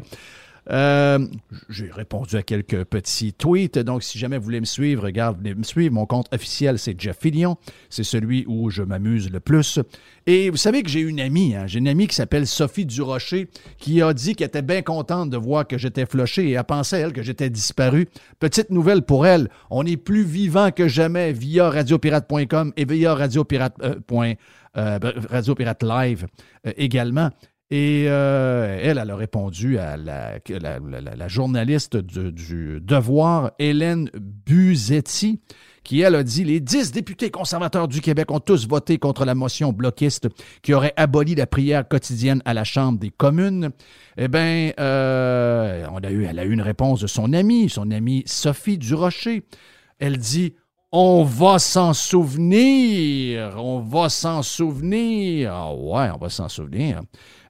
[0.70, 1.20] Euh,
[1.70, 3.78] j'ai répondu à quelques petits tweets.
[3.80, 5.94] Donc, si jamais vous voulez me suivre, regarde, venez me suivre.
[5.94, 7.58] Mon compte officiel, c'est Jeff Fillion.
[7.90, 9.80] C'est celui où je m'amuse le plus.
[10.26, 11.68] Et vous savez que j'ai une amie, hein?
[11.68, 15.38] j'ai une amie qui s'appelle Sophie Durocher, qui a dit qu'elle était bien contente de
[15.38, 18.08] voir que j'étais floché et a pensé, elle, que j'étais disparu.
[18.40, 23.76] Petite nouvelle pour elle, on est plus vivant que jamais via radiopirate.com et via radiopirate.
[23.84, 23.96] Euh,
[24.76, 26.26] euh, Pirate Live
[26.78, 27.30] également.
[27.76, 34.12] Et euh, elle, elle a répondu à la, journaliste du, Devoir, Hélène
[34.46, 35.40] Buzetti,
[35.84, 39.34] qui, elle, a dit Les dix députés conservateurs du Québec ont tous voté contre la
[39.34, 40.30] motion bloquiste
[40.62, 43.72] qui aurait aboli la prière quotidienne à la Chambre des communes.
[44.18, 49.46] Eh bien, euh, elle a eu une réponse de son amie, son amie Sophie Durocher.
[49.98, 50.54] Elle dit
[50.96, 53.56] on va s'en souvenir.
[53.58, 55.52] On va s'en souvenir.
[55.52, 57.02] Ah ouais, on va s'en souvenir.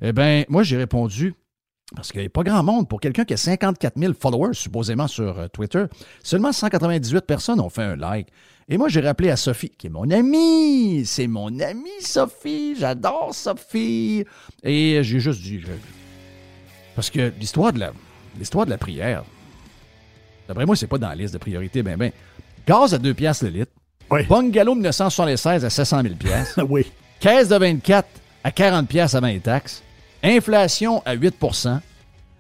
[0.02, 1.36] Eh bien, moi, j'ai répondu,
[1.94, 5.10] parce qu'il n'y a pas grand monde, pour quelqu'un qui a 54 000 followers, supposément
[5.10, 5.84] sur euh, Twitter,
[6.24, 8.30] seulement 198 personnes ont fait un like.
[8.70, 11.04] Et moi, j'ai rappelé à Sophie, qui est mon amie.
[11.06, 12.78] C'est mon amie, Sophie.
[12.78, 14.24] J'adore Sophie.
[14.64, 15.60] Et j'ai juste dit.
[16.96, 19.26] Parce que l'histoire de la, de la prière,
[20.48, 22.14] d'après moi, c'est pas dans la liste de priorités, ben, ben.
[22.68, 23.72] Gaz à 2 piastres le litre.
[24.10, 24.26] Oui.
[24.26, 26.62] Bungalow 1976 à 700 000 piastres.
[26.70, 26.92] oui.
[27.20, 28.08] Caisse de 24
[28.44, 29.82] à 40 piastres avant les taxes.
[30.22, 31.80] Inflation à 8%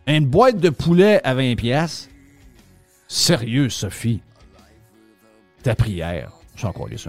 [0.07, 2.09] Une boîte de poulet à 20 piastres.
[3.07, 4.21] Sérieux, Sophie?
[5.61, 6.31] Ta prière.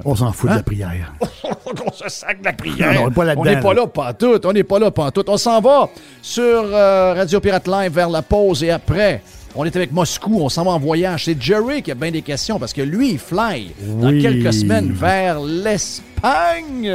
[0.05, 0.63] On s'en fout de la hein?
[0.63, 1.15] prière.
[1.87, 3.03] on se sac de la prière.
[3.03, 3.43] on n'est pas là-dedans.
[3.43, 4.47] On n'est pas là, pas tout.
[4.47, 5.25] On n'est pas là, pas tout.
[5.29, 5.89] On s'en va
[6.23, 9.23] sur euh, Radio Pirate Live vers la pause et après,
[9.55, 11.27] on est avec Moscou, on s'en va en voyage.
[11.27, 14.93] C'est Jerry qui a bien des questions parce que lui, il fly dans quelques semaines
[14.93, 16.91] vers l'Espagne.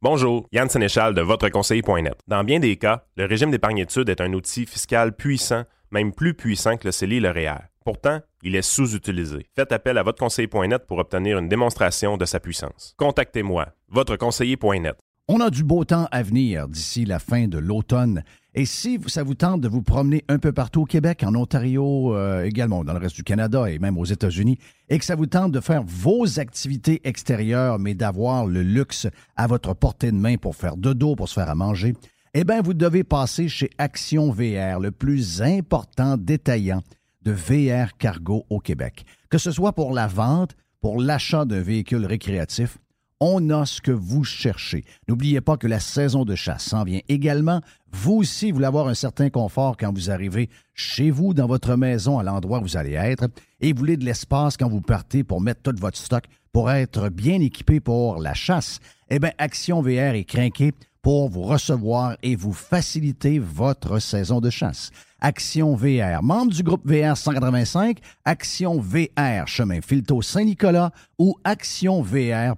[0.00, 2.14] Bonjour, Yann Sénéchal de votreconseiller.net.
[2.28, 6.76] Dans bien des cas, le régime d'épargne-études est un outil fiscal puissant, même plus puissant
[6.76, 7.58] que le CELI et le REER.
[7.88, 9.46] Pourtant, il est sous-utilisé.
[9.56, 12.92] Faites appel à votre conseiller.net pour obtenir une démonstration de sa puissance.
[12.98, 14.98] Contactez-moi, votre conseiller.net.
[15.26, 18.24] On a du beau temps à venir d'ici la fin de l'automne.
[18.54, 22.14] Et si ça vous tente de vous promener un peu partout au Québec, en Ontario,
[22.14, 24.58] euh, également dans le reste du Canada et même aux États-Unis,
[24.90, 29.46] et que ça vous tente de faire vos activités extérieures, mais d'avoir le luxe à
[29.46, 31.94] votre portée de main pour faire de dos, pour se faire à manger,
[32.34, 36.82] eh bien, vous devez passer chez Action VR, le plus important détaillant
[37.28, 39.04] de VR Cargo au Québec.
[39.28, 42.78] Que ce soit pour la vente, pour l'achat d'un véhicule récréatif,
[43.20, 44.84] on a ce que vous cherchez.
[45.08, 47.60] N'oubliez pas que la saison de chasse s'en vient également.
[47.92, 52.18] Vous aussi, voulez avoir un certain confort quand vous arrivez chez vous, dans votre maison,
[52.18, 53.28] à l'endroit où vous allez être,
[53.60, 57.10] et vous voulez de l'espace quand vous partez pour mettre tout votre stock pour être
[57.10, 58.78] bien équipé pour la chasse.
[59.10, 60.72] Eh bien, Action VR est craqué
[61.02, 64.90] pour vous recevoir et vous faciliter votre saison de chasse.
[65.20, 72.56] Action VR, membre du groupe VR 185, Action VR, chemin Filto Saint-Nicolas ou actionvr.ca.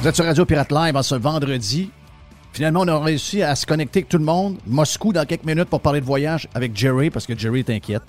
[0.00, 1.90] Vous êtes sur Radio Pirate Live en ce vendredi.
[2.52, 4.58] Finalement, on a réussi à se connecter avec tout le monde.
[4.66, 8.02] Moscou dans quelques minutes pour parler de voyage avec Jerry, parce que Jerry est inquiète.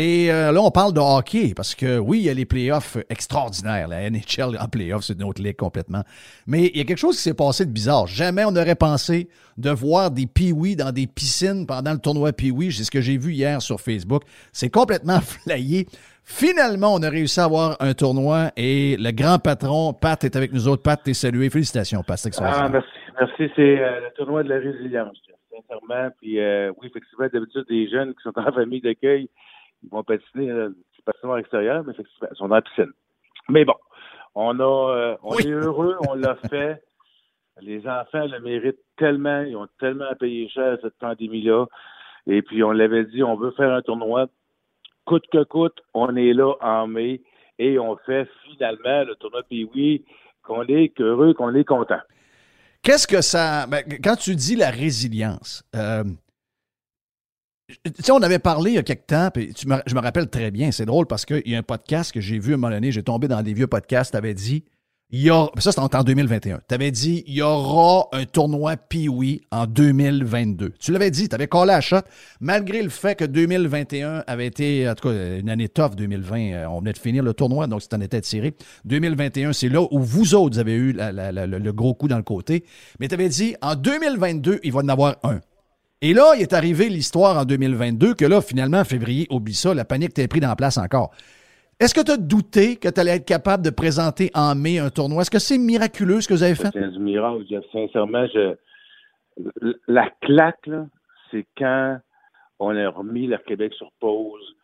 [0.00, 2.96] Et euh, là, on parle de hockey parce que oui, il y a les playoffs
[3.10, 3.88] extraordinaires.
[3.88, 6.04] La NHL en playoffs, c'est une autre ligue complètement.
[6.46, 8.06] Mais il y a quelque chose qui s'est passé de bizarre.
[8.06, 12.54] Jamais on n'aurait pensé de voir des pee dans des piscines pendant le tournoi pee
[12.70, 14.22] C'est ce que j'ai vu hier sur Facebook.
[14.52, 15.86] C'est complètement flayé.
[16.22, 20.52] Finalement, on a réussi à avoir un tournoi et le grand patron, Pat, est avec
[20.52, 20.84] nous autres.
[20.84, 21.50] Pat, t'es salué.
[21.50, 22.20] Félicitations, Pat.
[22.40, 22.88] Ah, merci.
[23.18, 23.50] Merci.
[23.56, 25.18] C'est euh, le tournoi de la résilience,
[25.50, 26.10] sincèrement.
[26.20, 29.28] Puis euh, oui, effectivement, d'habitude, des jeunes qui sont en famille d'accueil,
[29.82, 30.70] ils vont patiner, euh,
[31.04, 32.92] patinoire extérieur, mais effectivement, ils sont dans la piscine.
[33.48, 33.74] Mais bon,
[34.34, 36.82] on a euh, on est heureux, on l'a fait.
[37.60, 41.66] Les enfants le méritent tellement, ils ont tellement payé cher cette pandémie-là.
[42.26, 44.26] Et puis on l'avait dit, on veut faire un tournoi.
[45.04, 47.22] Coûte que coûte, on est là en mai
[47.58, 50.04] et on fait finalement le tournoi Puis oui,
[50.42, 52.00] qu'on est heureux, qu'on est content.
[52.82, 53.66] Qu'est-ce que ça.
[53.66, 56.04] Ben, quand tu dis la résilience, euh,
[57.68, 60.50] tu sais, on avait parlé il y a quelque temps, puis je me rappelle très
[60.50, 62.72] bien, c'est drôle parce qu'il y a un podcast que j'ai vu à un moment
[62.72, 64.64] donné, j'ai tombé dans des vieux podcasts, tu avais dit,
[65.10, 69.66] il ça c'était en 2021, tu avais dit, il y aura un tournoi Pee-Wee en
[69.66, 70.74] 2022.
[70.78, 72.00] Tu l'avais dit, tu avais collé à shot,
[72.40, 76.66] malgré le fait que 2021 avait été, en tout cas, une année tough, 2020, euh,
[76.68, 78.54] on venait de finir le tournoi, donc c'était en était tiré.
[78.84, 82.64] 2021, c'est là où vous autres avez eu le gros coup dans le côté.
[83.00, 85.40] Mais tu avais dit, en 2022, il va en avoir un.
[86.00, 89.74] Et là, il est arrivé l'histoire en 2022 que là, finalement, en février, oublie ça,
[89.74, 91.10] la panique t'est pris la place encore.
[91.80, 94.90] Est-ce que tu as douté que tu allais être capable de présenter en mai un
[94.90, 95.22] tournoi?
[95.22, 96.70] Est-ce que c'est miraculeux ce que vous avez fait?
[96.72, 97.42] C'est du miracle,
[97.72, 98.54] Sincèrement, je...
[99.88, 100.70] la claque,
[101.30, 101.98] c'est quand
[102.60, 104.54] on a remis le Québec sur pause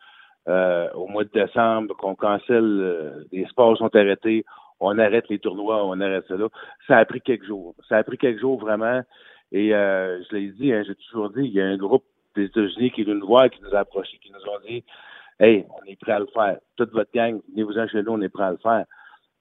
[0.47, 4.45] euh, au mois de décembre, qu'on cancelle, euh, les sports sont arrêtés,
[4.79, 6.47] on arrête les tournois, on arrête ça là.
[6.87, 7.75] Ça a pris quelques jours.
[7.89, 9.01] Ça a pris quelques jours vraiment.
[9.55, 12.03] Et euh, je l'ai dit, hein, j'ai toujours dit, il y a un groupe
[12.35, 14.83] des États-Unis qui est venu nous voir, qui nous a approchés, qui nous ont dit
[15.39, 16.57] Hey, on est prêt à le faire.
[16.75, 18.83] Toute votre gang, venez-vous-en chez nous, on est prêt à le faire.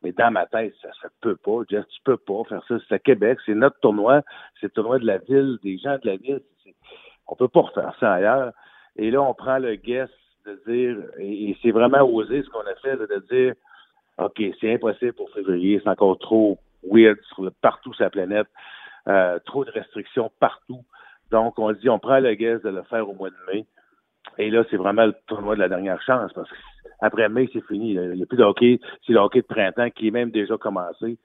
[0.05, 1.63] Mais dans ma tête, ça ne peut pas.
[1.69, 2.77] Jeff, tu peux pas faire ça.
[2.89, 4.23] C'est à Québec, c'est notre tournoi,
[4.61, 6.41] c'est le tournoi de la ville, des gens de la ville.
[7.27, 8.53] On peut pas refaire ça ailleurs.
[8.95, 10.11] Et là, on prend le guess
[10.47, 13.55] de dire, et, c'est vraiment osé ce qu'on a fait, de dire
[14.19, 16.57] OK, c'est impossible pour février, c'est encore trop
[16.89, 17.19] weird
[17.61, 18.47] partout sur la planète.
[19.09, 20.83] Euh, trop de restrictions partout.
[21.31, 23.67] Donc, on dit, on prend le guess de le faire au mois de mai.
[24.39, 27.93] Et là, c'est vraiment le tournoi de la dernière chance parce qu'après mai, c'est fini.
[27.93, 28.81] Il n'y a plus de hockey.
[29.07, 31.19] C'est le hockey de printemps qui est même déjà commencé.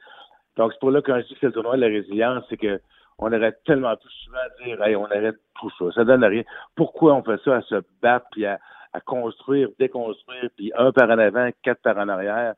[0.58, 2.58] Donc, c'est pour là que je dis que c'est le tournoi de la résilience, c'est
[2.58, 2.82] que
[3.18, 5.86] on aurait tellement plus souvent à dire, hey, on arrête tout ça.
[5.94, 6.44] Ça donne rien.
[6.76, 8.60] Pourquoi on fait ça à se battre puis à,
[8.94, 12.56] à construire, déconstruire, puis un par en avant, quatre par en arrière?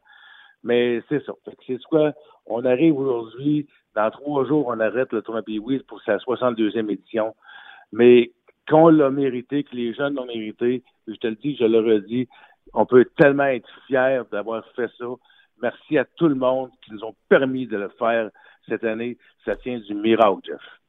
[0.64, 1.34] Mais c'est ça.
[1.66, 2.14] C'est quoi?
[2.46, 7.36] On arrive aujourd'hui dans trois jours, on arrête le tournoi Pee pour sa 62e édition.
[7.92, 8.32] Mais
[8.70, 12.28] qu'on l'a mérité, que les jeunes l'ont mérité, je te le dis, je le redis,
[12.74, 15.06] on peut tellement être fiers d'avoir fait ça.
[15.62, 18.30] Merci à tout le monde qui nous ont permis de le faire
[18.68, 19.18] cette année.
[19.46, 20.81] Ça tient du miracle, Jeff.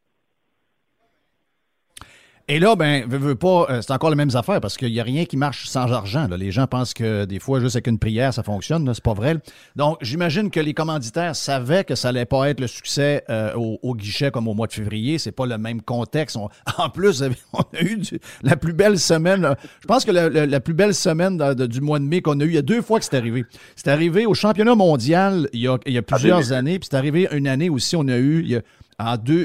[2.49, 5.05] Et là, ben, veux, pas, euh, c'est encore les mêmes affaires parce qu'il n'y a
[5.05, 6.27] rien qui marche sans argent.
[6.37, 8.93] Les gens pensent que des fois, juste avec une prière, ça fonctionne.
[8.93, 9.37] C'est pas vrai.
[9.77, 13.95] Donc, j'imagine que les commanditaires savaient que ça allait pas être le succès euh, au,
[13.95, 15.19] guichet comme au mois de février.
[15.19, 16.37] C'est pas le même contexte.
[16.79, 17.23] en plus,
[17.53, 18.01] on a eu
[18.43, 19.55] la plus belle semaine.
[19.81, 22.55] Je pense que la, plus belle semaine du mois de mai qu'on a eu, il
[22.55, 23.45] y a deux fois que c'est arrivé.
[23.77, 26.97] C'est arrivé au championnat mondial il y a, il y a plusieurs années, puis c'est
[26.97, 28.61] arrivé une année aussi, on a eu, il y a,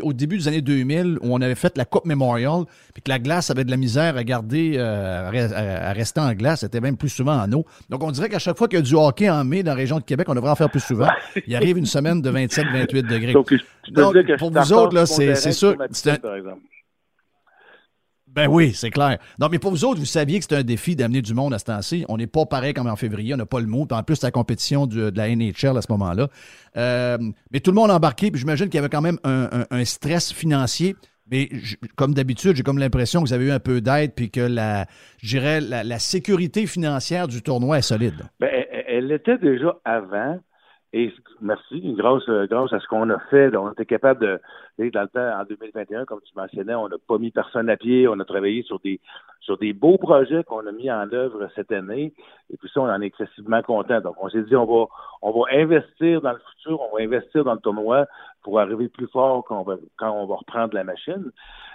[0.04, 3.20] au début des années 2000, où on avait fait la Coupe Memorial, puis que la
[3.20, 7.10] glace avait de la misère à garder, euh, à, rester en glace, c'était même plus
[7.10, 7.66] souvent en eau.
[7.90, 9.78] Donc, on dirait qu'à chaque fois qu'il y a du hockey en mai dans la
[9.78, 11.10] région de Québec, on devrait en faire plus souvent.
[11.48, 13.34] Il arrive une semaine de 27-28 degrés.
[13.34, 13.54] Donc,
[14.38, 15.76] pour vous autres, là, c'est sûr.
[18.38, 19.18] Ben oui, c'est clair.
[19.42, 21.58] Non, mais pour vous autres, vous saviez que c'était un défi d'amener du monde à
[21.58, 22.06] ce temps-ci.
[22.08, 23.88] On n'est pas pareil comme en février, on n'a pas le mot.
[23.90, 26.28] En plus, la compétition de la NHL à ce moment-là.
[26.78, 27.18] Euh,
[27.52, 30.96] mais tout le monde embarqué, puis j'imagine qu'il y avait quand même un, stress financier.
[31.32, 31.50] Mais
[31.96, 34.86] comme d'habitude, j'ai comme l'impression que vous avez eu un peu d'aide, puis que la,
[35.24, 38.22] la, sécurité financière du tournoi est solide.
[38.40, 38.52] Ben,
[38.88, 40.38] elle l'était déjà avant.
[40.94, 45.08] Et merci, grâce, grâce à ce qu'on a fait, on était capable de, dans le
[45.10, 48.26] temps, en 2021, comme tu mentionnais, on n'a pas mis personne à pied, on a
[48.26, 49.00] travaillé sur des
[49.42, 52.14] sur des beaux projets qu'on a mis en œuvre cette année.
[52.50, 54.02] Et puis ça, on en est excessivement content.
[54.02, 54.88] Donc, on s'est dit, on va
[55.22, 58.06] on va investir dans le futur, on va investir dans le tournoi
[58.44, 61.32] pour arriver plus fort quand on va, quand on va reprendre la machine.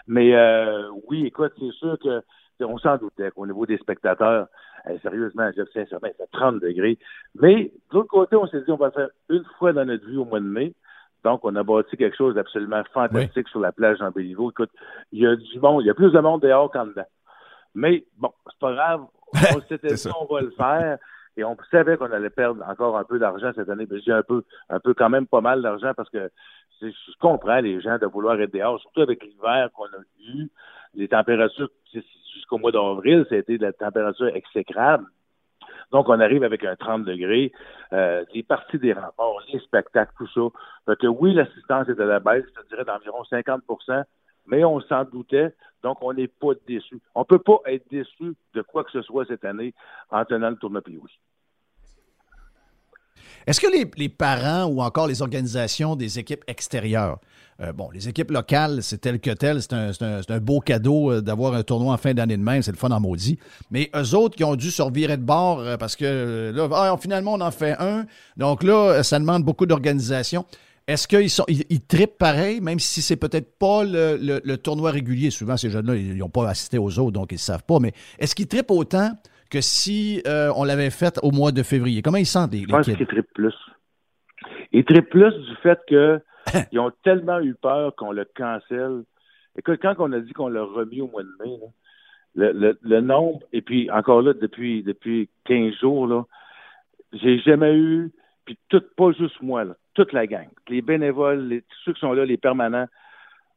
[0.07, 2.23] Mais euh, oui, écoute, c'est sûr que
[2.65, 4.49] on s'en doutait qu'au niveau des spectateurs,
[5.03, 6.99] sérieusement, Jeff Saint-Certain, il fait 30 degrés.
[7.35, 10.07] Mais, de l'autre côté, on s'est dit, on va le faire une fois dans notre
[10.07, 10.75] vie au mois de mai.
[11.25, 14.51] Donc, on a bâti quelque chose d'absolument fantastique sur la plage en Béliveau.
[14.51, 14.71] Écoute,
[15.13, 17.07] il y a du monde, il y a plus de monde dehors qu'en dedans.
[17.75, 19.07] Mais, bon, c'est pas grave,
[19.57, 20.99] On s'était dit, on va le faire.
[21.37, 23.87] Et on savait qu'on allait perdre encore un peu d'argent cette année.
[24.05, 26.31] J'ai un peu, un peu quand même pas mal d'argent parce que
[26.83, 30.49] je comprends les gens de vouloir être dehors, surtout avec l'hiver qu'on a eu.
[30.95, 31.71] Les températures
[32.35, 35.07] jusqu'au mois d'avril, ça a été de la température exécrable.
[35.91, 37.53] Donc, on arrive avec un 30 degrés,
[37.93, 40.41] euh, les parties des remparts, les spectacles, tout ça.
[40.87, 44.05] Fait que oui, l'assistance est à la baisse, je dirais d'environ 50%
[44.47, 47.01] mais on s'en doutait, donc on n'est pas déçu.
[47.15, 49.75] On ne peut pas être déçu de quoi que ce soit cette année
[50.11, 51.19] en tenant le tournoi oui.
[53.47, 53.67] Est-ce que
[53.97, 57.19] les, parents ou encore les organisations des équipes extérieures,
[57.61, 61.55] euh, bon, les équipes locales, c'est tel que tel, c'est un, beau cadeau euh, d'avoir
[61.55, 63.39] un tournoi en fin d'année de même, c'est le fun en maudit.
[63.71, 66.97] Mais eux autres qui ont dû se revirer de bord euh, parce que là, ah,
[67.01, 68.07] finalement, on en fait un.
[68.37, 70.45] Donc là, ça demande beaucoup d'organisation.
[70.89, 75.31] Est-ce qu'ils sont ils, trippent pareil, même si c'est peut-être pas le, tournoi régulier?
[75.31, 77.79] Souvent, ces jeunes-là, ils n'ont pas assisté aux autres, donc ils ne savent pas.
[77.79, 79.13] Mais est-ce qu'ils trippent autant
[79.53, 82.01] que si euh, on l'avait fait au mois de février?
[82.01, 83.55] Comment ils sentent les, Je pense qu'ils trippent plus.
[84.73, 89.03] Ils trippent plus du fait qu'ils ont tellement eu peur qu'on le cancelle.
[89.59, 91.59] Écoute, quand on a dit qu'on l'a remis au mois de mai,
[92.35, 96.25] le, nombre, et puis encore là, depuis, depuis 15 jours, là,
[97.13, 98.11] j'ai jamais eu,
[98.47, 102.15] puis tout, pas juste moi, là, toute la gang, les bénévoles, les, ceux qui sont
[102.15, 102.87] là, les permanents,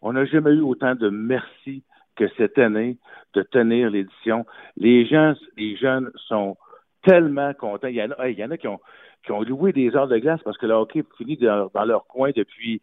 [0.02, 1.84] on n'a jamais eu autant de merci
[2.16, 2.98] que cette année
[3.34, 4.46] de tenir l'édition.
[4.78, 6.58] Les gens, les jeunes sont
[7.04, 7.88] tellement contents.
[7.88, 8.80] Il y en a, il y en a qui ont,
[9.26, 12.32] qui ont loué des heures de glace parce que le hockey finit dans, leur coin
[12.36, 12.82] depuis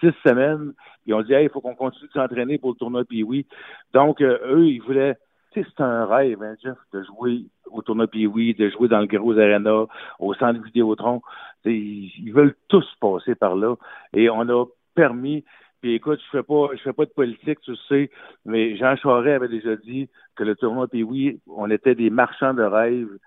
[0.00, 0.72] six semaines.
[1.06, 3.46] Ils ont dit, il faut qu'on continue de s'entraîner pour le tournoi Pee-Wee.
[3.92, 5.16] Donc, euh, eux, ils voulaient,
[5.52, 9.00] tu sais, c'est un rêve, hein, Jeff, de jouer au tournoi Pee-Wee, de jouer dans
[9.00, 9.86] le Gros Arena,
[10.18, 11.22] au centre Vidéotron.
[11.64, 13.76] Ils, veulent tous passer par là.
[14.14, 14.64] Et on a
[14.94, 15.44] permis,
[15.82, 18.08] puis écoute, je fais pas, je fais pas de politique, tu sais,
[18.44, 22.62] mais Jean Charest avait déjà dit que le tournoi Pee-Wee, on était des marchands de
[22.62, 23.18] rêves.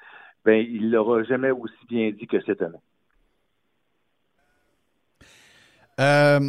[0.45, 2.77] Ben, il l'aura jamais aussi bien dit que cette année.
[5.99, 6.39] Euh,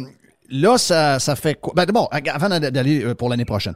[0.49, 1.73] Là, ça, ça fait quoi?
[1.75, 3.73] Ben, bon, avant d'aller euh, pour l'année prochaine,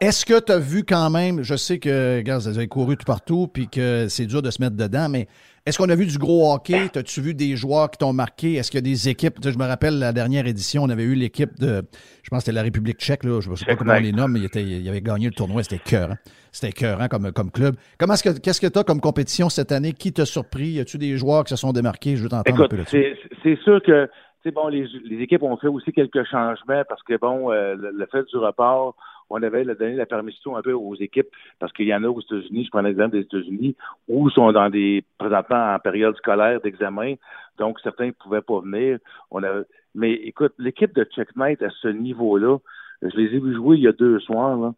[0.00, 3.04] est-ce que tu as vu quand même, je sais que, regarde, vous avez couru tout
[3.04, 5.28] partout, puis que c'est dur de se mettre dedans, mais
[5.66, 6.90] est-ce qu'on a vu du gros hockey?
[6.94, 8.54] As-tu vu des joueurs qui t'ont marqué?
[8.54, 9.38] Est-ce qu'il y a des équipes?
[9.42, 11.82] Je me rappelle, la dernière édition, on avait eu l'équipe de,
[12.22, 14.12] je pense que c'était la République tchèque, là, je ne sais pas comment on les
[14.12, 16.10] nomme, mais il, était, il avait gagné le tournoi, c'était cœur.
[16.10, 16.18] Hein?
[16.52, 17.76] C'était cœur comme, comme club.
[17.98, 19.92] Comment est-ce que, qu'est-ce que tu as comme compétition cette année?
[19.92, 20.68] Qui t'a surpris?
[20.68, 22.16] Y a-tu des joueurs qui se sont démarqués?
[22.16, 23.16] Je veux t'entendre un peu là-dessus.
[23.42, 24.08] C'est sûr que
[24.50, 24.86] bon, les,
[25.22, 28.94] équipes ont fait aussi quelques changements parce que, bon, euh, le, fait du report,
[29.30, 31.28] on avait donné la permission un peu aux équipes
[31.58, 33.76] parce qu'il y en a aux États-Unis, je prends l'exemple des États-Unis,
[34.08, 37.14] où sont dans des, présentement en période scolaire d'examen,
[37.58, 38.98] donc certains ne pouvaient pas venir.
[39.30, 39.62] On a,
[39.94, 42.58] mais écoute, l'équipe de Checkmate à ce niveau-là,
[43.02, 44.74] je les ai vus jouer il y a deux soirs, là.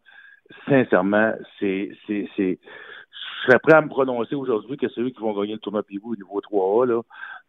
[0.67, 2.59] sincèrement, c'est, c'est, c'est,
[3.37, 5.83] je serais prêt à me prononcer aujourd'hui que c'est eux qui vont gagner le tournoi
[5.83, 6.87] Pivot au niveau 3A.
[6.87, 7.01] Là.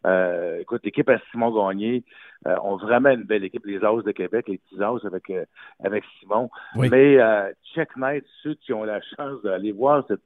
[0.05, 2.03] Euh, écoute, l'équipe à Simon Gagné
[2.47, 5.45] euh, ont vraiment une belle équipe, les As de Québec, les petits As avec, euh,
[5.83, 6.49] avec Simon.
[6.75, 10.21] Mais euh, checkmate, ceux qui ont la chance d'aller voir cette,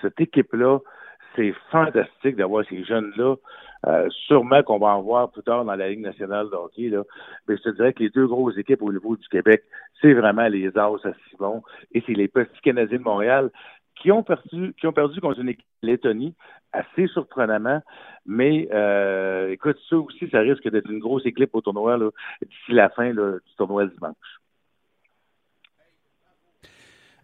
[0.00, 0.78] cette équipe-là,
[1.36, 3.36] c'est fantastique d'avoir ces jeunes-là.
[3.88, 6.88] Euh, sûrement qu'on va en voir plus tard dans la Ligue nationale de hockey.
[6.88, 7.02] Là.
[7.48, 9.64] Mais je te dirais que les deux grosses équipes au niveau du Québec,
[10.00, 11.62] c'est vraiment les As à Simon
[11.92, 13.50] et c'est les petits Canadiens de Montréal
[13.96, 16.34] qui ont perdu, qui ont perdu contre une Lettonie,
[16.72, 17.82] assez surprenamment.
[18.26, 22.88] Mais euh, écoute, ça aussi, ça risque d'être une grosse équipe au tournoi d'ici la
[22.90, 24.16] fin du tournoi dimanche.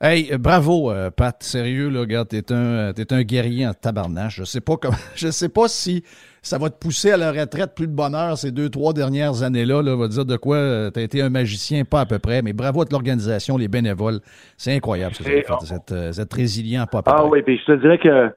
[0.00, 1.42] Hey, bravo, euh, Pat.
[1.42, 4.36] Sérieux, là, regarde, t'es un, es un guerrier en tabarnache.
[4.36, 6.04] Je sais pas comment, je sais pas si
[6.48, 9.82] ça va te pousser à la retraite plus de bonheur ces deux, trois dernières années-là.
[9.82, 12.40] Là, va dire de quoi euh, tu as été un magicien, pas à peu près,
[12.40, 14.20] mais bravo à l'organisation, les bénévoles.
[14.56, 16.10] C'est incroyable ce que vous avez fait.
[16.10, 18.30] Vous êtes, résilient, pas à peu ah, oui, puis je te dirais que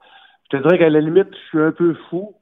[0.51, 2.35] je te dirais qu'à la limite, je suis un peu fou.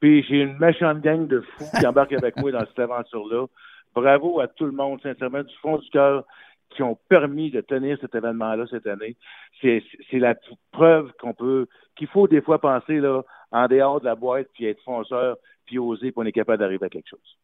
[0.00, 3.46] Puis j'ai une méchante gang de fous qui embarquent avec moi dans cette aventure-là.
[3.94, 6.24] Bravo à tout le monde, sincèrement, du fond du cœur
[6.70, 9.16] qui ont permis de tenir cet événement-là cette année.
[9.62, 9.82] C'est
[10.12, 10.34] la
[10.70, 14.66] preuve qu'on peut, qu'il faut des fois penser là, en dehors de la boîte, puis
[14.66, 15.36] être fonceur,
[15.66, 17.38] puis oser, pour on est capable d'arriver à quelque chose.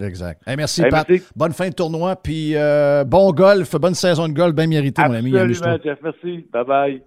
[0.00, 0.42] Exact.
[0.46, 1.08] merci, Pat.
[1.34, 5.14] Bonne fin de tournoi, puis euh, bon golf, bonne saison de golf, bien mérité, mon
[5.14, 5.36] ami.
[5.36, 5.98] Absolument, Jeff.
[6.02, 6.48] Merci.
[6.52, 7.02] Bye-bye.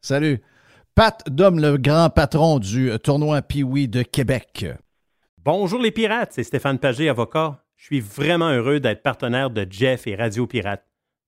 [0.00, 0.40] Salut.
[0.94, 4.66] Pat Dom, le grand patron du tournoi Pee-Wee de Québec.
[5.44, 7.60] Bonjour les pirates, c'est Stéphane Pagé, avocat.
[7.76, 10.84] Je suis vraiment heureux d'être partenaire de Jeff et Radio Pirate.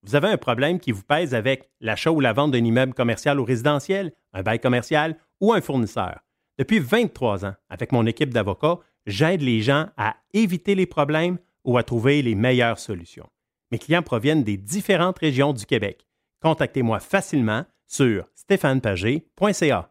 [0.07, 3.41] Vous avez un problème qui vous pèse avec l'achat ou la vente d'un immeuble commercial
[3.41, 6.21] ou résidentiel, un bail commercial ou un fournisseur.
[6.59, 11.77] Depuis 23 ans, avec mon équipe d'avocats, j'aide les gens à éviter les problèmes ou
[11.77, 13.29] à trouver les meilleures solutions.
[13.73, 16.07] Mes clients proviennent des différentes régions du Québec.
[16.41, 19.91] Contactez-moi facilement sur stéphanepagé.ca.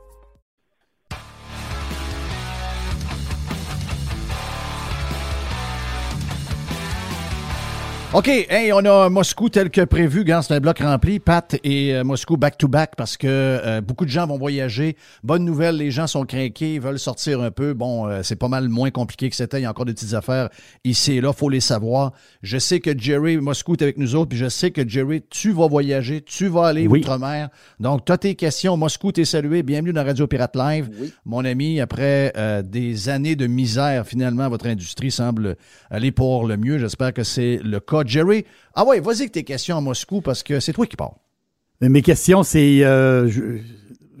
[8.13, 10.25] OK, hey, on a Moscou tel que prévu.
[10.41, 11.19] C'est un bloc rempli.
[11.19, 14.97] Pat et euh, Moscou back-to-back parce que euh, beaucoup de gens vont voyager.
[15.23, 17.73] Bonne nouvelle, les gens sont craqués, veulent sortir un peu.
[17.73, 19.61] Bon, euh, c'est pas mal moins compliqué que c'était.
[19.61, 20.49] Il y a encore des petites affaires
[20.83, 22.11] ici et là, faut les savoir.
[22.43, 25.53] Je sais que Jerry Moscou est avec nous autres, puis je sais que Jerry, tu
[25.53, 27.47] vas voyager, tu vas aller outre-mer.
[27.79, 28.75] Donc, as tes questions.
[28.75, 29.63] Moscou, t'es salué.
[29.63, 30.89] Bienvenue dans Radio Pirate Live.
[31.23, 32.33] Mon ami, après
[32.65, 35.55] des années de misère, finalement, votre industrie semble
[35.89, 36.77] aller pour le mieux.
[36.77, 38.45] J'espère que c'est le cas Jerry.
[38.73, 41.15] Ah ouais, vas-y avec tes questions à Moscou parce que c'est toi qui parles.
[41.81, 42.83] Mes questions, c'est.
[42.83, 43.27] Euh,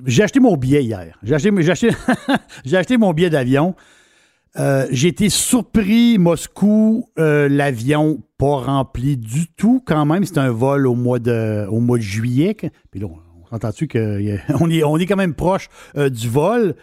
[0.05, 1.19] j'ai acheté mon billet hier.
[1.23, 3.75] J'ai acheté, mon billet d'avion.
[4.57, 10.25] Euh, j'ai été surpris, Moscou, euh, l'avion pas rempli du tout quand même.
[10.25, 12.57] C'est un vol au mois de, au mois de juillet.
[12.89, 13.99] Puis là, on s'entend-tu qu'on
[14.71, 16.75] est, on est quand même proche du vol.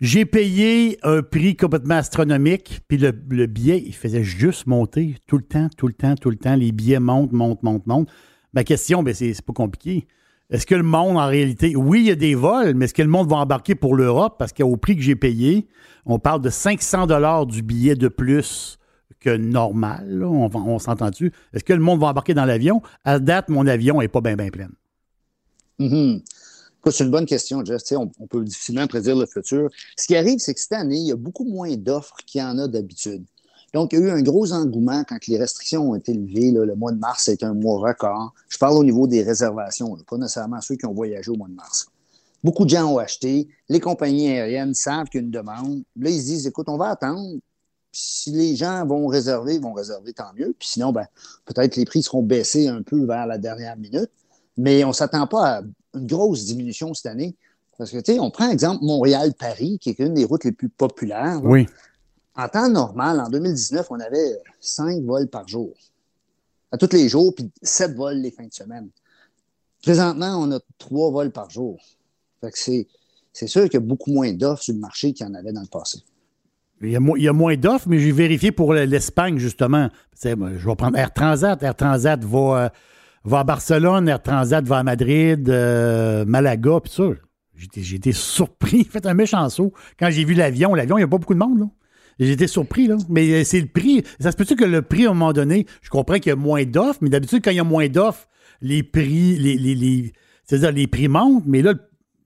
[0.00, 5.42] J'ai payé un prix complètement astronomique, puis le, billet, il faisait juste monter tout le
[5.42, 6.56] temps, tout le temps, tout le temps.
[6.56, 8.08] Les billets montent, montent, montent, montent.
[8.54, 10.06] Ma question, ben c'est pas compliqué.
[10.48, 13.02] Est-ce que le monde, en réalité, oui, il y a des vols, mais est-ce que
[13.02, 14.36] le monde va embarquer pour l'Europe?
[14.38, 15.68] Parce qu'au prix que j'ai payé,
[16.06, 18.78] on parle de 500 dollars du billet de plus
[19.20, 20.24] que normal.
[20.24, 21.30] On, on s'entend-tu?
[21.52, 22.80] Est-ce que le monde va embarquer dans l'avion?
[23.04, 24.68] À date, mon avion n'est pas bien, bien plein.
[25.78, 26.22] Mm-hmm.
[26.86, 27.82] C'est une bonne question, Jeff.
[27.92, 29.68] On, peut difficilement prédire le futur.
[29.96, 32.44] Ce qui arrive, c'est que cette année, il y a beaucoup moins d'offres qu'il y
[32.44, 33.24] en a d'habitude.
[33.74, 36.50] Donc, il y a eu un gros engouement quand les restrictions ont été levées.
[36.50, 38.34] le mois de mars, c'est un mois record.
[38.48, 41.54] Je parle au niveau des réservations, pas nécessairement ceux qui ont voyagé au mois de
[41.54, 41.86] mars.
[42.42, 43.48] Beaucoup de gens ont acheté.
[43.68, 45.82] Les compagnies aériennes savent qu'il y a une demande.
[45.96, 47.38] Là, ils se disent, écoute, on va attendre.
[47.92, 50.54] si les gens vont réserver, vont réserver, tant mieux.
[50.58, 51.06] Puis sinon, ben,
[51.44, 54.10] peut-être les prix seront baissés un peu vers la dernière minute.
[54.60, 55.62] Mais on ne s'attend pas à
[55.94, 57.34] une grosse diminution cette année.
[57.78, 60.68] Parce que, tu sais, on prend exemple Montréal-Paris, qui est une des routes les plus
[60.68, 61.40] populaires.
[61.42, 61.66] Oui.
[62.36, 65.72] En temps normal, en 2019, on avait cinq vols par jour.
[66.70, 68.90] À tous les jours, puis sept vols les fins de semaine.
[69.82, 71.80] Présentement, on a trois vols par jour.
[72.42, 72.86] Fait que c'est,
[73.32, 75.52] c'est sûr qu'il y a beaucoup moins d'offres sur le marché qu'il y en avait
[75.52, 76.00] dans le passé.
[76.82, 79.88] Il y a, il y a moins d'offres, mais j'ai vérifié pour l'Espagne, justement.
[80.22, 81.62] je vais prendre Air Transat.
[81.62, 82.68] Air Transat va, euh,
[83.24, 87.04] va à Barcelone, Air Transat va à Madrid, euh, Malaga, puis ça.
[87.76, 89.72] J'ai été surpris, fait un méchant saut.
[89.98, 91.66] Quand j'ai vu l'avion, l'avion, il n'y a pas beaucoup de monde, là.
[92.18, 92.96] Été surpris, là.
[93.08, 94.04] Mais euh, c'est le prix.
[94.18, 96.36] Ça se peut-tu que le prix, à un moment donné, je comprends qu'il y a
[96.36, 98.28] moins d'offres, mais d'habitude, quand il y a moins d'offres,
[98.60, 100.12] les prix, les, les,
[100.44, 101.72] c'est-à-dire les prix montent, mais là,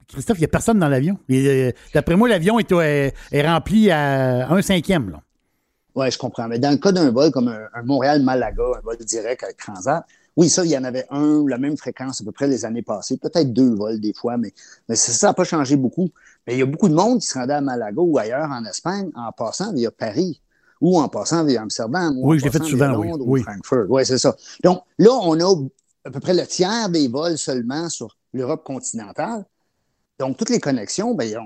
[0.08, 1.16] Christophe, il n'y a personne dans l'avion.
[1.30, 5.20] Euh, d'après moi, l'avion est, est, rempli à un cinquième, là.
[5.94, 6.48] Oui, je comprends.
[6.48, 10.04] Mais dans le cas d'un vol comme un, un Montréal-Malaga, un vol direct avec Transat,
[10.36, 12.82] oui, ça, il y en avait un, la même fréquence à peu près les années
[12.82, 14.52] passées, peut-être deux vols des fois, mais,
[14.88, 16.10] mais ça n'a pas changé beaucoup.
[16.46, 18.64] Mais il y a beaucoup de monde qui se rendait à Malaga ou ailleurs en
[18.64, 20.40] Espagne en passant via Paris
[20.80, 23.40] ou en passant via Amsterdam ou oui, en fait souvent, Londres oui.
[23.40, 23.86] ou Francfort.
[23.88, 24.34] Oui, c'est ça.
[24.62, 25.68] Donc là, on a
[26.04, 29.44] à peu près le tiers des vols seulement sur l'Europe continentale.
[30.18, 31.36] Donc, toutes les connexions, ben,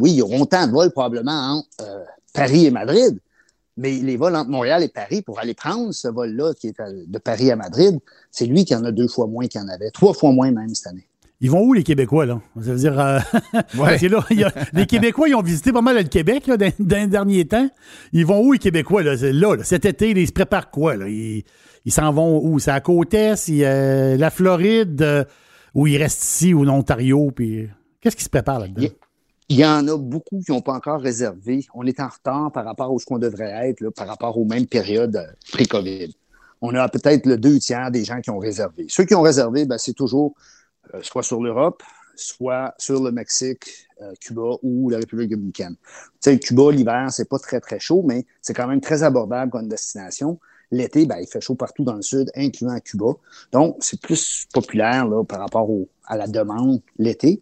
[0.00, 3.18] oui, il y aura autant de vols probablement entre euh, Paris et Madrid,
[3.78, 7.18] mais les vols entre Montréal et Paris, pour aller prendre ce vol-là qui est de
[7.18, 7.98] Paris à Madrid,
[8.30, 10.50] c'est lui qui en a deux fois moins qu'il y en avait, trois fois moins
[10.50, 11.06] même cette année.
[11.40, 12.40] Ils vont où les Québécois, là?
[12.56, 12.98] Ça veut dire.
[12.98, 13.20] Euh,
[14.72, 17.68] les Québécois, ils ont visité pas mal le Québec là, dans, les derniers temps.
[18.12, 19.14] Ils vont où les Québécois, là?
[19.14, 20.96] Là, cet été, ils se préparent quoi?
[20.96, 21.08] Là?
[21.08, 21.44] Ils
[21.92, 22.58] s'en vont où?
[22.58, 25.24] C'est à euh, la Floride, euh,
[25.74, 27.68] ou ils restent ici, ou en Ontario, puis.
[28.00, 28.88] Qu'est-ce qui se prépare là-dedans?
[29.50, 31.66] Il y en a beaucoup qui n'ont pas encore réservé.
[31.72, 34.66] On est en retard par rapport à ce qu'on devrait être, par rapport aux mêmes
[34.66, 36.14] périodes euh, pré-COVID.
[36.60, 38.84] On a peut-être le deux tiers des gens qui ont réservé.
[38.90, 40.34] Ceux qui ont réservé, ben, c'est toujours
[40.92, 41.82] euh, soit sur l'Europe,
[42.14, 45.76] soit sur le Mexique, euh, Cuba ou la République dominicaine.
[46.20, 49.50] Tu sais, Cuba, l'hiver, c'est pas très, très chaud, mais c'est quand même très abordable
[49.50, 50.38] comme destination.
[50.70, 53.14] L'été, ben, il fait chaud partout dans le sud, incluant Cuba.
[53.52, 55.70] Donc, c'est plus populaire là, par rapport
[56.04, 57.40] à la demande l'été.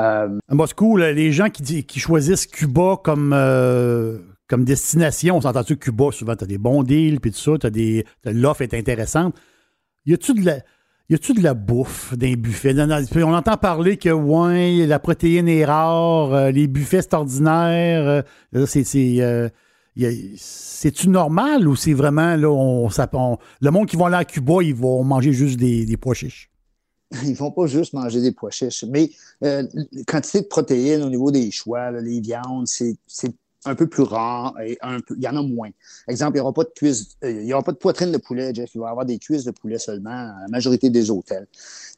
[0.00, 6.06] Euh, à Moscou, les gens qui, choisissent Cuba comme, euh, comme destination, on s'entend-tu Cuba,
[6.10, 9.34] souvent, tu as des bons deals, puis tout ça, t'as des, l'offre est intéressante.
[10.06, 10.58] Y a-tu de la.
[11.10, 12.72] De la bouffe d'un buffet?
[13.16, 18.22] On entend parler que, ouais, la protéine est rare, euh, les buffets, c'est ordinaire.
[18.66, 18.84] C'est,
[20.36, 24.72] c'est-tu normal ou c'est vraiment, là, on, le monde qui va aller à Cuba, ils
[24.72, 26.49] vont manger juste des, des pois chiches?
[27.24, 29.10] Ils vont pas juste manger des pois chiches, mais
[29.44, 29.66] euh,
[30.06, 32.96] quantité de protéines au niveau des choix, les viandes, c'est
[33.64, 35.70] un peu plus rare et un peu, il y en a moins.
[36.08, 38.16] Exemple, il n'y aura pas de cuisse, euh, il y aura pas de poitrine de
[38.16, 38.70] poulet, Jeff.
[38.74, 41.46] Il va y avoir des cuisses de poulet seulement à la majorité des hôtels.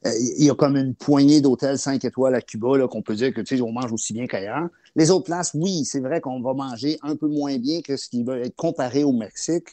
[0.06, 3.32] Euh, il y a comme une poignée d'hôtels 5 étoiles à Cuba qu'on peut dire
[3.32, 4.68] que tu sais, on mange aussi bien qu'ailleurs.
[4.96, 8.08] Les autres places, oui, c'est vrai qu'on va manger un peu moins bien que ce
[8.08, 9.68] qui va être comparé au Mexique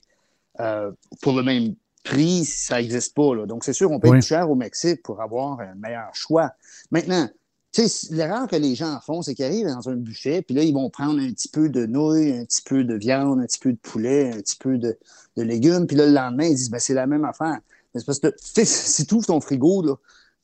[0.59, 1.73] euh, pour le même
[2.03, 3.35] prix, ça n'existe pas.
[3.35, 3.45] Là.
[3.45, 6.51] Donc, c'est sûr, on paye plus cher au Mexique pour avoir un meilleur choix.
[6.91, 7.29] Maintenant,
[7.71, 10.63] tu sais, l'erreur que les gens font, c'est qu'ils arrivent dans un buffet, puis là,
[10.63, 13.59] ils vont prendre un petit peu de nouilles, un petit peu de viande, un petit
[13.59, 14.97] peu de poulet, un petit peu de,
[15.37, 17.59] légumes, puis là, le lendemain, ils disent, ben, c'est la même affaire.
[17.93, 19.95] Mais parce que, si tu ouvres ton frigo, là,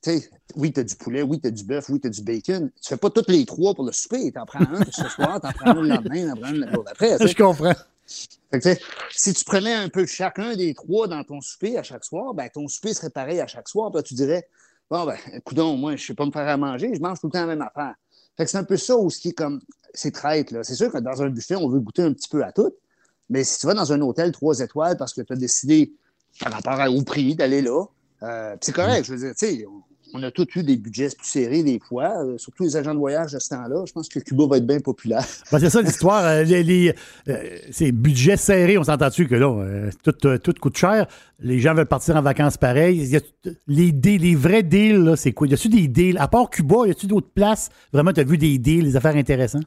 [0.02, 2.12] tu sais, oui, tu as du poulet, oui, tu as du bœuf, oui, tu as
[2.12, 2.70] du bacon.
[2.80, 4.32] Tu fais pas tous les trois pour le souper.
[4.32, 6.50] Tu en prends un ce soir, tu en prends un le lendemain, tu en prends
[6.50, 7.18] un le jour d'après.
[7.28, 7.74] Je comprends.
[8.52, 8.80] Fait
[9.10, 12.50] si tu prenais un peu chacun des trois dans ton souper à chaque soir, ben,
[12.50, 13.92] ton souper serait pareil à chaque soir.
[14.04, 14.48] Tu dirais,
[14.90, 17.28] Bon, ben, coudon, moi, je ne sais pas me faire à manger, je mange tout
[17.28, 17.96] le temps la même affaire.
[18.38, 19.60] Fait que c'est un peu ça aussi, comme,
[19.94, 20.64] c'est traite, là.
[20.64, 22.72] C'est sûr que dans un buffet, on veut goûter un petit peu à tout.
[23.30, 25.94] Mais si tu vas dans un hôtel trois étoiles parce que tu as décidé,
[26.40, 27.86] par rapport au prix, d'aller là,
[28.22, 29.06] euh, c'est correct.
[29.06, 29.66] Je veux dire, tu sais,
[30.16, 33.00] on a tous eu des budgets plus serrés des fois, euh, surtout les agents de
[33.00, 33.84] voyage de ce temps-là.
[33.86, 35.26] Je pense que Cuba va être bien populaire.
[35.52, 36.24] Ben, c'est ça l'histoire.
[36.24, 36.94] Euh, les,
[37.28, 41.08] euh, c'est budget serré, on s'entend-tu que là, tout, coûte cher.
[41.40, 43.20] Les gens veulent partir en vacances pareil.
[43.68, 45.48] les, les vrais deals, c'est quoi?
[45.48, 46.18] Y a-tu des deals?
[46.18, 47.70] À part Cuba, y a-tu d'autres places?
[47.92, 49.66] Vraiment, tu as vu des deals, des affaires intéressantes?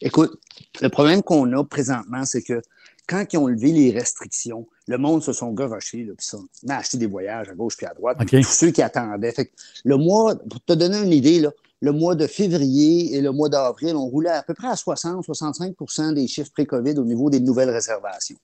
[0.00, 0.38] Écoute,
[0.80, 2.62] le problème qu'on a présentement, c'est que
[3.08, 6.68] quand ils ont levé les restrictions, le monde se sont gavachés, là, puis ça, on
[6.68, 9.32] a acheté des voyages à gauche puis à droite, tous ceux qui attendaient.
[9.32, 9.50] Fait
[9.84, 11.50] le mois, pour te donner une idée, là,
[11.80, 16.14] le mois de février et le mois d'avril, on roulait à peu près à 60-65%
[16.14, 18.36] des chiffres pré-COVID au niveau des nouvelles réservations.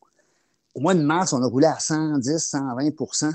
[0.75, 3.33] Au mois de mars, on a roulé à 110, 120%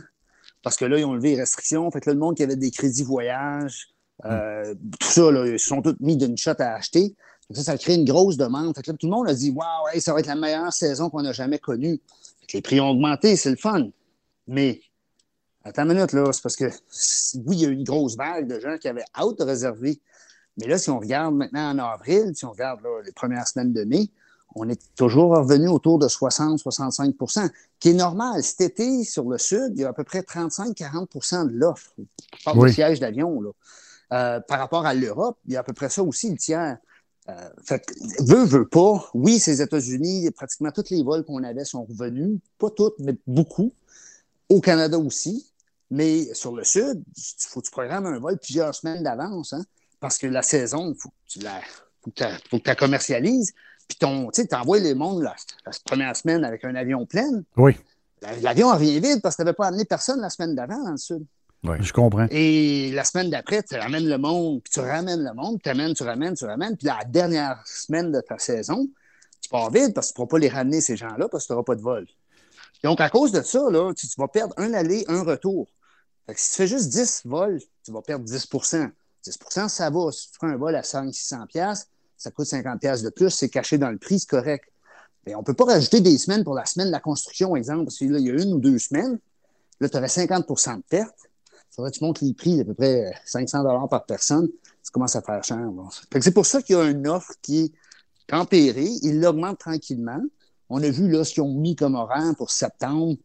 [0.64, 1.90] parce que là, ils ont levé les restrictions.
[1.92, 3.90] Fait que là, le monde qui avait des crédits voyage,
[4.26, 7.16] euh, tout ça, là, ils sont tous mis d'une shot à acheter.
[7.52, 8.76] Ça, ça crée une grosse demande.
[8.76, 11.10] Fait que là, tout le monde a dit Waouh, ça va être la meilleure saison
[11.10, 12.00] qu'on a jamais connue.
[12.54, 13.90] les prix ont augmenté, c'est le fun.
[14.48, 14.82] Mais
[15.64, 16.66] attends une minute, là, c'est parce que
[17.46, 20.00] oui, il y a eu une grosse vague de gens qui avaient hâte de réserver.
[20.58, 23.84] Mais là, si on regarde maintenant en avril, si on regarde les premières semaines de
[23.84, 24.10] mai,
[24.56, 28.44] on est toujours revenu autour de 60-65% qui est normal.
[28.44, 31.94] Cet été, sur le sud, il y a à peu près 35-40% de l'offre.
[32.44, 32.74] Par oui.
[32.74, 33.42] siège d'avion.
[34.12, 36.78] Euh, par rapport à l'Europe, il y a à peu près ça aussi, le tiers.
[37.30, 37.86] Euh, fait
[38.20, 39.10] veut, veut pas.
[39.14, 42.40] Oui, ces États-Unis, pratiquement tous les vols qu'on avait sont revenus.
[42.58, 43.74] Pas tous, mais beaucoup.
[44.48, 45.52] Au Canada aussi.
[45.92, 49.66] Mais sur le sud, il faut que tu programmes un vol plusieurs semaines d'avance, hein,
[50.00, 51.60] parce que la saison, il faut que tu la,
[52.04, 53.54] faut que la commercialises.
[53.88, 55.36] Puis ton, tu envoies les mondes la,
[55.86, 57.44] première semaine avec un avion plein.
[57.58, 57.76] Oui.
[58.42, 60.98] L'avion revient vide parce que tu n'avais pas amené personne la semaine d'avant dans le
[60.98, 61.26] sud.
[61.64, 62.28] Oui, je comprends.
[62.32, 65.94] Et la semaine d'après, tu ramènes le monde, puis tu ramènes le monde, tu amènes,
[65.94, 66.78] tu ramènes, tu ramènes.
[66.78, 68.88] Puis la dernière semaine de ta saison,
[69.42, 71.48] tu pars vite parce que tu ne pourras pas les ramener, ces gens-là, parce que
[71.48, 72.08] tu n'auras pas de vol.
[72.84, 75.68] Donc, à cause de ça, là, tu, vas perdre un aller, un retour.
[76.26, 78.92] Fait que si tu fais juste 10 vols, tu vas perdre 10%
[79.26, 80.12] 10% ça va.
[80.12, 81.86] Si tu prends un vol à 500-600$,
[82.18, 84.66] ça coûte 50$ de plus, c'est caché dans le prix, c'est correct.
[85.26, 87.86] Mais on ne peut pas rajouter des semaines pour la semaine de la construction, exemple,
[87.86, 89.20] parce qu'il y a une ou deux semaines.
[89.80, 91.29] Là, tu aurais 50 de perte
[91.76, 94.50] faudrait que tu montes les prix d'à peu près 500 dollars par personne.
[94.82, 95.70] Ça commence à faire cher.
[96.22, 97.72] C'est pour ça qu'il y a une offre qui est
[98.28, 98.90] tempérée.
[99.04, 100.22] Il l'augmente tranquillement.
[100.70, 103.16] On a vu là, ce qu'ils ont mis comme horaire pour septembre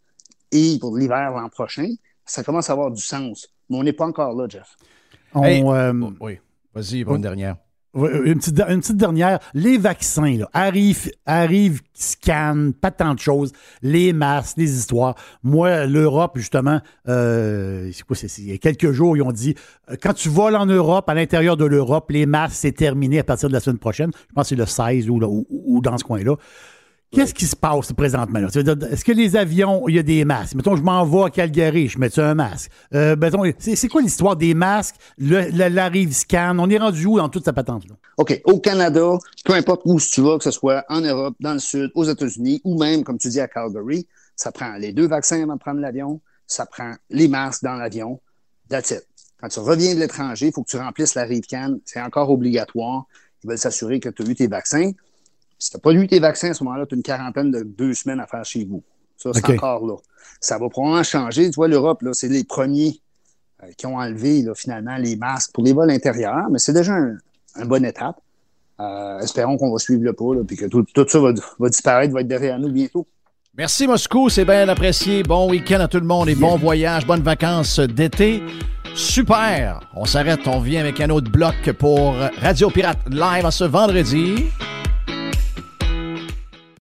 [0.50, 1.88] et pour l'hiver l'an prochain.
[2.24, 3.48] Ça commence à avoir du sens.
[3.68, 4.76] Mais on n'est pas encore là, Jeff.
[5.36, 6.38] Euh, oui,
[6.72, 7.56] vas-y, bonne dernière.
[7.94, 9.38] Une petite, une petite, dernière.
[9.54, 13.52] Les vaccins, arrivent, arrivent, scannent, pas tant de choses.
[13.82, 15.14] Les masques, les histoires.
[15.42, 19.54] Moi, l'Europe, justement, euh, c'est quoi, c'est, il y a quelques jours, ils ont dit,
[19.90, 23.24] euh, quand tu voles en Europe, à l'intérieur de l'Europe, les masques, c'est terminé à
[23.24, 24.10] partir de la semaine prochaine.
[24.28, 26.34] Je pense que c'est le 16 ou, ou, ou dans ce coin-là.
[27.14, 28.40] Qu'est-ce qui se passe présentement?
[28.40, 30.54] Est-ce que les avions, il y a des masques?
[30.54, 32.70] Mettons, je m'en vais à Calgary, je mets un masque?
[32.94, 33.16] Euh,
[33.58, 36.56] c'est quoi l'histoire des masques, la, rive scan?
[36.58, 37.94] On est rendu où dans toute cette patente-là?
[38.16, 38.40] OK.
[38.44, 41.90] Au Canada, peu importe où tu vas, que ce soit en Europe, dans le Sud,
[41.94, 45.54] aux États-Unis, ou même, comme tu dis, à Calgary, ça prend les deux vaccins avant
[45.54, 48.20] de prendre l'avion, ça prend les masques dans l'avion.
[48.68, 49.06] That's it.
[49.40, 51.76] Quand tu reviens de l'étranger, il faut que tu remplisses la rive can.
[51.84, 53.04] C'est encore obligatoire.
[53.42, 54.92] Ils veulent s'assurer que tu as eu tes vaccins.
[55.58, 57.62] Si tu n'as pas eu tes vaccins à ce moment-là, tu as une quarantaine de
[57.62, 58.82] deux semaines à faire chez vous.
[59.16, 59.96] Ça, c'est encore là.
[60.40, 61.50] Ça va probablement changer.
[61.50, 63.00] Tu vois, l'Europe, là, c'est les premiers
[63.62, 66.94] euh, qui ont enlevé là, finalement les masques pour les vols intérieurs, mais c'est déjà
[66.94, 67.18] une
[67.56, 68.16] un bonne étape.
[68.80, 72.20] Euh, espérons qu'on va suivre le pas, et que tout, ça va, va, disparaître, va
[72.20, 73.06] être derrière nous bientôt.
[73.56, 75.22] Merci Moscou, c'est bien apprécié.
[75.22, 78.42] Bon week-end à tout le monde et bon voyage, bonnes vacances d'été.
[78.96, 79.80] Super!
[79.94, 84.46] On s'arrête, on vient avec un autre bloc pour Radio Pirate live ce vendredi.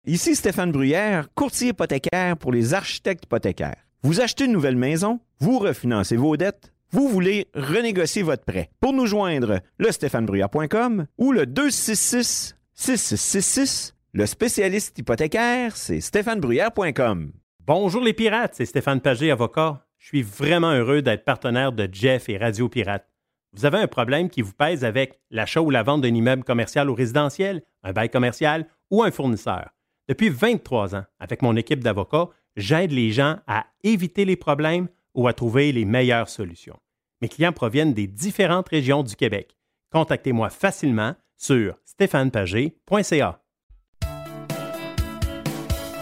[0.07, 3.86] Ici Stéphane Bruyère, courtier hypothécaire pour les architectes hypothécaires.
[4.02, 8.72] Vous achetez une nouvelle maison, vous refinancez vos dettes, vous voulez renégocier votre prêt.
[8.80, 13.95] Pour nous joindre, le stéphanebruyère.com ou le 266 6666.
[14.14, 17.32] Le spécialiste hypothécaire, c'est stéphanebruyère.com.
[17.68, 19.86] Bonjour les pirates, c'est Stéphane Pagé, avocat.
[19.99, 23.07] Je suis vraiment heureux d'être partenaire de Jeff et Radio Pirate.
[23.53, 26.90] Vous avez un problème qui vous pèse avec l'achat ou la vente d'un immeuble commercial
[26.90, 29.69] ou résidentiel, un bail commercial ou un fournisseur.
[30.11, 32.27] Depuis 23 ans, avec mon équipe d'avocats,
[32.57, 36.77] j'aide les gens à éviter les problèmes ou à trouver les meilleures solutions.
[37.21, 39.55] Mes clients proviennent des différentes régions du Québec.
[39.89, 43.39] Contactez-moi facilement sur stéphanepagé.ca.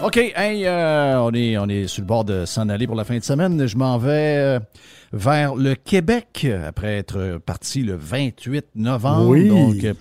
[0.03, 3.19] OK, euh, on, est, on est sur le bord de s'en aller pour la fin
[3.19, 3.67] de semaine.
[3.67, 4.59] Je m'en vais euh,
[5.13, 9.27] vers le Québec après être parti le 28 novembre.
[9.27, 9.49] Oui.
[9.49, 9.93] Donc, euh,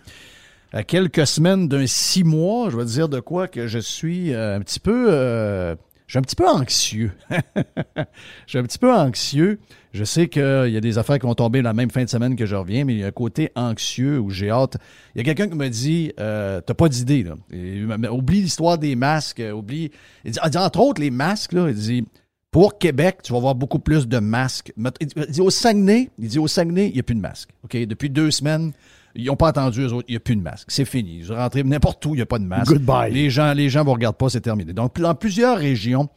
[0.72, 4.60] à quelques semaines d'un six mois, je vais dire de quoi que je suis un
[4.60, 5.76] petit peu
[6.08, 7.12] je suis un petit peu anxieux.
[7.30, 8.04] je
[8.46, 9.60] suis un petit peu anxieux.
[9.92, 12.34] Je sais qu'il y a des affaires qui vont tomber la même fin de semaine
[12.34, 14.78] que je reviens, mais il y a un côté anxieux où j'ai hâte.
[15.14, 18.10] Il y a quelqu'un qui me dit euh, T'as pas d'idée, là.
[18.10, 19.40] oublie l'histoire des masques.
[19.40, 19.90] Euh, oublie.
[20.24, 22.06] Il dit, entre autres, les masques, là, il dit
[22.50, 24.72] Pour Québec, tu vas voir beaucoup plus de masques.
[25.00, 27.50] Il dit au Saguenay, il dit au Saguenay, il n'y a plus de masques.
[27.64, 27.76] OK?
[27.76, 28.72] Depuis deux semaines,
[29.18, 30.06] ils n'ont pas attendu, eux autres.
[30.08, 30.68] Il n'y a plus de masque.
[30.70, 31.22] C'est fini.
[31.22, 32.72] Je rentre n'importe où, il n'y a pas de masque.
[32.72, 33.12] Goodbye.
[33.12, 34.72] Les gens les gens ne vous regardent pas, c'est terminé.
[34.72, 36.08] Donc, dans plusieurs régions,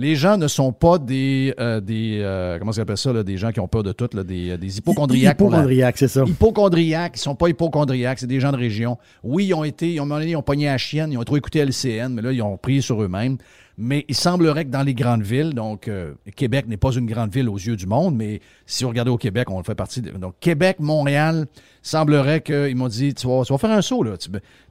[0.00, 3.36] les gens ne sont pas des, euh, des euh, comment ça s'appelle ça, là, des
[3.36, 5.34] gens qui ont peur de tout, là, des, euh, des hypochondriaques.
[5.34, 6.24] Hypochondriaques, c'est ça.
[6.26, 8.96] Hypochondriaques, ils ne sont pas hypochondriaques, c'est des gens de région.
[9.22, 11.58] Oui, ils ont été, ils ont, ils ont pogné à chienne, ils ont trop écouté
[11.58, 13.36] LCN, mais là, ils ont pris sur eux-mêmes.
[13.76, 17.32] Mais il semblerait que dans les grandes villes, donc euh, Québec n'est pas une grande
[17.32, 20.10] ville aux yeux du monde, mais si vous regardez au Québec, on fait partie de.
[20.10, 21.46] Donc Québec, Montréal,
[21.82, 24.02] semblerait qu'ils m'ont dit tu vas, faire un saut.
[24.02, 24.16] Là.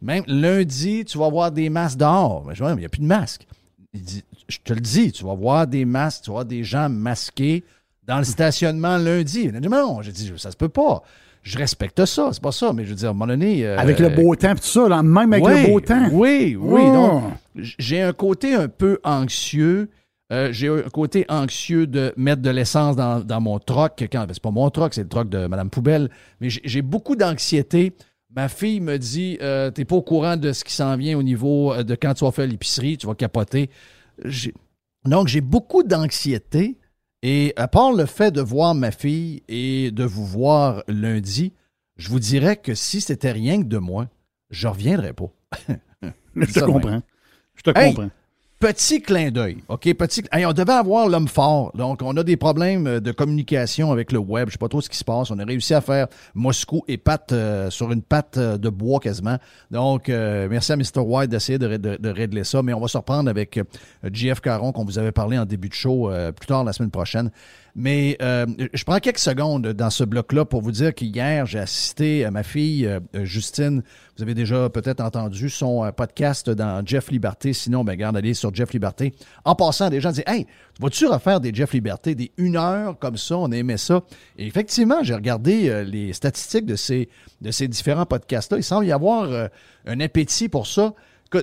[0.01, 2.45] même lundi, tu vas voir des masques dehors.
[2.47, 3.47] Mais je il n'y a plus de masques.
[3.93, 6.63] Il dit, je te le dis, tu vas voir des masques, tu vas voir des
[6.63, 7.63] gens masqués
[8.03, 9.43] dans le stationnement lundi.
[9.45, 11.03] Il a dit, non, j'ai dit, ça se peut pas
[11.43, 13.65] je respecte ça, c'est pas ça, mais je veux dire, à un moment donné.
[13.65, 16.09] Euh, avec le beau temps, tout ça, même avec le beau temps.
[16.11, 16.81] Oui, oui.
[16.85, 16.93] Oh.
[16.93, 17.23] Donc,
[17.55, 19.89] j'ai un côté un peu anxieux.
[20.31, 24.07] Euh, j'ai un côté anxieux de mettre de l'essence dans, mon troc.
[24.11, 26.09] Ben, c'est pas mon troc, c'est le troc de Madame Poubelle.
[26.39, 27.93] Mais j'ai beaucoup d'anxiété.
[28.35, 31.23] Ma fille me dit euh, T'es pas au courant de ce qui s'en vient au
[31.23, 33.69] niveau de quand tu vas faire l'épicerie, tu vas capoter.
[35.05, 36.77] Donc, j'ai beaucoup d'anxiété.
[37.21, 41.53] Et à part le fait de voir ma fille et de vous voir lundi,
[41.97, 44.07] je vous dirais que si c'était rien que de moi,
[44.49, 45.29] je reviendrais pas.
[46.35, 47.01] je te comprends.
[47.55, 48.09] Je te comprends.
[48.59, 49.93] Petit clin d'œil, OK?
[49.93, 50.21] Petit...
[50.33, 51.71] on devait avoir l'homme fort.
[51.75, 54.49] Donc, on a des problèmes euh, de communication avec le web.
[54.49, 55.31] Je sais pas trop ce qui se passe.
[55.31, 58.99] On a réussi à faire Moscou et patte euh, sur une patte euh, de bois
[58.99, 59.37] quasiment.
[59.71, 60.99] Donc, merci à Mr.
[60.99, 62.61] White d'essayer de, de, régler ça.
[62.61, 63.61] Mais on va se reprendre avec
[64.03, 67.31] JF Caron, qu'on vous avait parlé en début de show plus tard la semaine prochaine.
[67.75, 72.25] Mais euh, je prends quelques secondes dans ce bloc-là pour vous dire qu'hier, j'ai assisté
[72.25, 73.83] à ma fille euh, Justine.
[74.17, 77.53] Vous avez déjà peut-être entendu son euh, podcast dans Jeff Liberté.
[77.53, 79.13] Sinon, ben, garde, allez sur Jeff Liberté.
[79.45, 80.47] En passant, des gens disent Hey,
[80.79, 83.37] vas-tu refaire des Jeff Liberté, des une heure comme ça?
[83.37, 84.01] On aimait ça.
[84.37, 87.09] Et effectivement, j'ai regardé les statistiques de ces,
[87.41, 88.57] de ces différents podcasts-là.
[88.57, 89.49] Il semble y avoir
[89.85, 90.93] un appétit pour ça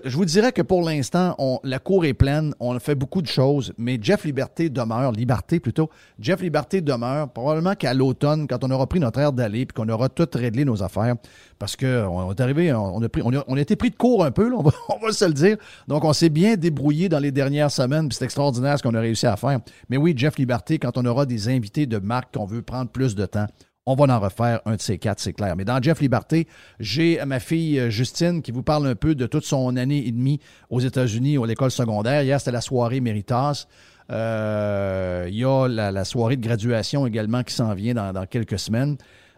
[0.05, 2.55] je vous dirais que pour l'instant, la cour est pleine.
[2.59, 5.91] On a fait beaucoup de choses, mais Jeff Liberté demeure, Liberté plutôt.
[6.19, 9.89] Jeff Liberté demeure probablement qu'à l'automne, quand on aura pris notre air d'aller puis qu'on
[9.89, 11.15] aura tout réglé nos affaires,
[11.59, 13.23] parce qu'on est arrivé, on a, pris,
[13.59, 15.57] été pris de court un peu, on, va, on, va, se le dire.
[15.87, 19.01] Donc, on s'est bien débrouillé dans les dernières semaines, puis c'est extraordinaire ce qu'on a
[19.01, 19.61] réussi à faire.
[19.89, 23.15] Mais oui, Jeff Liberté, quand on aura des invités de marque qu'on veut prendre plus
[23.15, 23.47] de temps,
[23.87, 25.55] on va en refaire un de ces quatre, c'est clair.
[25.57, 26.49] Mais dans Jeff Liberté,
[26.81, 30.11] j'ai ma fille euh, Justine qui vous parle un peu de toute son année et
[30.11, 30.41] demie
[30.71, 32.23] aux États-Unis, à l'école secondaire.
[32.23, 33.67] Hier, c'était la soirée Méritas.
[34.11, 38.97] Euh, il y a la, soirée de graduation également qui s'en vient dans, quelques semaines.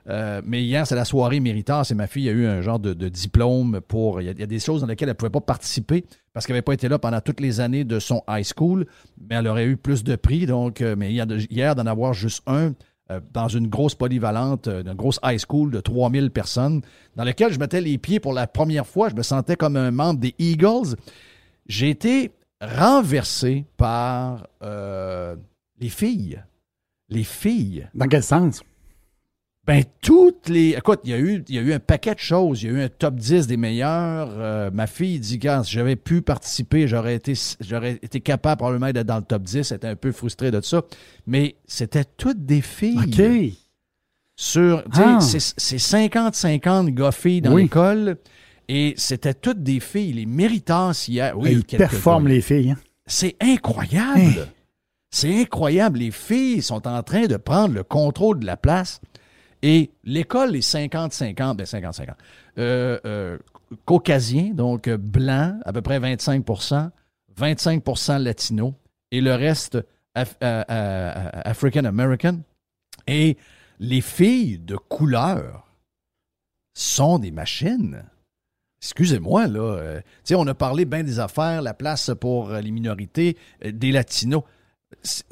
[0.09, 2.95] Euh, mais hier, c'est la soirée Méritas et ma fille a eu un genre de,
[3.09, 4.23] diplôme pour.
[4.23, 6.63] Il y, a, des choses dans lesquelles elle ne pouvait pas participer parce qu'elle n'avait
[6.63, 8.87] pas été là pendant toutes les années de son high school,
[9.21, 10.47] mais elle aurait eu plus de prix.
[10.47, 12.73] Donc, mais hier d'en avoir juste un,
[13.11, 16.83] euh, dans une grosse polyvalente, euh, une grosse high school de 3000 personnes,
[17.17, 19.09] dans laquelle je mettais les pieds pour la première fois.
[19.09, 20.95] Je me sentais comme un membre des Eagles.
[21.67, 25.37] J'ai été renversé par euh,
[25.81, 26.43] les filles.
[27.09, 27.89] Les filles.
[27.95, 28.63] Dans quel sens?
[29.69, 30.71] Ben, toutes les.
[30.71, 32.63] Écoute, il y, a eu, il y a eu un paquet de choses.
[32.63, 34.31] Il y a eu un top 10 des meilleurs.
[34.33, 39.07] Euh, ma fille dit quand j'avais pu participer, j'aurais été, j'aurais été capable probablement d'être
[39.07, 39.71] dans le top 10.
[39.71, 40.83] Elle était un peu frustré de ça.
[41.27, 42.97] Mais c'était toutes des filles.
[42.99, 43.55] OK.
[44.37, 45.19] Sur, Ah.
[45.21, 47.65] c'est c'est 50-50 gars-filles dans Oui.
[47.65, 48.17] l'école.
[48.69, 50.15] Et c'était toutes des filles.
[50.15, 51.37] Les méritances hier.
[51.39, 52.35] Oui, Ils performent, gars.
[52.35, 52.71] les filles.
[52.71, 52.77] hein.
[53.07, 54.49] C'est incroyable.
[55.11, 55.99] C'est incroyable.
[56.01, 59.01] Les filles sont en train de prendre le contrôle de la place.
[59.63, 62.09] Et l'école est 50-50, ben 50-50.
[62.59, 63.39] Euh, euh,
[63.85, 66.91] caucasien, donc euh, blanc, à peu près 25%
[67.39, 68.75] 25% latino,
[69.13, 69.79] et le reste
[70.17, 72.41] af- African American.
[73.07, 73.37] Et
[73.79, 75.65] les filles de couleur
[76.75, 78.03] sont des machines.
[78.83, 79.61] Excusez-moi, là.
[79.61, 80.01] euh,
[80.33, 84.43] on a parlé bien des affaires, la place pour les minorités, des latinos.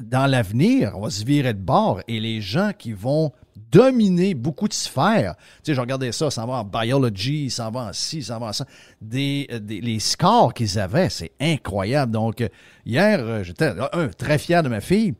[0.01, 3.31] Dans l'avenir, on va se virer de bord et les gens qui vont
[3.71, 5.35] dominer beaucoup de sphères.
[5.63, 8.47] Tu sais, je regardais ça, ça va en biology, ça va en ci, ça va
[8.47, 8.65] en ça.
[9.01, 12.11] Des, euh, des- les scores qu'ils avaient, c'est incroyable.
[12.11, 12.47] Donc, euh,
[12.85, 15.13] hier, euh, j'étais, un, très fier de ma fille,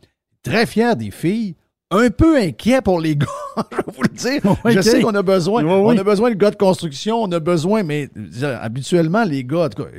[0.43, 1.55] très fier des filles,
[1.91, 3.27] un peu inquiet pour les gars,
[3.71, 4.41] je vais vous le dire.
[4.65, 7.39] Je sais qu'on a besoin, Oui, on a besoin de gars de construction, on a
[7.39, 8.09] besoin, mais
[8.61, 9.89] habituellement, les gars, en tout cas,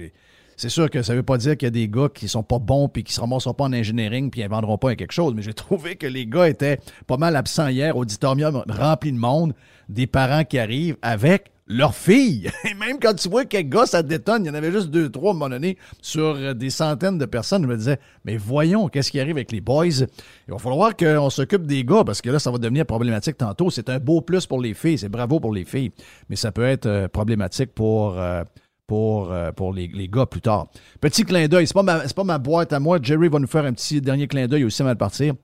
[0.59, 2.43] c'est sûr que ça ne veut pas dire qu'il y a des gars qui sont
[2.43, 5.13] pas bons puis qui se ramasseront pas en engineering puis ils vendront pas à quelque
[5.13, 9.19] chose, mais j'ai trouvé que les gars étaient pas mal absents hier, auditorium rempli de
[9.19, 9.55] monde,
[9.89, 12.51] des parents qui arrivent avec leurs filles.
[12.69, 15.11] Et même quand tu vois quelques gars, ça détonne, il y en avait juste deux,
[15.11, 17.63] trois à un moment donné sur euh, des centaines de personnes.
[17.63, 19.87] Je me disais, mais voyons, qu'est-ce qui arrive avec les boys?
[19.87, 20.07] Il
[20.49, 23.71] va falloir qu'on s'occupe des gars parce que là, ça va devenir problématique tantôt.
[23.71, 25.93] C'est un beau plus pour les filles, c'est bravo pour les filles,
[26.29, 28.43] mais ça peut être euh, problématique pour, euh,
[28.89, 30.67] pour, euh, pour les, les gars plus tard.
[31.01, 32.99] Petit clin d'œil, c'est pas, ma- pas ma boîte à moi.
[33.01, 35.35] Jerry va nous faire un petit dernier clin d'œil aussi avant de partir.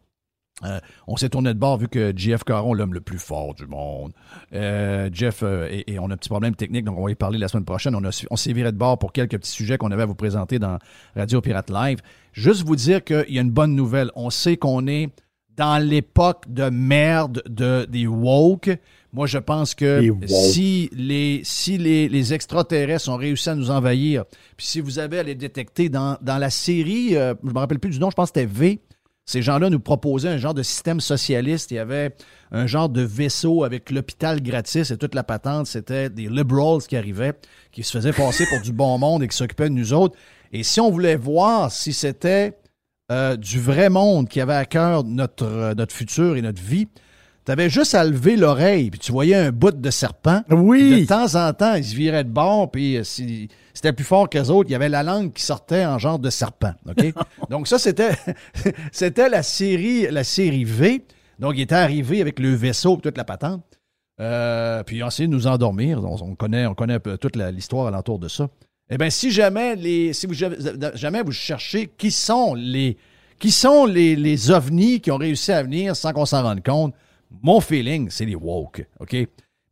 [0.65, 3.67] Euh, on s'est tourné de bord vu que JF Caron, l'homme le plus fort du
[3.67, 4.13] monde.
[4.55, 7.17] Euh, Jeff, euh, et, et on a un petit problème technique, donc on va y
[7.17, 7.95] parler la semaine prochaine.
[7.97, 10.15] On, a on s'est viré de bord pour quelques petits sujets qu'on avait à vous
[10.15, 10.79] présenter dans
[11.17, 11.99] Radio Pirate Live.
[12.33, 14.11] Juste vous dire qu'il y a une bonne nouvelle.
[14.15, 15.11] On sait qu'on est
[15.57, 18.71] dans l'époque de merde de, des woke.
[19.13, 23.71] Moi, je pense que Les si les, si les, les extraterrestres ont réussi à nous
[23.71, 24.25] envahir,
[24.57, 27.79] puis si vous avez à les détecter dans, dans la série, euh, je me rappelle
[27.79, 28.81] plus du nom, je pense que c'était V,
[29.27, 31.71] ces gens-là nous proposaient un genre de système socialiste.
[31.71, 32.15] Il y avait
[32.51, 35.67] un genre de vaisseau avec l'hôpital gratis et toute la patente.
[35.67, 37.33] C'était des liberals qui arrivaient,
[37.73, 40.17] qui se faisaient passer pour du bon monde et qui s'occupaient de nous autres.
[40.53, 42.59] Et si on voulait voir si c'était
[43.13, 46.89] euh, du vrai monde qui avait à cœur notre, euh, notre futur et notre vie,
[47.45, 50.43] tu avais juste à lever l'oreille, puis tu voyais un bout de serpent.
[50.51, 51.03] Oui.
[51.03, 54.31] De temps en temps, ils se viraient de bord, puis euh, si c'était plus fort
[54.31, 56.73] qu'eux autres, il y avait la langue qui sortait en genre de serpent.
[56.89, 57.13] OK?
[57.51, 58.13] Donc ça, c'était
[58.93, 61.05] c'était la série, la série V.
[61.39, 63.65] Donc, il était arrivé avec le vaisseau et toute la patente.
[64.17, 66.03] Puis, ils ont essayé de nous endormir.
[66.05, 68.49] On, on connaît, on connaît un peu toute la- l'histoire alentour de ça.
[68.95, 72.97] Eh bien, si jamais les, si vous, jamais vous cherchez qui sont les,
[73.41, 76.95] qui sont les, les ovnis qui ont réussi à venir sans qu'on s'en rende compte,
[77.43, 78.87] mon feeling, c'est les woke.
[79.01, 79.17] OK?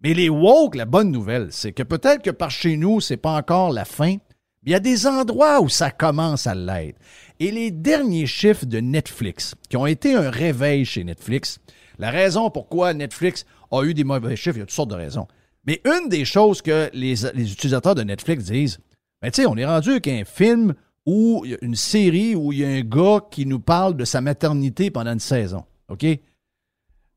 [0.03, 3.36] Mais les woke, la bonne nouvelle, c'est que peut-être que par chez nous, c'est pas
[3.36, 4.16] encore la fin,
[4.65, 6.99] il y a des endroits où ça commence à l'être.
[7.39, 11.61] Et les derniers chiffres de Netflix, qui ont été un réveil chez Netflix,
[11.97, 14.97] la raison pourquoi Netflix a eu des mauvais chiffres, il y a toutes sortes de
[14.97, 15.28] raisons.
[15.65, 18.81] Mais une des choses que les, les utilisateurs de Netflix disent,
[19.23, 20.74] ben tu sais, on est rendu avec un film
[21.07, 24.90] ou une série où il y a un gars qui nous parle de sa maternité
[24.90, 25.65] pendant une saison.
[25.89, 26.05] OK?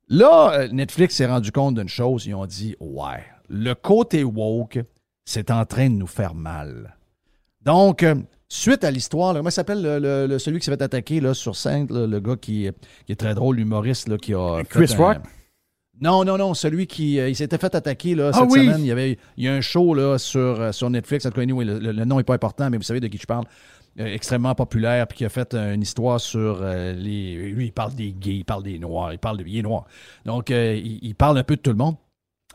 [0.09, 2.25] Là, euh, Netflix s'est rendu compte d'une chose.
[2.27, 4.79] Ils ont dit Ouais, le côté woke,
[5.25, 6.95] c'est en train de nous faire mal.
[7.63, 8.15] Donc, euh,
[8.47, 12.05] suite à l'histoire, comment s'appelle le, celui qui s'est fait attaquer là, sur scène, là,
[12.05, 12.69] le gars qui,
[13.05, 14.61] qui est très drôle, l'humoriste qui a.
[14.69, 15.17] Chris fait un- Rock?
[16.01, 18.65] Non, non, non, celui qui euh, il s'était fait attaquer là, Ah cette oui!
[18.65, 18.79] semaine.
[18.81, 21.25] Il y, avait, il y a un show là, sur, euh, sur Netflix.
[21.25, 23.45] Anyway, le, le- nom n'est pas important, mais vous savez de qui je parle.
[23.99, 27.35] Euh, extrêmement populaire, puis qui a fait une histoire sur les.
[27.51, 29.43] Lui, il parle des gays, il parle des noirs, il parle de.
[29.47, 29.85] Il est noir.
[30.25, 31.95] Donc, il, il parle un peu de tout le monde.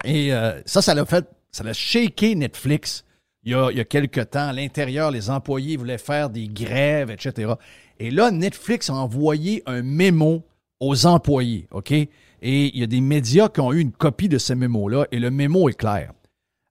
[0.04, 0.30] Et
[0.66, 1.26] ça, ça l'a fait.
[1.50, 3.04] Ça l'a shaké Netflix.
[3.42, 6.46] Il y, a, il y a quelque temps, à l'intérieur, les employés voulaient faire des
[6.46, 7.54] grèves, etc.
[7.98, 10.42] Et là, Netflix a envoyé un mémo
[10.78, 11.94] aux employés, OK?
[12.42, 15.18] Et il y a des médias qui ont eu une copie de ce mémo-là, et
[15.18, 16.12] le mémo est clair.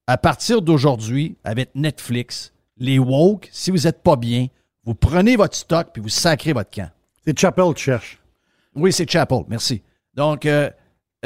[0.08, 4.48] À partir d'aujourd'hui, avec Netflix, les woke, si vous n'êtes pas bien,
[4.84, 6.90] vous prenez votre stock puis vous sacrez votre camp.
[7.26, 8.20] C'est Chapel qui cherche.
[8.76, 9.84] Oui, c'est Chapel, merci.
[10.16, 10.70] Donc, euh,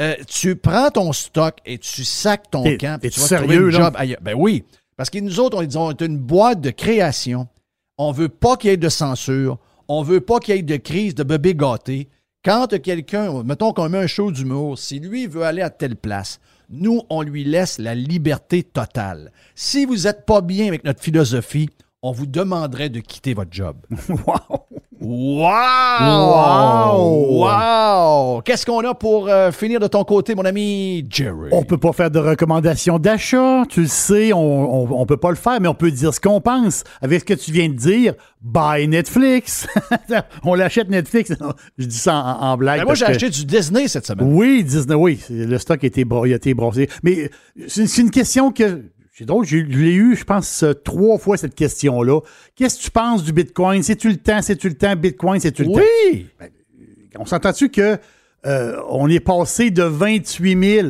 [0.00, 3.00] euh, tu prends ton stock et tu sacs ton camp.
[3.00, 3.78] puis tu vas trouver sérieux, là?
[3.78, 4.20] job ailleurs.
[4.20, 4.64] Ben oui.
[4.96, 7.48] Parce que nous autres, on, dit, on est une boîte de création.
[7.96, 9.58] On veut pas qu'il y ait de censure.
[9.88, 12.08] On veut pas qu'il y ait de crise de bébé gâté.
[12.44, 16.40] Quand quelqu'un, mettons qu'on met un show d'humour, si lui veut aller à telle place,
[16.68, 19.32] nous, on lui laisse la liberté totale.
[19.54, 21.70] Si vous n'êtes pas bien avec notre philosophie,
[22.04, 23.76] on vous demanderait de quitter votre job.
[25.00, 25.50] Wow!
[26.00, 27.44] Wow!
[27.44, 28.42] Wow!
[28.42, 31.50] Qu'est-ce qu'on a pour euh, finir de ton côté, mon ami Jerry?
[31.52, 35.28] On peut pas faire de recommandations d'achat, tu le sais, on, on, on peut pas
[35.28, 36.84] le faire, mais on peut dire ce qu'on pense.
[37.02, 39.66] Avec ce que tu viens de dire, buy Netflix.
[40.44, 41.32] on l'achète Netflix.
[41.78, 42.80] Je dis ça en, en blague.
[42.80, 44.32] Ben, moi, j'ai acheté du Disney cette semaine.
[44.32, 45.20] Oui, Disney, oui.
[45.28, 46.88] Le stock a été, a été brossé.
[47.02, 47.30] Mais
[47.66, 48.84] c'est une question que.
[49.16, 52.20] C'est drôle, j'ai- je l'ai eu, je pense, euh, trois fois cette question-là.
[52.56, 53.82] Qu'est-ce que tu penses du Bitcoin?
[53.84, 54.42] C'est-tu le temps?
[54.42, 54.96] C'est-tu le temps?
[54.96, 55.80] Bitcoin, c'est-tu le temps?
[56.12, 56.26] Oui!
[57.16, 57.96] On s'entend-tu que
[58.44, 60.88] euh, on est passé de 28 000?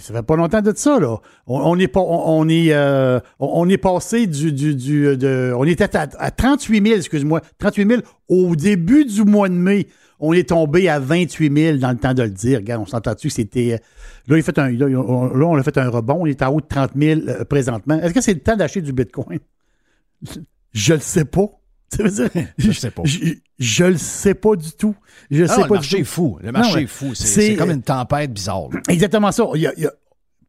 [0.00, 1.16] Ça fait pas longtemps de ça, là.
[1.46, 4.52] On, on est, pas, on, on est, euh, on, on est passé du.
[4.52, 9.22] du, du- de, on était à, à 38 000, excuse-moi, 38 000 au début du
[9.24, 9.86] mois de mai.
[10.18, 12.58] On est tombé à 28 000 dans le temps de le dire.
[12.58, 13.74] Regarde, on s'entend-tu que c'était.
[13.74, 13.78] euh,
[14.28, 16.18] Là, il fait un, là, on, là, on a fait un rebond.
[16.20, 18.00] On est à haut de 30 000 euh, présentement.
[18.00, 19.38] Est-ce que c'est le temps d'acheter du Bitcoin?
[20.72, 21.46] Je le sais pas.
[21.94, 23.02] Ça veut dire- Je sais pas.
[23.04, 23.18] Je,
[23.58, 24.94] je le sais pas du tout.
[25.30, 26.38] Je Ah, sais le pas marché du est fou.
[26.42, 27.14] Le marché Non, est fou.
[27.14, 28.68] C'est comme une tempête bizarre.
[28.72, 28.80] là.
[28.88, 29.44] Exactement ça.
[29.54, 29.92] Il y a, il y a-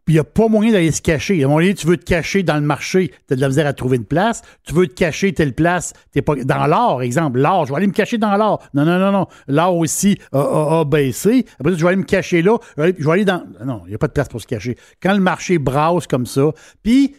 [0.08, 1.42] il y a pas moyen d'aller se cacher.
[1.42, 3.48] À un moment donné, tu veux te cacher dans le marché, tu as de la
[3.50, 4.42] misère à trouver une place.
[4.64, 7.40] Tu veux te cacher telle place, t'es pas dans l'or, exemple.
[7.40, 8.62] L'or, je vais aller me cacher dans l'or.
[8.74, 9.28] Non, non, non, non.
[9.48, 11.46] L'or aussi a, baissé.
[11.60, 12.58] Après, je vais aller me cacher là.
[12.78, 13.44] Je vais aller, dans.
[13.66, 14.78] Non, il n'y a pas de place pour se cacher.
[15.02, 16.52] Quand le marché brasse comme ça,
[16.84, 17.16] puis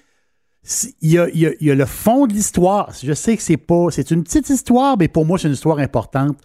[1.01, 2.93] il y a, y a- y a le fond de l'histoire.
[3.03, 3.87] Je sais que c'est pas.
[3.91, 6.37] C'est une petite histoire, mais pour moi, c'est une histoire importante.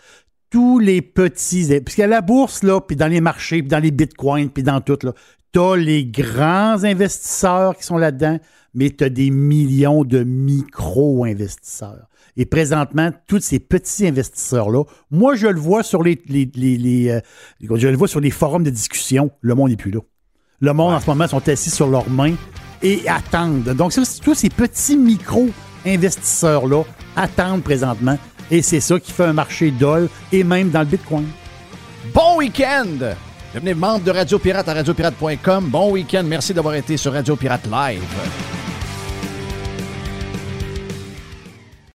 [0.54, 1.74] Tous les petits.
[1.74, 5.00] A la bourse, là, puis dans les marchés, puis dans les bitcoins, puis dans tout,
[5.02, 5.14] là.
[5.52, 8.38] T'as les grands investisseurs qui sont là-dedans,
[8.76, 12.08] mais tu as des millions de micro-investisseurs.
[12.38, 16.20] Et présentement, tous ces petits investisseurs-là, moi, je le vois sur les,
[17.10, 17.20] euh,
[17.60, 19.32] je le vois sur les forums de discussion.
[19.42, 20.02] Le monde n'est plus là.
[20.60, 22.36] Le monde, en ce moment, sont assis sur leurs mains
[22.84, 23.74] et attendent.
[23.74, 26.84] Donc, tous ces petits micro-investisseurs-là
[27.16, 28.20] attendent présentement.
[28.54, 31.26] Et c'est ça qui fait un marché dol et même dans le Bitcoin.
[32.14, 33.16] Bon week-end!
[33.52, 35.70] Devenez membre de Radio Pirate à radiopirate.com.
[35.70, 36.24] Bon week-end.
[36.24, 38.04] Merci d'avoir été sur Radio Pirate Live.